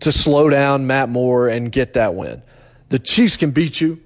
to 0.00 0.12
slow 0.12 0.48
down 0.48 0.86
Matt 0.86 1.08
Moore 1.08 1.48
and 1.48 1.70
get 1.70 1.92
that 1.92 2.14
win. 2.14 2.42
The 2.88 2.98
Chiefs 2.98 3.36
can 3.36 3.52
beat 3.52 3.80
you 3.80 4.00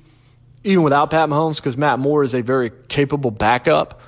even 0.65 0.83
without 0.83 1.11
Pat 1.11 1.29
Mahomes 1.29 1.57
because 1.57 1.77
Matt 1.77 1.99
Moore 1.99 2.25
is 2.25 2.35
a 2.35 2.43
very 2.43 2.71
capable 2.89 3.31
backup. 3.31 4.01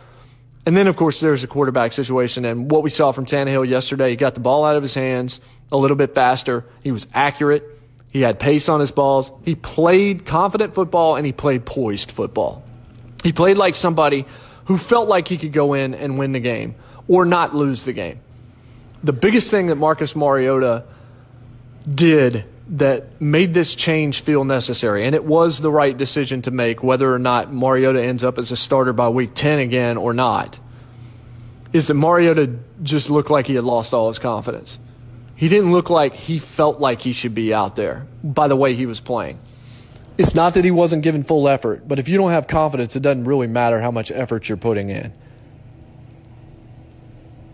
And 0.67 0.77
then, 0.77 0.89
of 0.89 0.97
course, 0.97 1.21
there's 1.21 1.45
a 1.45 1.47
quarterback 1.47 1.93
situation. 1.93 2.45
And 2.45 2.69
what 2.69 2.83
we 2.83 2.91
saw 2.91 3.13
from 3.13 3.25
Tannehill 3.25 3.69
yesterday, 3.69 4.11
he 4.11 4.17
got 4.17 4.35
the 4.35 4.41
ball 4.41 4.65
out 4.65 4.77
of 4.77 4.83
his 4.83 4.95
hands 4.95 5.41
a 5.71 5.77
little 5.77 5.97
bit 5.97 6.13
faster. 6.13 6.65
He 6.83 6.91
was 6.91 7.07
accurate. 7.15 7.65
He 8.11 8.21
had 8.21 8.41
pace 8.41 8.69
on 8.69 8.81
his 8.81 8.91
balls. 8.91 9.31
He 9.45 9.55
played 9.55 10.27
confident 10.27 10.75
football 10.75 11.15
and 11.15 11.25
he 11.25 11.33
played 11.33 11.65
poised 11.65 12.11
football. 12.11 12.65
He 13.23 13.33
played 13.33 13.57
like 13.57 13.77
somebody 13.77 14.27
who 14.65 14.77
felt 14.77 15.09
like 15.09 15.29
he 15.29 15.39
could 15.39 15.53
go 15.53 15.75
in 15.75 15.95
and 15.95 16.19
win 16.19 16.33
the 16.33 16.41
game 16.41 16.75
or 17.07 17.25
not 17.25 17.55
lose 17.55 17.85
the 17.85 17.93
game. 17.93 18.19
The 19.05 19.13
biggest 19.13 19.51
thing 19.53 19.69
that 19.69 19.77
Marcus 19.77 20.17
Mariota 20.17 20.85
did 21.93 22.45
that 22.69 23.21
made 23.21 23.55
this 23.55 23.75
change 23.75 24.23
feel 24.23 24.45
necessary, 24.45 25.05
and 25.05 25.15
it 25.15 25.25
was 25.25 25.61
the 25.61 25.71
right 25.71 25.97
decision 25.97 26.43
to 26.43 26.51
make, 26.51 26.83
whether 26.83 27.13
or 27.13 27.19
not 27.19 27.53
Mariota 27.53 28.03
ends 28.03 28.25
up 28.25 28.39
as 28.39 28.51
a 28.51 28.57
starter 28.57 28.93
by 28.93 29.09
week 29.09 29.35
10 29.35 29.61
again 29.61 29.97
or 29.97 30.13
not, 30.13 30.59
is 31.73 31.87
that 31.87 31.95
Mariota 31.95 32.59
just 32.83 33.09
looked 33.09 33.31
like 33.31 33.47
he 33.47 33.55
had 33.55 33.65
lost 33.65 33.95
all 33.95 34.09
his 34.09 34.19
confidence. 34.19 34.79
He 35.37 35.49
didn't 35.49 35.71
look 35.71 35.91
like 35.91 36.15
he 36.15 36.39
felt 36.39 36.81
like 36.81 37.03
he 37.03 37.13
should 37.13 37.35
be 37.35 37.55
out 37.55 37.77
there 37.77 38.07
by 38.25 38.49
the 38.49 38.57
way 38.57 38.75
he 38.75 38.87
was 38.87 39.01
playing. 39.01 39.39
It's 40.19 40.35
not 40.35 40.55
that 40.55 40.65
he 40.65 40.71
wasn't 40.71 41.03
giving 41.03 41.23
full 41.23 41.47
effort, 41.47 41.87
but 41.87 41.99
if 41.99 42.09
you 42.09 42.17
don't 42.17 42.31
have 42.31 42.47
confidence, 42.47 42.97
it 42.97 43.01
doesn't 43.01 43.25
really 43.25 43.47
matter 43.47 43.81
how 43.81 43.91
much 43.91 44.11
effort 44.11 44.49
you're 44.49 44.57
putting 44.57 44.89
in. 44.89 45.13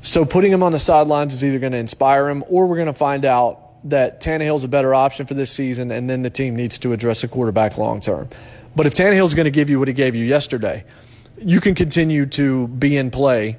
So 0.01 0.25
putting 0.25 0.53
him 0.53 0.63
on 0.63 0.73
the 0.73 0.81
sidelines 0.81 1.35
is 1.35 1.45
either 1.45 1.59
going 1.59 1.73
to 1.73 1.79
inspire 1.79 2.29
him 2.29 2.45
or 2.49 2.67
we're 2.67 2.77
going 2.77 2.87
to 2.87 2.93
find 2.93 3.25
out 3.25 3.62
that 3.85 4.21
Tannehill's 4.21 4.65
a 4.65 4.69
better 4.69 4.95
option 4.95 5.27
for 5.27 5.35
this 5.35 5.51
season, 5.51 5.91
and 5.91 6.09
then 6.09 6.23
the 6.23 6.31
team 6.31 6.55
needs 6.57 6.79
to 6.81 6.93
address 6.93 7.25
a 7.25 7.29
quarterback 7.29 7.79
long 7.79 8.01
term. 8.01 8.29
But 8.75 8.87
if 8.87 8.95
Tannehill's 8.95 9.35
going 9.35 9.45
to 9.45 9.51
give 9.51 9.69
you 9.69 9.79
what 9.79 9.89
he 9.89 9.95
gave 9.95 10.15
you 10.15 10.25
yesterday, 10.25 10.85
you 11.39 11.61
can 11.61 11.75
continue 11.75 12.27
to 12.27 12.69
be 12.69 12.97
in 12.97 13.11
play 13.11 13.59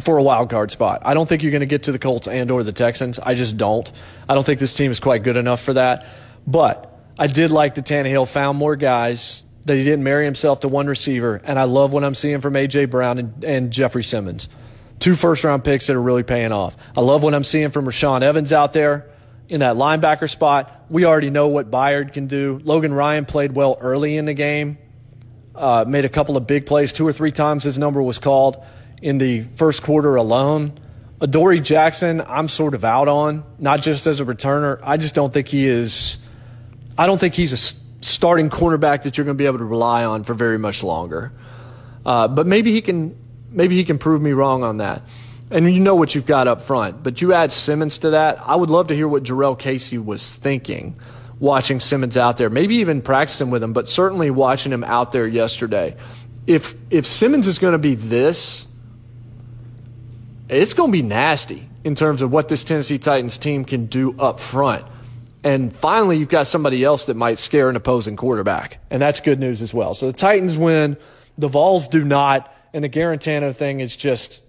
for 0.00 0.18
a 0.18 0.22
wild 0.22 0.50
card 0.50 0.70
spot. 0.70 1.02
I 1.04 1.14
don't 1.14 1.28
think 1.28 1.42
you're 1.42 1.52
going 1.52 1.60
to 1.60 1.66
get 1.66 1.84
to 1.84 1.92
the 1.92 1.98
Colts 1.98 2.26
and 2.26 2.50
or 2.50 2.62
the 2.62 2.72
Texans. 2.72 3.18
I 3.18 3.34
just 3.34 3.56
don't. 3.56 3.90
I 4.28 4.34
don't 4.34 4.44
think 4.44 4.58
this 4.58 4.74
team 4.74 4.90
is 4.90 5.00
quite 5.00 5.22
good 5.22 5.36
enough 5.36 5.60
for 5.62 5.74
that. 5.74 6.06
But 6.46 6.88
I 7.18 7.26
did 7.26 7.50
like 7.50 7.74
that 7.76 7.84
Tannehill 7.84 8.30
found 8.30 8.58
more 8.58 8.74
guys, 8.74 9.42
that 9.64 9.76
he 9.76 9.84
didn't 9.84 10.02
marry 10.02 10.24
himself 10.24 10.60
to 10.60 10.68
one 10.68 10.86
receiver, 10.86 11.40
and 11.44 11.58
I 11.58 11.64
love 11.64 11.92
what 11.92 12.04
I'm 12.04 12.14
seeing 12.14 12.40
from 12.40 12.56
A.J. 12.56 12.86
Brown 12.86 13.18
and, 13.18 13.44
and 13.44 13.70
Jeffrey 13.70 14.02
Simmons. 14.02 14.48
Two 14.98 15.14
first 15.14 15.44
round 15.44 15.62
picks 15.62 15.86
that 15.86 15.96
are 15.96 16.02
really 16.02 16.22
paying 16.22 16.52
off. 16.52 16.76
I 16.96 17.00
love 17.00 17.22
what 17.22 17.34
I'm 17.34 17.44
seeing 17.44 17.70
from 17.70 17.84
Rashaan 17.84 18.22
Evans 18.22 18.52
out 18.52 18.72
there 18.72 19.11
in 19.52 19.60
that 19.60 19.76
linebacker 19.76 20.30
spot. 20.30 20.86
We 20.88 21.04
already 21.04 21.28
know 21.28 21.48
what 21.48 21.70
Byard 21.70 22.14
can 22.14 22.26
do. 22.26 22.58
Logan 22.64 22.94
Ryan 22.94 23.26
played 23.26 23.52
well 23.52 23.76
early 23.82 24.16
in 24.16 24.24
the 24.24 24.32
game, 24.32 24.78
uh, 25.54 25.84
made 25.86 26.06
a 26.06 26.08
couple 26.08 26.38
of 26.38 26.46
big 26.46 26.64
plays. 26.64 26.90
Two 26.90 27.06
or 27.06 27.12
three 27.12 27.30
times 27.30 27.64
his 27.64 27.76
number 27.76 28.02
was 28.02 28.16
called 28.16 28.64
in 29.02 29.18
the 29.18 29.42
first 29.42 29.82
quarter 29.82 30.16
alone. 30.16 30.80
Adoree 31.20 31.60
Jackson, 31.60 32.22
I'm 32.22 32.48
sort 32.48 32.72
of 32.72 32.82
out 32.82 33.08
on, 33.08 33.44
not 33.58 33.82
just 33.82 34.06
as 34.06 34.20
a 34.20 34.24
returner. 34.24 34.80
I 34.82 34.96
just 34.96 35.14
don't 35.14 35.34
think 35.34 35.48
he 35.48 35.66
is. 35.66 36.16
I 36.96 37.06
don't 37.06 37.18
think 37.18 37.34
he's 37.34 37.52
a 37.52 37.76
starting 38.02 38.48
cornerback 38.48 39.02
that 39.02 39.18
you're 39.18 39.26
going 39.26 39.36
to 39.36 39.38
be 39.38 39.46
able 39.46 39.58
to 39.58 39.66
rely 39.66 40.06
on 40.06 40.24
for 40.24 40.32
very 40.32 40.58
much 40.58 40.82
longer. 40.82 41.30
Uh, 42.06 42.26
but 42.26 42.46
maybe 42.46 42.72
he 42.72 42.80
can 42.80 43.14
maybe 43.50 43.76
he 43.76 43.84
can 43.84 43.98
prove 43.98 44.22
me 44.22 44.32
wrong 44.32 44.64
on 44.64 44.78
that. 44.78 45.02
And 45.52 45.72
you 45.72 45.80
know 45.80 45.94
what 45.94 46.14
you've 46.14 46.26
got 46.26 46.48
up 46.48 46.62
front. 46.62 47.02
But 47.02 47.20
you 47.20 47.34
add 47.34 47.52
Simmons 47.52 47.98
to 47.98 48.10
that. 48.10 48.40
I 48.44 48.56
would 48.56 48.70
love 48.70 48.88
to 48.88 48.94
hear 48.94 49.06
what 49.06 49.22
Jurrell 49.22 49.58
Casey 49.58 49.98
was 49.98 50.34
thinking 50.34 50.98
watching 51.38 51.80
Simmons 51.80 52.16
out 52.16 52.36
there, 52.36 52.48
maybe 52.48 52.76
even 52.76 53.02
practicing 53.02 53.50
with 53.50 53.62
him, 53.62 53.72
but 53.72 53.88
certainly 53.88 54.30
watching 54.30 54.72
him 54.72 54.84
out 54.84 55.12
there 55.12 55.26
yesterday. 55.26 55.96
If 56.46 56.74
if 56.88 57.06
Simmons 57.06 57.46
is 57.46 57.58
going 57.58 57.72
to 57.72 57.78
be 57.78 57.96
this, 57.96 58.66
it's 60.48 60.72
going 60.72 60.90
to 60.90 60.92
be 60.92 61.02
nasty 61.02 61.68
in 61.84 61.94
terms 61.94 62.22
of 62.22 62.32
what 62.32 62.48
this 62.48 62.64
Tennessee 62.64 62.98
Titans 62.98 63.38
team 63.38 63.64
can 63.64 63.86
do 63.86 64.14
up 64.18 64.40
front. 64.40 64.86
And 65.44 65.72
finally, 65.72 66.18
you've 66.18 66.28
got 66.28 66.46
somebody 66.46 66.84
else 66.84 67.06
that 67.06 67.16
might 67.16 67.38
scare 67.38 67.68
an 67.68 67.74
opposing 67.74 68.16
quarterback. 68.16 68.78
And 68.90 69.02
that's 69.02 69.20
good 69.20 69.40
news 69.40 69.60
as 69.60 69.74
well. 69.74 69.94
So 69.94 70.06
the 70.06 70.16
Titans 70.16 70.56
win. 70.56 70.96
The 71.36 71.48
Vols 71.48 71.88
do 71.88 72.04
not. 72.04 72.54
And 72.72 72.84
the 72.84 72.88
Guarantano 72.88 73.54
thing 73.54 73.80
is 73.80 73.96
just, 73.96 74.40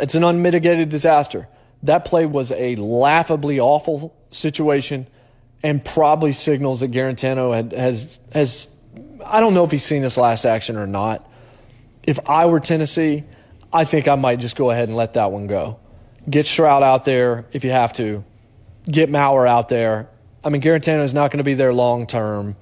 it's 0.00 0.14
an 0.14 0.24
unmitigated 0.24 0.88
disaster. 0.88 1.48
That 1.82 2.04
play 2.04 2.26
was 2.26 2.52
a 2.52 2.76
laughably 2.76 3.58
awful 3.60 4.14
situation 4.30 5.06
and 5.62 5.84
probably 5.84 6.32
signals 6.32 6.80
that 6.80 6.90
Guarantano 6.90 7.54
had, 7.54 7.72
has, 7.72 8.18
has, 8.32 8.68
I 9.24 9.40
don't 9.40 9.54
know 9.54 9.64
if 9.64 9.70
he's 9.70 9.84
seen 9.84 10.02
this 10.02 10.16
last 10.16 10.44
action 10.44 10.76
or 10.76 10.86
not. 10.86 11.28
If 12.02 12.18
I 12.28 12.46
were 12.46 12.60
Tennessee, 12.60 13.24
I 13.72 13.84
think 13.84 14.08
I 14.08 14.14
might 14.14 14.40
just 14.40 14.56
go 14.56 14.70
ahead 14.70 14.88
and 14.88 14.96
let 14.96 15.14
that 15.14 15.30
one 15.30 15.46
go. 15.46 15.78
Get 16.28 16.46
Shrout 16.46 16.82
out 16.82 17.04
there 17.04 17.46
if 17.52 17.64
you 17.64 17.70
have 17.70 17.92
to 17.94 18.24
get 18.90 19.10
Maurer 19.10 19.46
out 19.46 19.68
there. 19.68 20.08
I 20.42 20.48
mean, 20.48 20.62
Guarantano 20.62 21.04
is 21.04 21.14
not 21.14 21.30
going 21.30 21.38
to 21.38 21.44
be 21.44 21.54
there 21.54 21.72
long 21.72 22.06
term. 22.06 22.56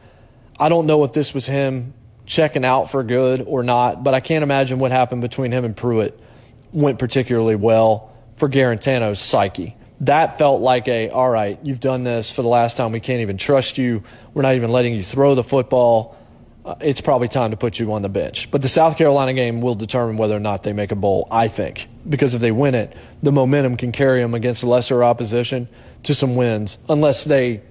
I 0.59 0.69
don't 0.69 0.87
know 0.87 1.05
if 1.05 1.13
this 1.13 1.33
was 1.33 1.47
him 1.47 1.95
checking 2.27 2.65
out 2.65 2.91
for 2.91 3.03
good 3.03 3.43
or 3.47 3.63
not, 3.63 4.03
but 4.03 4.15
I 4.15 4.21
can't 4.21 4.43
imagine 4.43 4.79
what 4.79 4.91
happened 4.91 5.23
between 5.23 5.53
him 5.53 5.65
and 5.65 5.77
Pruitt 5.77 6.19
went 6.73 6.99
particularly 6.99 7.57
well 7.57 8.13
for 8.37 8.49
Guarantano's 8.49 9.21
psyche. 9.21 9.77
That 10.03 10.39
felt 10.39 10.61
like 10.61 10.87
a, 10.87 11.11
all 11.11 11.29
right, 11.29 11.59
you've 11.63 11.81
done 11.81 12.05
this 12.05 12.31
for 12.31 12.43
the 12.43 12.49
last 12.49 12.77
time. 12.77 12.93
We 12.93 13.01
can't 13.01 13.21
even 13.21 13.37
trust 13.37 13.79
you. 13.79 14.03
We're 14.33 14.43
not 14.43 14.55
even 14.55 14.71
letting 14.71 14.95
you 14.95 15.03
throw 15.03 15.35
the 15.35 15.43
football. 15.43 16.17
Uh, 16.65 16.77
it's 16.81 17.01
probably 17.01 17.27
time 17.27 17.51
to 17.51 17.57
put 17.57 17.81
you 17.81 17.93
on 17.93 18.03
the 18.03 18.09
bench. 18.09 18.51
But 18.51 18.63
the 18.63 18.69
South 18.69 18.97
Carolina 18.97 19.33
game 19.33 19.61
will 19.61 19.75
determine 19.75 20.17
whether 20.17 20.37
or 20.37 20.41
not 20.41 20.63
they 20.63 20.73
make 20.73 20.93
a 20.93 20.97
bowl, 20.97 21.27
I 21.31 21.49
think. 21.49 21.89
Because 22.09 22.35
if 22.35 22.41
they 22.41 22.53
win 22.53 22.75
it, 22.75 22.95
the 23.23 23.33
momentum 23.33 23.77
can 23.77 23.91
carry 23.91 24.21
them 24.21 24.35
against 24.35 24.63
lesser 24.63 25.03
opposition 25.03 25.69
to 26.05 26.15
some 26.15 26.37
wins 26.37 26.79
unless 26.89 27.25
they 27.25 27.63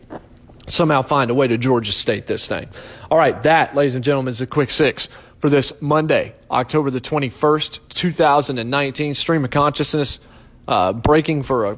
somehow 0.68 1.02
find 1.02 1.32
a 1.32 1.34
way 1.34 1.48
to 1.48 1.58
Georgia 1.58 1.94
State 1.94 2.28
this 2.28 2.48
thing. 2.48 2.68
All 3.10 3.18
right, 3.18 3.42
that, 3.44 3.74
ladies 3.74 3.96
and 3.96 4.04
gentlemen, 4.04 4.32
is 4.32 4.42
a 4.42 4.48
quick 4.48 4.70
six 4.70 5.08
for 5.48 5.52
this 5.52 5.72
Monday, 5.80 6.36
October 6.52 6.92
the 6.92 7.00
21st, 7.00 7.80
2019. 7.88 9.16
Stream 9.16 9.46
of 9.46 9.50
consciousness, 9.50 10.20
uh, 10.68 10.92
breaking 10.92 11.44
for 11.44 11.68
a 11.68 11.78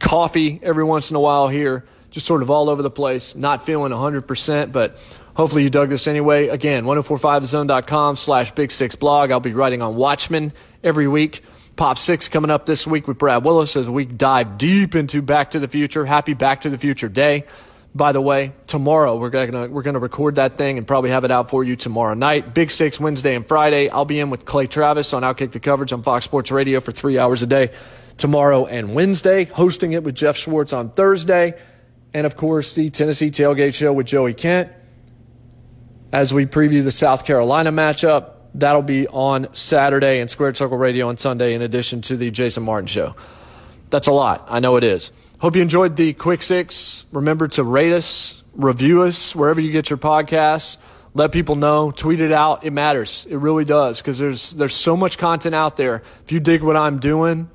coffee 0.00 0.58
every 0.64 0.82
once 0.82 1.08
in 1.08 1.14
a 1.14 1.20
while 1.20 1.46
here, 1.46 1.84
just 2.10 2.26
sort 2.26 2.42
of 2.42 2.50
all 2.50 2.68
over 2.68 2.82
the 2.82 2.90
place, 2.90 3.36
not 3.36 3.64
feeling 3.64 3.92
100%, 3.92 4.72
but 4.72 4.98
hopefully 5.36 5.62
you 5.62 5.70
dug 5.70 5.90
this 5.90 6.08
anyway. 6.08 6.48
Again, 6.48 6.84
1045thezone.com 6.84 8.16
slash 8.16 8.50
big 8.50 8.72
six 8.72 8.96
blog. 8.96 9.30
I'll 9.30 9.38
be 9.38 9.52
writing 9.52 9.80
on 9.80 9.94
Watchmen 9.94 10.52
every 10.82 11.06
week. 11.06 11.44
Pop 11.76 12.00
Six 12.00 12.26
coming 12.26 12.50
up 12.50 12.66
this 12.66 12.84
week 12.84 13.06
with 13.06 13.16
Brad 13.16 13.44
Willis 13.44 13.76
as 13.76 13.88
we 13.88 14.06
dive 14.06 14.58
deep 14.58 14.96
into 14.96 15.22
Back 15.22 15.52
to 15.52 15.60
the 15.60 15.68
Future. 15.68 16.04
Happy 16.04 16.34
Back 16.34 16.62
to 16.62 16.70
the 16.70 16.78
Future 16.78 17.08
Day. 17.08 17.44
By 17.94 18.12
the 18.12 18.20
way, 18.22 18.52
tomorrow 18.66 19.16
we're 19.16 19.28
gonna 19.28 19.68
we're 19.68 19.82
gonna 19.82 19.98
record 19.98 20.36
that 20.36 20.56
thing 20.56 20.78
and 20.78 20.86
probably 20.86 21.10
have 21.10 21.24
it 21.24 21.30
out 21.30 21.50
for 21.50 21.62
you 21.62 21.76
tomorrow 21.76 22.14
night. 22.14 22.54
Big 22.54 22.70
Six 22.70 22.98
Wednesday 22.98 23.34
and 23.34 23.46
Friday. 23.46 23.90
I'll 23.90 24.06
be 24.06 24.18
in 24.18 24.30
with 24.30 24.46
Clay 24.46 24.66
Travis 24.66 25.12
on 25.12 25.22
Outkick 25.22 25.52
the 25.52 25.60
Coverage 25.60 25.92
on 25.92 26.02
Fox 26.02 26.24
Sports 26.24 26.50
Radio 26.50 26.80
for 26.80 26.90
three 26.90 27.18
hours 27.18 27.42
a 27.42 27.46
day 27.46 27.70
tomorrow 28.16 28.64
and 28.64 28.94
Wednesday. 28.94 29.44
Hosting 29.44 29.92
it 29.92 30.04
with 30.04 30.14
Jeff 30.14 30.38
Schwartz 30.38 30.72
on 30.72 30.88
Thursday, 30.88 31.52
and 32.14 32.26
of 32.26 32.34
course 32.34 32.74
the 32.74 32.88
Tennessee 32.88 33.30
Tailgate 33.30 33.74
Show 33.74 33.92
with 33.92 34.06
Joey 34.06 34.32
Kent 34.32 34.70
as 36.12 36.32
we 36.32 36.46
preview 36.46 36.82
the 36.82 36.92
South 36.92 37.26
Carolina 37.26 37.70
matchup. 37.72 38.30
That'll 38.54 38.82
be 38.82 39.06
on 39.08 39.52
Saturday 39.54 40.20
and 40.20 40.30
Squared 40.30 40.56
Circle 40.56 40.78
Radio 40.78 41.08
on 41.08 41.18
Sunday, 41.18 41.52
in 41.52 41.60
addition 41.60 42.00
to 42.02 42.16
the 42.16 42.30
Jason 42.30 42.62
Martin 42.62 42.86
Show. 42.86 43.14
That's 43.90 44.08
a 44.08 44.12
lot. 44.12 44.46
I 44.48 44.60
know 44.60 44.76
it 44.76 44.84
is. 44.84 45.12
Hope 45.42 45.56
you 45.56 45.62
enjoyed 45.62 45.96
the 45.96 46.12
quick 46.12 46.40
six. 46.40 47.04
Remember 47.10 47.48
to 47.48 47.64
rate 47.64 47.92
us, 47.92 48.44
review 48.54 49.02
us 49.02 49.34
wherever 49.34 49.60
you 49.60 49.72
get 49.72 49.90
your 49.90 49.96
podcasts. 49.96 50.76
Let 51.14 51.32
people 51.32 51.56
know, 51.56 51.90
tweet 51.90 52.20
it 52.20 52.30
out. 52.30 52.62
It 52.62 52.70
matters. 52.70 53.26
It 53.28 53.38
really 53.38 53.64
does 53.64 53.98
because 53.98 54.18
there's 54.18 54.52
there's 54.52 54.72
so 54.72 54.96
much 54.96 55.18
content 55.18 55.52
out 55.52 55.76
there. 55.76 56.04
If 56.24 56.30
you 56.30 56.38
dig 56.38 56.62
what 56.62 56.76
I'm 56.76 57.00
doing, 57.00 57.50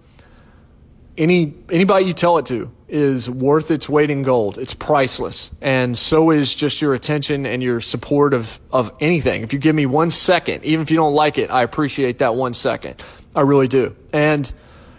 any 1.18 1.54
anybody 1.72 2.04
you 2.08 2.14
tell 2.14 2.38
it 2.40 2.46
to 2.48 2.70
is 2.90 3.30
worth 3.30 3.72
its 3.72 3.88
weight 3.88 4.10
in 4.10 4.22
gold. 4.22 4.58
It's 4.58 4.74
priceless. 4.74 5.52
And 5.62 5.98
so 5.98 6.32
is 6.32 6.54
just 6.54 6.82
your 6.82 6.94
attention 6.94 7.46
and 7.46 7.64
your 7.64 7.80
support 7.80 8.34
of, 8.34 8.60
of 8.70 8.92
anything. 9.00 9.44
If 9.44 9.54
you 9.54 9.60
give 9.60 9.76
me 9.76 9.86
one 9.86 10.12
second, 10.12 10.66
even 10.66 10.82
if 10.82 10.92
you 10.92 10.98
don't 10.98 11.16
like 11.16 11.38
it, 11.38 11.50
I 11.50 11.64
appreciate 11.64 12.20
that 12.20 12.36
one 12.36 12.54
second. 12.54 13.02
I 13.34 13.42
really 13.42 13.70
do. 13.70 13.96
And 14.12 14.52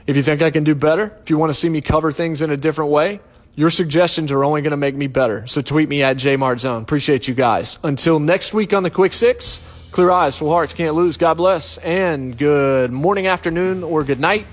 if 0.09 0.17
you 0.17 0.23
think 0.23 0.41
I 0.41 0.51
can 0.51 0.65
do 0.65 0.75
better, 0.75 1.15
if 1.21 1.29
you 1.29 1.37
want 1.37 1.51
to 1.51 1.55
see 1.55 1.69
me 1.69 1.83
cover 1.83 2.11
things 2.13 2.41
in 2.41 2.51
a 2.51 2.57
different 2.57 2.91
way, 2.91 3.21
your 3.55 3.69
suggestions 3.69 4.33
are 4.33 4.43
only 4.43 4.63
going 4.63 4.71
to 4.71 4.79
make 4.79 4.95
me 4.95 5.07
better. 5.07 5.47
So 5.47 5.61
tweet 5.61 5.87
me 5.87 6.03
at 6.03 6.17
jmartzone. 6.17 6.81
Appreciate 6.81 7.29
you 7.29 7.35
guys. 7.35 7.79
Until 7.85 8.19
next 8.19 8.55
week 8.55 8.73
on 8.73 8.83
the 8.83 8.91
Quick 8.91 9.13
Six, 9.13 9.61
clear 9.91 10.11
eyes, 10.11 10.39
full 10.39 10.51
hearts, 10.51 10.73
can't 10.73 10.95
lose. 10.95 11.19
God 11.19 11.35
bless. 11.35 11.77
And 11.77 12.39
good 12.39 12.91
morning, 12.91 13.27
afternoon, 13.27 13.85
or 13.85 14.03
good 14.03 14.19
night 14.19 14.47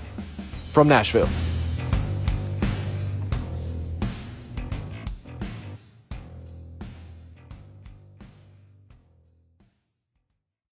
from 0.72 0.88
Nashville. 0.88 1.28